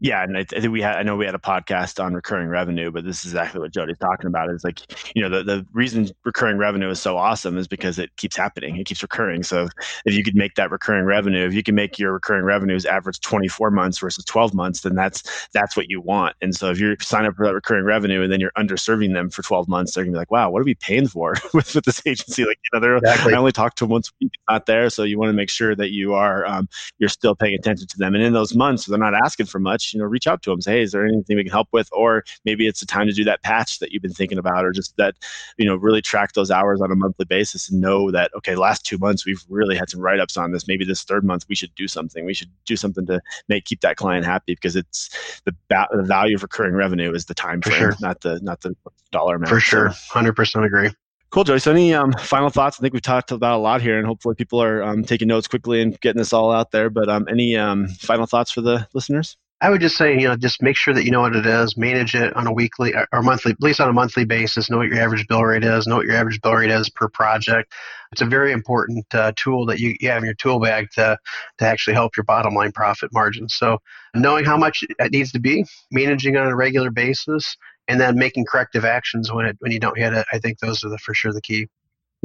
yeah, 0.00 0.22
and 0.22 0.36
I, 0.36 0.40
I, 0.40 0.44
think 0.44 0.72
we 0.72 0.82
had 0.82 0.96
I 0.96 1.02
know 1.02 1.16
we 1.16 1.24
had 1.24 1.34
a 1.34 1.38
podcast 1.38 2.02
on 2.02 2.12
recurring 2.12 2.48
revenue, 2.48 2.90
but 2.90 3.04
this 3.04 3.20
is 3.24 3.32
exactly 3.32 3.60
what 3.60 3.72
Jody's 3.72 3.96
talking 3.96 4.26
about. 4.26 4.50
Is 4.50 4.62
like 4.62 4.80
you 5.14 5.22
know 5.22 5.30
the 5.30 5.42
the 5.42 5.66
reason 5.72 6.10
recurring 6.24 6.58
revenue 6.58 6.90
is 6.90 7.00
so 7.00 7.16
awesome 7.16 7.56
is 7.56 7.66
because 7.66 7.98
it 7.98 8.14
keeps 8.16 8.36
happening, 8.36 8.76
it 8.76 8.84
keeps 8.84 9.02
recurring. 9.02 9.42
So 9.42 9.68
if 10.04 10.14
you 10.14 10.22
could 10.22 10.34
make 10.34 10.54
that 10.56 10.70
recurring 10.70 11.06
revenue, 11.06 11.46
if 11.46 11.54
you 11.54 11.62
can 11.62 11.74
make 11.74 11.98
your 11.98 12.12
recurring 12.12 12.44
revenues 12.44 12.84
average 12.84 13.20
24 13.20 13.70
months 13.70 13.98
versus 13.98 14.24
12 14.26 14.52
months, 14.52 14.82
then 14.82 14.94
that's 14.94 15.48
that's 15.54 15.76
what 15.76 15.88
you 15.88 16.02
want. 16.02 16.36
And 16.42 16.54
so 16.54 16.70
if 16.70 16.78
you 16.78 16.94
sign 17.00 17.24
up 17.24 17.34
for 17.34 17.46
that 17.46 17.54
recurring 17.54 17.84
revenue 17.84 18.22
and 18.22 18.30
then 18.30 18.38
you're 18.38 18.52
underserving 18.58 19.14
them 19.14 19.30
for 19.30 19.42
12 19.42 19.66
months, 19.66 19.94
they're 19.94 20.04
gonna 20.04 20.12
be 20.12 20.18
like, 20.18 20.30
wow, 20.30 20.50
what 20.50 20.60
are 20.60 20.64
we 20.64 20.74
paying 20.74 21.08
for 21.08 21.36
with, 21.54 21.74
with 21.74 21.86
this 21.86 22.02
agency? 22.06 22.44
Like 22.44 22.58
you 22.64 22.78
know, 22.78 22.80
they're 22.80 22.96
exactly. 22.96 23.32
I 23.32 23.38
only 23.38 23.52
talk 23.52 23.76
to 23.76 23.84
them 23.84 23.92
once 23.92 24.10
a 24.10 24.12
week, 24.20 24.32
not 24.50 24.66
there. 24.66 24.90
So 24.90 25.04
you 25.04 25.18
want 25.18 25.30
to 25.30 25.34
make 25.34 25.48
sure 25.48 25.74
that 25.74 25.90
you 25.90 26.12
are 26.12 26.44
um, 26.44 26.68
you're 26.98 27.08
still 27.08 27.34
paying 27.34 27.54
attention 27.54 27.86
to 27.86 27.98
them, 27.98 28.14
and 28.14 28.22
in 28.22 28.34
those 28.34 28.54
months, 28.54 28.84
they're 28.84 28.98
not 28.98 29.14
asking 29.14 29.46
for 29.46 29.58
much 29.58 29.85
you 29.92 30.00
know, 30.00 30.06
reach 30.06 30.26
out 30.26 30.42
to 30.42 30.50
them, 30.50 30.60
say, 30.60 30.72
hey, 30.72 30.82
is 30.82 30.92
there 30.92 31.06
anything 31.06 31.36
we 31.36 31.44
can 31.44 31.52
help 31.52 31.68
with? 31.72 31.88
Or 31.92 32.24
maybe 32.44 32.66
it's 32.66 32.80
the 32.80 32.86
time 32.86 33.06
to 33.06 33.12
do 33.12 33.24
that 33.24 33.42
patch 33.42 33.78
that 33.78 33.92
you've 33.92 34.02
been 34.02 34.12
thinking 34.12 34.38
about, 34.38 34.64
or 34.64 34.72
just 34.72 34.96
that, 34.96 35.14
you 35.56 35.66
know, 35.66 35.76
really 35.76 36.02
track 36.02 36.32
those 36.32 36.50
hours 36.50 36.80
on 36.80 36.90
a 36.90 36.96
monthly 36.96 37.24
basis 37.24 37.68
and 37.68 37.80
know 37.80 38.10
that, 38.10 38.30
okay, 38.36 38.54
last 38.54 38.84
two 38.84 38.98
months 38.98 39.26
we've 39.26 39.44
really 39.48 39.76
had 39.76 39.90
some 39.90 40.00
write 40.00 40.20
ups 40.20 40.36
on 40.36 40.52
this. 40.52 40.66
Maybe 40.68 40.84
this 40.84 41.02
third 41.02 41.24
month 41.24 41.46
we 41.48 41.54
should 41.54 41.74
do 41.74 41.88
something. 41.88 42.24
We 42.24 42.34
should 42.34 42.50
do 42.64 42.76
something 42.76 43.06
to 43.06 43.20
make 43.48 43.64
keep 43.64 43.80
that 43.80 43.96
client 43.96 44.24
happy 44.24 44.54
because 44.54 44.76
it's 44.76 45.40
the, 45.44 45.54
ba- 45.68 45.88
the 45.92 46.02
value 46.02 46.36
of 46.36 46.42
recurring 46.42 46.74
revenue 46.74 47.12
is 47.12 47.26
the 47.26 47.34
time 47.34 47.60
frame, 47.62 47.78
sure. 47.78 47.94
not 48.00 48.20
the 48.20 48.40
not 48.40 48.60
the 48.60 48.74
dollar 49.12 49.36
amount. 49.36 49.50
For 49.50 49.60
sure, 49.60 49.90
hundred 50.10 50.34
percent 50.34 50.64
agree. 50.64 50.90
Cool, 51.30 51.44
Joyce. 51.44 51.66
Any 51.66 51.92
um, 51.92 52.12
final 52.12 52.50
thoughts? 52.50 52.78
I 52.78 52.80
think 52.80 52.94
we've 52.94 53.02
talked 53.02 53.32
about 53.32 53.56
a 53.56 53.58
lot 53.58 53.82
here, 53.82 53.98
and 53.98 54.06
hopefully 54.06 54.34
people 54.34 54.62
are 54.62 54.82
um, 54.82 55.04
taking 55.04 55.28
notes 55.28 55.48
quickly 55.48 55.82
and 55.82 56.00
getting 56.00 56.18
this 56.18 56.32
all 56.32 56.52
out 56.52 56.70
there. 56.70 56.88
But 56.88 57.08
um, 57.08 57.26
any 57.28 57.56
um, 57.56 57.88
final 57.88 58.26
thoughts 58.26 58.50
for 58.50 58.60
the 58.60 58.86
listeners? 58.94 59.36
I 59.62 59.70
would 59.70 59.80
just 59.80 59.96
say, 59.96 60.12
you 60.12 60.28
know, 60.28 60.36
just 60.36 60.60
make 60.60 60.76
sure 60.76 60.92
that 60.92 61.04
you 61.04 61.10
know 61.10 61.22
what 61.22 61.34
it 61.34 61.46
is, 61.46 61.78
manage 61.78 62.14
it 62.14 62.36
on 62.36 62.46
a 62.46 62.52
weekly 62.52 62.92
or 63.10 63.22
monthly, 63.22 63.52
at 63.52 63.62
least 63.62 63.80
on 63.80 63.88
a 63.88 63.92
monthly 63.92 64.26
basis. 64.26 64.68
Know 64.68 64.76
what 64.76 64.88
your 64.88 65.00
average 65.00 65.26
bill 65.28 65.42
rate 65.42 65.64
is. 65.64 65.86
Know 65.86 65.96
what 65.96 66.04
your 66.04 66.16
average 66.16 66.42
bill 66.42 66.52
rate 66.52 66.70
is 66.70 66.90
per 66.90 67.08
project. 67.08 67.72
It's 68.12 68.20
a 68.20 68.26
very 68.26 68.52
important 68.52 69.06
uh, 69.14 69.32
tool 69.34 69.64
that 69.66 69.78
you, 69.78 69.96
you 69.98 70.10
have 70.10 70.18
in 70.18 70.26
your 70.26 70.34
tool 70.34 70.60
bag 70.60 70.88
to 70.92 71.18
to 71.58 71.64
actually 71.64 71.94
help 71.94 72.18
your 72.18 72.24
bottom 72.24 72.54
line 72.54 72.72
profit 72.72 73.10
margin. 73.14 73.48
So, 73.48 73.78
knowing 74.14 74.44
how 74.44 74.58
much 74.58 74.84
it 74.98 75.12
needs 75.12 75.32
to 75.32 75.40
be, 75.40 75.64
managing 75.90 76.36
on 76.36 76.48
a 76.48 76.56
regular 76.56 76.90
basis, 76.90 77.56
and 77.88 77.98
then 77.98 78.18
making 78.18 78.44
corrective 78.44 78.84
actions 78.84 79.32
when 79.32 79.46
it 79.46 79.56
when 79.60 79.72
you 79.72 79.80
don't 79.80 79.98
hit 79.98 80.12
it. 80.12 80.26
I 80.32 80.38
think 80.38 80.58
those 80.58 80.84
are 80.84 80.90
the 80.90 80.98
for 80.98 81.14
sure 81.14 81.32
the 81.32 81.40
key. 81.40 81.68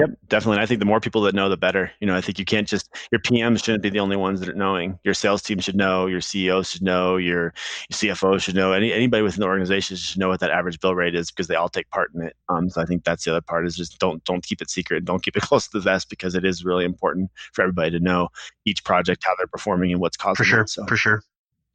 Yep, 0.01 0.17
definitely. 0.29 0.63
I 0.63 0.65
think 0.65 0.79
the 0.79 0.85
more 0.85 0.99
people 0.99 1.21
that 1.21 1.35
know, 1.35 1.47
the 1.47 1.57
better. 1.57 1.91
You 1.99 2.07
know, 2.07 2.15
I 2.15 2.21
think 2.21 2.39
you 2.39 2.45
can't 2.45 2.67
just 2.67 2.89
your 3.11 3.19
PMs 3.19 3.63
shouldn't 3.63 3.83
be 3.83 3.89
the 3.91 3.99
only 3.99 4.15
ones 4.15 4.39
that 4.39 4.49
are 4.49 4.55
knowing. 4.55 4.97
Your 5.03 5.13
sales 5.13 5.43
team 5.43 5.59
should 5.59 5.75
know. 5.75 6.07
Your 6.07 6.21
CEO 6.21 6.65
should 6.65 6.81
know. 6.81 7.17
Your, 7.17 7.43
your 7.43 8.15
CFO 8.15 8.41
should 8.41 8.55
know. 8.55 8.71
Any 8.71 8.91
anybody 8.91 9.21
within 9.21 9.41
the 9.41 9.45
organization 9.45 9.95
should 9.97 10.19
know 10.19 10.29
what 10.29 10.39
that 10.39 10.49
average 10.49 10.79
bill 10.79 10.95
rate 10.95 11.13
is 11.13 11.29
because 11.29 11.45
they 11.45 11.55
all 11.55 11.69
take 11.69 11.87
part 11.91 12.11
in 12.15 12.23
it. 12.23 12.35
Um, 12.49 12.67
so 12.67 12.81
I 12.81 12.85
think 12.85 13.03
that's 13.03 13.25
the 13.25 13.31
other 13.31 13.41
part 13.41 13.67
is 13.67 13.75
just 13.75 13.99
don't 13.99 14.23
don't 14.23 14.43
keep 14.43 14.59
it 14.59 14.71
secret. 14.71 15.05
Don't 15.05 15.21
keep 15.21 15.37
it 15.37 15.43
close 15.43 15.67
to 15.67 15.77
the 15.77 15.83
vest 15.83 16.09
because 16.09 16.33
it 16.33 16.43
is 16.43 16.65
really 16.65 16.83
important 16.83 17.29
for 17.53 17.61
everybody 17.61 17.91
to 17.91 17.99
know 17.99 18.29
each 18.65 18.83
project 18.83 19.23
how 19.23 19.35
they're 19.37 19.45
performing 19.45 19.91
and 19.91 20.01
what's 20.01 20.17
causing 20.17 20.35
for 20.35 20.43
sure. 20.43 20.61
it. 20.61 20.69
So 20.69 20.85
for 20.87 20.97
sure. 20.97 21.21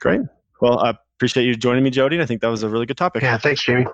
Great. 0.01 0.23
Well, 0.61 0.81
I 0.81 0.95
appreciate 1.17 1.45
you 1.45 1.55
joining 1.55 1.85
me, 1.85 1.91
Jody. 1.91 2.21
I 2.21 2.27
think 2.27 2.41
that 2.41 2.49
was 2.49 2.65
a 2.65 2.69
really 2.69 2.87
good 2.87 2.97
topic. 2.97 3.23
Yeah. 3.23 3.39
Thanks, 3.39 3.63
Jamie. 3.63 3.87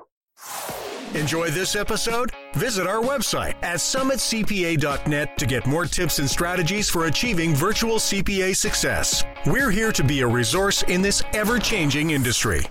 Enjoy 1.14 1.50
this 1.50 1.76
episode? 1.76 2.32
Visit 2.54 2.86
our 2.86 3.02
website 3.02 3.54
at 3.62 3.76
summitcpa.net 3.76 5.36
to 5.36 5.46
get 5.46 5.66
more 5.66 5.84
tips 5.84 6.18
and 6.18 6.28
strategies 6.28 6.88
for 6.88 7.04
achieving 7.06 7.54
virtual 7.54 7.96
CPA 7.96 8.56
success. 8.56 9.22
We're 9.44 9.70
here 9.70 9.92
to 9.92 10.02
be 10.02 10.20
a 10.20 10.26
resource 10.26 10.82
in 10.84 11.02
this 11.02 11.22
ever 11.34 11.58
changing 11.58 12.10
industry. 12.10 12.66